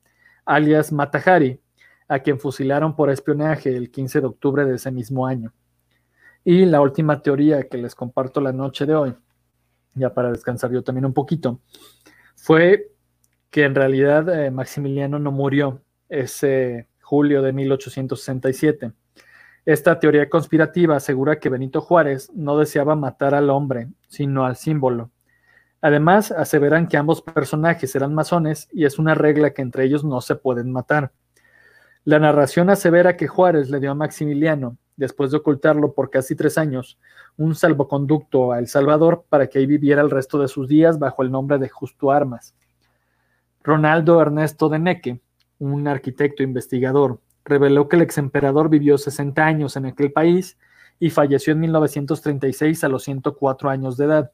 alias 0.44 0.92
Matahari, 0.92 1.60
a 2.08 2.18
quien 2.18 2.38
fusilaron 2.38 2.94
por 2.94 3.10
espionaje 3.10 3.74
el 3.74 3.90
15 3.90 4.20
de 4.20 4.26
octubre 4.26 4.64
de 4.64 4.74
ese 4.76 4.90
mismo 4.90 5.26
año. 5.26 5.52
Y 6.44 6.66
la 6.66 6.80
última 6.80 7.22
teoría 7.22 7.62
que 7.68 7.78
les 7.78 7.94
comparto 7.94 8.40
la 8.40 8.52
noche 8.52 8.84
de 8.84 8.94
hoy, 8.94 9.14
ya 9.94 10.12
para 10.12 10.32
descansar 10.32 10.72
yo 10.72 10.82
también 10.82 11.06
un 11.06 11.14
poquito, 11.14 11.60
fue 12.34 12.90
que 13.50 13.64
en 13.64 13.74
realidad 13.74 14.28
eh, 14.28 14.50
Maximiliano 14.50 15.18
no 15.18 15.30
murió 15.30 15.82
ese 16.08 16.88
julio 17.00 17.42
de 17.42 17.52
1867. 17.52 18.92
Esta 19.64 20.00
teoría 20.00 20.28
conspirativa 20.28 20.96
asegura 20.96 21.38
que 21.38 21.48
Benito 21.48 21.80
Juárez 21.80 22.30
no 22.34 22.58
deseaba 22.58 22.96
matar 22.96 23.34
al 23.34 23.48
hombre, 23.50 23.88
sino 24.08 24.44
al 24.44 24.56
símbolo. 24.56 25.10
Además, 25.82 26.30
aseveran 26.30 26.86
que 26.86 26.96
ambos 26.96 27.22
personajes 27.22 27.94
eran 27.96 28.14
masones 28.14 28.68
y 28.72 28.84
es 28.84 29.00
una 29.00 29.14
regla 29.14 29.52
que 29.52 29.62
entre 29.62 29.84
ellos 29.84 30.04
no 30.04 30.20
se 30.20 30.36
pueden 30.36 30.70
matar. 30.70 31.12
La 32.04 32.20
narración 32.20 32.70
asevera 32.70 33.16
que 33.16 33.26
Juárez 33.26 33.68
le 33.68 33.80
dio 33.80 33.90
a 33.90 33.94
Maximiliano, 33.96 34.78
después 34.96 35.32
de 35.32 35.38
ocultarlo 35.38 35.92
por 35.92 36.08
casi 36.08 36.36
tres 36.36 36.56
años, 36.56 36.98
un 37.36 37.56
salvoconducto 37.56 38.52
a 38.52 38.60
El 38.60 38.68
Salvador 38.68 39.24
para 39.28 39.48
que 39.48 39.58
ahí 39.58 39.66
viviera 39.66 40.02
el 40.02 40.10
resto 40.10 40.38
de 40.38 40.46
sus 40.46 40.68
días 40.68 41.00
bajo 41.00 41.22
el 41.24 41.32
nombre 41.32 41.58
de 41.58 41.68
Justo 41.68 42.12
Armas. 42.12 42.54
Ronaldo 43.64 44.20
Ernesto 44.20 44.68
de 44.68 44.78
Neque, 44.78 45.20
un 45.58 45.88
arquitecto 45.88 46.44
investigador, 46.44 47.20
reveló 47.44 47.88
que 47.88 47.96
el 47.96 48.02
ex 48.02 48.18
emperador 48.18 48.68
vivió 48.68 48.98
60 48.98 49.44
años 49.44 49.76
en 49.76 49.86
aquel 49.86 50.12
país 50.12 50.58
y 51.00 51.10
falleció 51.10 51.52
en 51.52 51.60
1936 51.60 52.84
a 52.84 52.88
los 52.88 53.02
104 53.02 53.68
años 53.68 53.96
de 53.96 54.04
edad. 54.04 54.32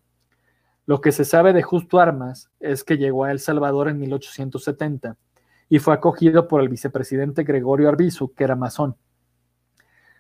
Lo 0.89 1.03
que 1.03 1.13
se 1.13 1.27
sabe 1.27 1.53
de 1.53 1.63
Justo 1.63 2.01
Armas 2.01 2.51
es 2.61 2.83
que 2.83 2.97
llegó 2.97 3.25
a 3.25 3.31
El 3.31 3.41
Salvador 3.41 3.89
en 3.89 3.99
1870 3.99 5.19
y 5.69 5.81
fue 5.81 5.93
acogido 5.93 6.49
por 6.49 6.63
el 6.63 6.71
vicepresidente 6.71 7.45
Gregorio 7.45 7.91
Arbizu, 7.91 8.33
que 8.33 8.45
era 8.45 8.57
masón. 8.57 8.97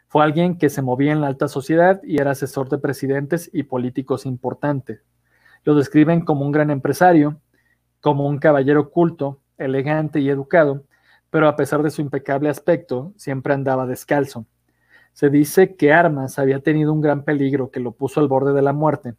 Fue 0.08 0.22
alguien 0.22 0.58
que 0.58 0.68
se 0.68 0.82
movía 0.82 1.12
en 1.12 1.22
la 1.22 1.28
alta 1.28 1.48
sociedad 1.48 2.02
y 2.04 2.20
era 2.20 2.32
asesor 2.32 2.68
de 2.68 2.76
presidentes 2.76 3.48
y 3.50 3.62
políticos 3.62 4.26
importantes. 4.26 5.00
Lo 5.64 5.74
describen 5.74 6.20
como 6.20 6.44
un 6.44 6.52
gran 6.52 6.70
empresario, 6.70 7.40
como 8.02 8.28
un 8.28 8.36
caballero 8.36 8.90
culto, 8.90 9.40
elegante 9.56 10.20
y 10.20 10.28
educado, 10.28 10.84
pero 11.30 11.48
a 11.48 11.56
pesar 11.56 11.82
de 11.82 11.88
su 11.88 12.02
impecable 12.02 12.50
aspecto, 12.50 13.14
siempre 13.16 13.54
andaba 13.54 13.86
descalzo. 13.86 14.44
Se 15.14 15.30
dice 15.30 15.76
que 15.76 15.94
Armas 15.94 16.38
había 16.38 16.60
tenido 16.60 16.92
un 16.92 17.00
gran 17.00 17.24
peligro 17.24 17.70
que 17.70 17.80
lo 17.80 17.92
puso 17.92 18.20
al 18.20 18.28
borde 18.28 18.52
de 18.52 18.60
la 18.60 18.74
muerte, 18.74 19.14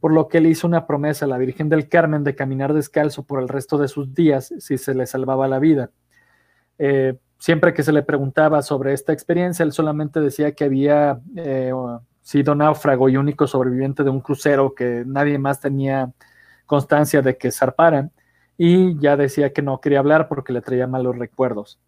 por 0.00 0.12
lo 0.12 0.28
que 0.28 0.40
le 0.40 0.48
hizo 0.48 0.66
una 0.66 0.86
promesa 0.86 1.26
a 1.26 1.28
la 1.28 1.38
Virgen 1.38 1.68
del 1.68 1.88
Carmen 1.88 2.24
de 2.24 2.34
caminar 2.34 2.72
descalzo 2.72 3.22
por 3.22 3.40
el 3.40 3.48
resto 3.48 3.78
de 3.78 3.88
sus 3.88 4.14
días 4.14 4.52
si 4.58 4.78
se 4.78 4.94
le 4.94 5.06
salvaba 5.06 5.46
la 5.46 5.58
vida. 5.58 5.90
Eh, 6.78 7.18
siempre 7.38 7.74
que 7.74 7.82
se 7.82 7.92
le 7.92 8.02
preguntaba 8.02 8.62
sobre 8.62 8.94
esta 8.94 9.12
experiencia, 9.12 9.62
él 9.62 9.72
solamente 9.72 10.20
decía 10.20 10.52
que 10.52 10.64
había 10.64 11.20
eh, 11.36 11.72
sido 12.22 12.54
náufrago 12.54 13.08
y 13.08 13.18
único 13.18 13.46
sobreviviente 13.46 14.02
de 14.02 14.10
un 14.10 14.20
crucero 14.20 14.74
que 14.74 15.04
nadie 15.06 15.38
más 15.38 15.60
tenía 15.60 16.12
constancia 16.64 17.20
de 17.20 17.36
que 17.36 17.50
zarparan 17.50 18.12
y 18.56 18.98
ya 19.00 19.16
decía 19.16 19.52
que 19.52 19.62
no 19.62 19.80
quería 19.80 19.98
hablar 19.98 20.28
porque 20.28 20.52
le 20.52 20.60
traía 20.60 20.86
malos 20.86 21.18
recuerdos. 21.18 21.78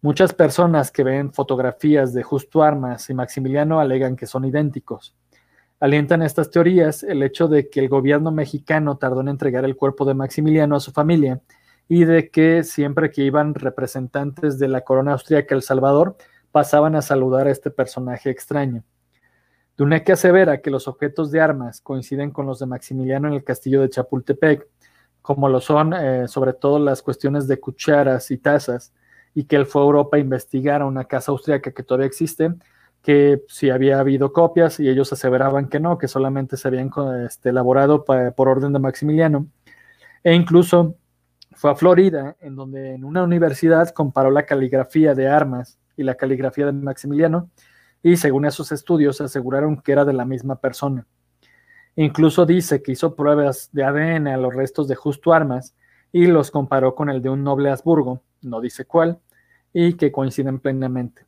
Muchas 0.00 0.32
personas 0.32 0.90
que 0.90 1.02
ven 1.02 1.32
fotografías 1.32 2.14
de 2.14 2.22
Justo 2.22 2.62
Armas 2.62 3.10
y 3.10 3.14
Maximiliano 3.14 3.80
alegan 3.80 4.16
que 4.16 4.26
son 4.26 4.44
idénticos. 4.44 5.14
Alientan 5.80 6.22
estas 6.22 6.50
teorías 6.50 7.04
el 7.04 7.22
hecho 7.22 7.46
de 7.46 7.70
que 7.70 7.78
el 7.78 7.88
gobierno 7.88 8.32
mexicano 8.32 8.96
tardó 8.96 9.20
en 9.20 9.28
entregar 9.28 9.64
el 9.64 9.76
cuerpo 9.76 10.04
de 10.04 10.14
Maximiliano 10.14 10.74
a 10.74 10.80
su 10.80 10.90
familia 10.90 11.40
y 11.88 12.04
de 12.04 12.30
que 12.30 12.64
siempre 12.64 13.12
que 13.12 13.22
iban 13.22 13.54
representantes 13.54 14.58
de 14.58 14.66
la 14.66 14.80
corona 14.80 15.12
austríaca 15.12 15.54
El 15.54 15.62
Salvador, 15.62 16.16
pasaban 16.50 16.96
a 16.96 17.02
saludar 17.02 17.46
a 17.46 17.52
este 17.52 17.70
personaje 17.70 18.28
extraño. 18.28 18.82
Duneque 19.76 20.12
asevera 20.12 20.60
que 20.60 20.72
los 20.72 20.88
objetos 20.88 21.30
de 21.30 21.40
armas 21.40 21.80
coinciden 21.80 22.32
con 22.32 22.46
los 22.46 22.58
de 22.58 22.66
Maximiliano 22.66 23.28
en 23.28 23.34
el 23.34 23.44
castillo 23.44 23.80
de 23.80 23.90
Chapultepec, 23.90 24.66
como 25.22 25.48
lo 25.48 25.60
son 25.60 25.94
eh, 25.94 26.26
sobre 26.26 26.54
todo 26.54 26.80
las 26.80 27.02
cuestiones 27.02 27.46
de 27.46 27.60
cucharas 27.60 28.32
y 28.32 28.38
tazas, 28.38 28.92
y 29.32 29.44
que 29.44 29.54
él 29.54 29.66
fue 29.66 29.82
a 29.82 29.84
Europa 29.84 30.16
a 30.16 30.20
investigar 30.20 30.82
a 30.82 30.86
una 30.86 31.04
casa 31.04 31.30
austríaca 31.30 31.70
que 31.70 31.84
todavía 31.84 32.08
existe, 32.08 32.52
que 33.08 33.42
si 33.48 33.70
había 33.70 34.00
habido 34.00 34.34
copias 34.34 34.78
y 34.80 34.86
ellos 34.90 35.10
aseveraban 35.14 35.70
que 35.70 35.80
no, 35.80 35.96
que 35.96 36.08
solamente 36.08 36.58
se 36.58 36.68
habían 36.68 36.90
este, 37.24 37.48
elaborado 37.48 38.04
por 38.04 38.48
orden 38.48 38.74
de 38.74 38.80
Maximiliano. 38.80 39.48
E 40.22 40.34
incluso 40.34 40.94
fue 41.52 41.70
a 41.70 41.74
Florida, 41.74 42.36
en 42.38 42.54
donde 42.54 42.92
en 42.92 43.06
una 43.06 43.22
universidad 43.22 43.88
comparó 43.94 44.30
la 44.30 44.44
caligrafía 44.44 45.14
de 45.14 45.26
armas 45.26 45.78
y 45.96 46.02
la 46.02 46.16
caligrafía 46.16 46.66
de 46.66 46.72
Maximiliano, 46.72 47.48
y 48.02 48.18
según 48.18 48.44
esos 48.44 48.72
estudios 48.72 49.22
aseguraron 49.22 49.80
que 49.80 49.92
era 49.92 50.04
de 50.04 50.12
la 50.12 50.26
misma 50.26 50.60
persona. 50.60 51.06
Incluso 51.96 52.44
dice 52.44 52.82
que 52.82 52.92
hizo 52.92 53.16
pruebas 53.16 53.70
de 53.72 53.84
ADN 53.84 54.28
a 54.28 54.36
los 54.36 54.54
restos 54.54 54.86
de 54.86 54.96
Justo 54.96 55.32
Armas 55.32 55.74
y 56.12 56.26
los 56.26 56.50
comparó 56.50 56.94
con 56.94 57.08
el 57.08 57.22
de 57.22 57.30
un 57.30 57.42
noble 57.42 57.70
Habsburgo, 57.70 58.20
no 58.42 58.60
dice 58.60 58.84
cuál, 58.84 59.18
y 59.72 59.94
que 59.94 60.12
coinciden 60.12 60.58
plenamente. 60.58 61.27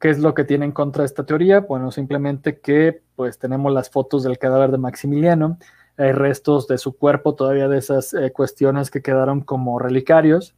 ¿Qué 0.00 0.08
es 0.08 0.18
lo 0.18 0.32
que 0.32 0.44
tiene 0.44 0.64
en 0.64 0.72
contra 0.72 1.04
esta 1.04 1.26
teoría? 1.26 1.60
Bueno, 1.60 1.90
simplemente 1.90 2.58
que 2.58 3.02
pues 3.16 3.38
tenemos 3.38 3.72
las 3.72 3.90
fotos 3.90 4.22
del 4.22 4.38
cadáver 4.38 4.70
de 4.70 4.78
Maximiliano, 4.78 5.58
hay 5.98 6.12
restos 6.12 6.66
de 6.66 6.78
su 6.78 6.96
cuerpo 6.96 7.34
todavía 7.34 7.68
de 7.68 7.76
esas 7.76 8.14
eh, 8.14 8.32
cuestiones 8.32 8.90
que 8.90 9.02
quedaron 9.02 9.42
como 9.42 9.78
relicarios 9.78 10.54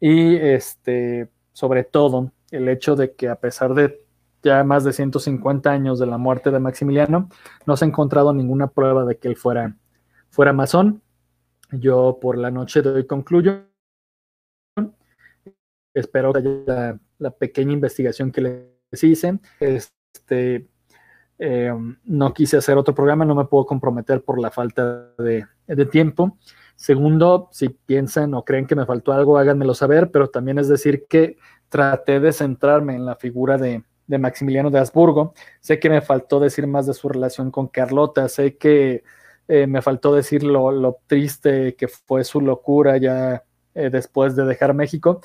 y 0.00 0.34
este, 0.34 1.28
sobre 1.52 1.84
todo 1.84 2.32
el 2.50 2.68
hecho 2.68 2.96
de 2.96 3.14
que 3.14 3.28
a 3.28 3.36
pesar 3.36 3.74
de 3.74 4.04
ya 4.42 4.64
más 4.64 4.82
de 4.82 4.92
150 4.92 5.70
años 5.70 6.00
de 6.00 6.06
la 6.06 6.18
muerte 6.18 6.50
de 6.50 6.58
Maximiliano, 6.58 7.28
no 7.64 7.76
se 7.76 7.84
ha 7.84 7.88
encontrado 7.88 8.32
ninguna 8.34 8.66
prueba 8.66 9.04
de 9.04 9.16
que 9.16 9.28
él 9.28 9.36
fuera, 9.36 9.76
fuera 10.30 10.52
masón. 10.52 11.02
Yo 11.70 12.18
por 12.20 12.36
la 12.36 12.50
noche 12.50 12.82
de 12.82 12.90
hoy 12.90 13.06
concluyo. 13.06 13.71
Espero 15.94 16.32
que 16.32 16.38
haya 16.38 16.98
la, 17.18 17.30
pequeña 17.30 17.72
investigación 17.72 18.32
que 18.32 18.40
les 18.90 19.04
hice. 19.04 19.38
Este, 19.60 20.66
eh, 21.38 21.72
no 22.04 22.32
quise 22.32 22.56
hacer 22.56 22.76
otro 22.78 22.94
programa, 22.94 23.24
no 23.24 23.34
me 23.34 23.46
puedo 23.46 23.66
comprometer 23.66 24.22
por 24.22 24.40
la 24.40 24.52
falta 24.52 25.08
de, 25.18 25.46
tiempo. 25.86 26.38
Segundo, 26.76 27.48
si 27.50 27.68
piensan 27.68 28.34
o 28.34 28.44
creen 28.44 28.66
que 28.66 28.76
me 28.76 28.86
faltó 28.86 29.12
algo, 29.12 29.38
háganmelo 29.38 29.74
saber, 29.74 30.12
pero 30.12 30.28
también 30.28 30.58
es 30.58 30.68
decir 30.68 31.06
que 31.08 31.36
traté 31.68 32.20
de 32.20 32.32
centrarme 32.32 32.94
en 32.94 33.04
la 33.04 33.16
figura 33.16 33.58
de, 33.58 33.82
Maximiliano 34.06 34.70
de 34.70 34.78
Habsburgo. 34.78 35.32
Sé 35.60 35.80
que 35.80 35.88
me 35.90 36.00
faltó 36.00 36.38
decir 36.38 36.66
más 36.66 36.86
de 36.86 36.94
su 36.94 37.08
relación 37.08 37.50
con 37.50 37.66
Carlota, 37.66 38.28
sé 38.28 38.56
que 38.56 39.02
eh, 39.48 39.66
me 39.66 39.82
faltó 39.82 40.14
decir 40.14 40.44
lo, 40.44 40.98
triste 41.06 41.74
que 41.76 41.88
fue 41.88 42.22
su 42.22 42.40
locura 42.40 42.98
ya 42.98 43.42
eh, 43.74 43.90
después 43.90 44.36
de 44.36 44.44
dejar 44.44 44.74
México, 44.74 45.22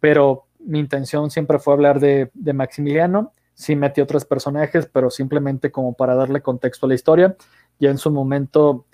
pero 0.00 0.46
mi 0.58 0.78
intención 0.78 1.30
siempre 1.30 1.58
fue 1.58 1.74
hablar 1.74 2.00
de, 2.00 2.30
Maximiliano 2.54 3.32
sí 3.54 3.74
metí 3.74 4.02
otros 4.02 4.26
personajes, 4.26 4.86
pero 4.92 5.10
simplemente 5.10 5.70
como 5.72 5.94
para 5.94 6.14
darle 6.14 6.42
contexto 6.42 6.84
a 6.84 6.88
la 6.90 6.94
historia. 6.94 7.36
Ya 7.78 7.90
en 7.90 7.96
su 7.96 8.10
momento 8.10 8.84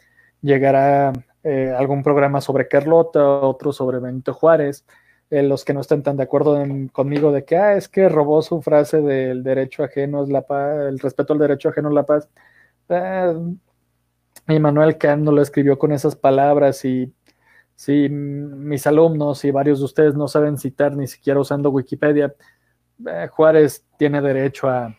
llegará 0.41 1.13
eh, 1.43 1.75
algún 1.77 2.05
programa 2.05 2.41
sobre 2.41 2.69
Carlota, 2.69 3.41
otro 3.41 3.73
sobre 3.73 3.99
Benito 3.99 4.33
Juárez. 4.35 4.85
Eh, 5.31 5.43
los 5.43 5.65
que 5.65 5.73
no 5.75 5.81
estén 5.81 6.03
tan 6.03 6.17
de 6.17 6.25
acuerdo 6.25 6.63
conmigo 6.93 7.33
de 7.33 7.45
que 7.45 7.57
ah, 7.57 7.75
es 7.75 7.89
que 7.89 8.09
robó 8.09 8.43
su 8.43 8.61
frase 8.61 9.01
del 9.01 9.43
derecho 9.43 9.83
ajeno 9.83 10.23
es 10.23 10.29
la 10.29 10.43
paz, 10.43 10.79
el 10.89 10.99
respeto 10.99 11.33
al 11.33 11.39
derecho 11.39 11.71
ajeno 11.71 11.89
es 11.89 11.95
la 11.95 12.05
paz. 12.05 12.29
Eh, 12.91 13.35
Immanuel 14.49 14.99
Kant 14.99 15.25
no 15.25 15.33
lo 15.33 15.43
escribió 15.43 15.79
con 15.79 15.93
esas 15.93 16.17
palabras 16.17 16.85
y 16.85 17.13
Si 17.77 18.09
mis 18.09 18.87
alumnos 18.87 19.45
y 19.45 19.51
varios 19.51 19.81
de 19.81 19.85
ustedes 19.85 20.15
no 20.15 20.29
saben 20.29 20.59
citar 20.59 20.97
ni 20.97 21.07
siquiera 21.07 21.41
usando 21.41 21.71
Wikipedia, 21.71 22.35
eh, 23.07 23.29
Juárez 23.31 23.85
tiene 23.97 24.21
derecho 24.21 24.69
a, 24.69 24.97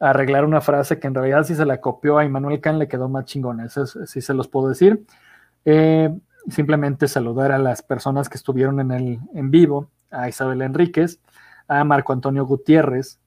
arreglar 0.00 0.44
una 0.44 0.60
frase 0.60 0.98
que 0.98 1.06
en 1.06 1.14
realidad 1.14 1.44
si 1.44 1.54
se 1.54 1.64
la 1.64 1.80
copió 1.80 2.18
a 2.18 2.24
Immanuel 2.24 2.60
Kant 2.60 2.78
le 2.78 2.88
quedó 2.88 3.08
más 3.08 3.24
chingona. 3.24 3.64
Eso 3.64 3.86
sí 3.86 4.20
se 4.20 4.34
los 4.34 4.48
puedo 4.48 4.68
decir. 4.68 5.06
Eh, 5.64 6.14
simplemente 6.48 7.08
saludar 7.08 7.52
a 7.52 7.58
las 7.58 7.82
personas 7.82 8.28
que 8.28 8.36
estuvieron 8.36 8.80
en 8.80 8.90
el 8.90 9.18
en 9.34 9.50
vivo, 9.50 9.88
a 10.10 10.28
Isabel 10.28 10.62
Enríquez, 10.62 11.20
a 11.68 11.84
Marco 11.84 12.12
Antonio 12.12 12.44
Gutiérrez, 12.44 13.18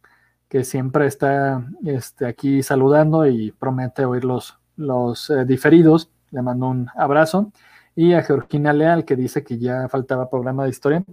que 0.49 0.63
siempre 0.63 1.07
está 1.07 1.65
este, 1.85 2.25
aquí 2.25 2.61
saludando 2.63 3.25
y 3.25 3.51
promete 3.51 4.05
oír 4.05 4.23
los, 4.23 4.57
los 4.75 5.29
eh, 5.29 5.45
diferidos. 5.45 6.11
Le 6.31 6.41
mando 6.41 6.67
un 6.67 6.89
abrazo. 6.95 7.51
Y 7.97 8.13
a 8.13 8.21
Georgina 8.21 8.73
Leal, 8.73 9.05
que 9.05 9.15
dice 9.15 9.43
que 9.43 9.57
ya 9.57 9.89
faltaba 9.89 10.29
programa 10.29 10.65
de 10.65 10.69
historia. 10.69 11.03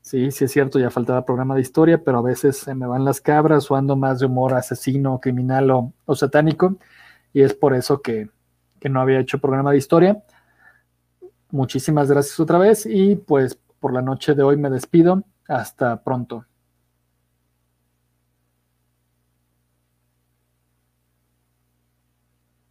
Sí, 0.00 0.30
sí 0.30 0.46
es 0.46 0.50
cierto, 0.50 0.78
ya 0.78 0.88
faltaba 0.88 1.26
programa 1.26 1.54
de 1.54 1.60
historia, 1.60 2.02
pero 2.02 2.16
a 2.16 2.22
veces 2.22 2.56
se 2.56 2.74
me 2.74 2.86
van 2.86 3.04
las 3.04 3.20
cabras 3.20 3.70
o 3.70 3.76
ando 3.76 3.94
más 3.94 4.20
de 4.20 4.26
humor 4.26 4.54
asesino, 4.54 5.20
criminal 5.20 5.70
o, 5.70 5.92
o 6.06 6.16
satánico. 6.16 6.78
Y 7.34 7.42
es 7.42 7.52
por 7.52 7.74
eso 7.74 8.00
que, 8.00 8.30
que 8.80 8.88
no 8.88 9.02
había 9.02 9.20
hecho 9.20 9.38
programa 9.38 9.72
de 9.72 9.76
historia. 9.76 10.22
Muchísimas 11.50 12.10
gracias 12.10 12.40
otra 12.40 12.56
vez 12.56 12.86
y 12.86 13.16
pues 13.16 13.58
por 13.78 13.92
la 13.92 14.00
noche 14.00 14.34
de 14.34 14.42
hoy 14.42 14.56
me 14.56 14.70
despido. 14.70 15.22
Hasta 15.46 16.02
pronto. 16.02 16.46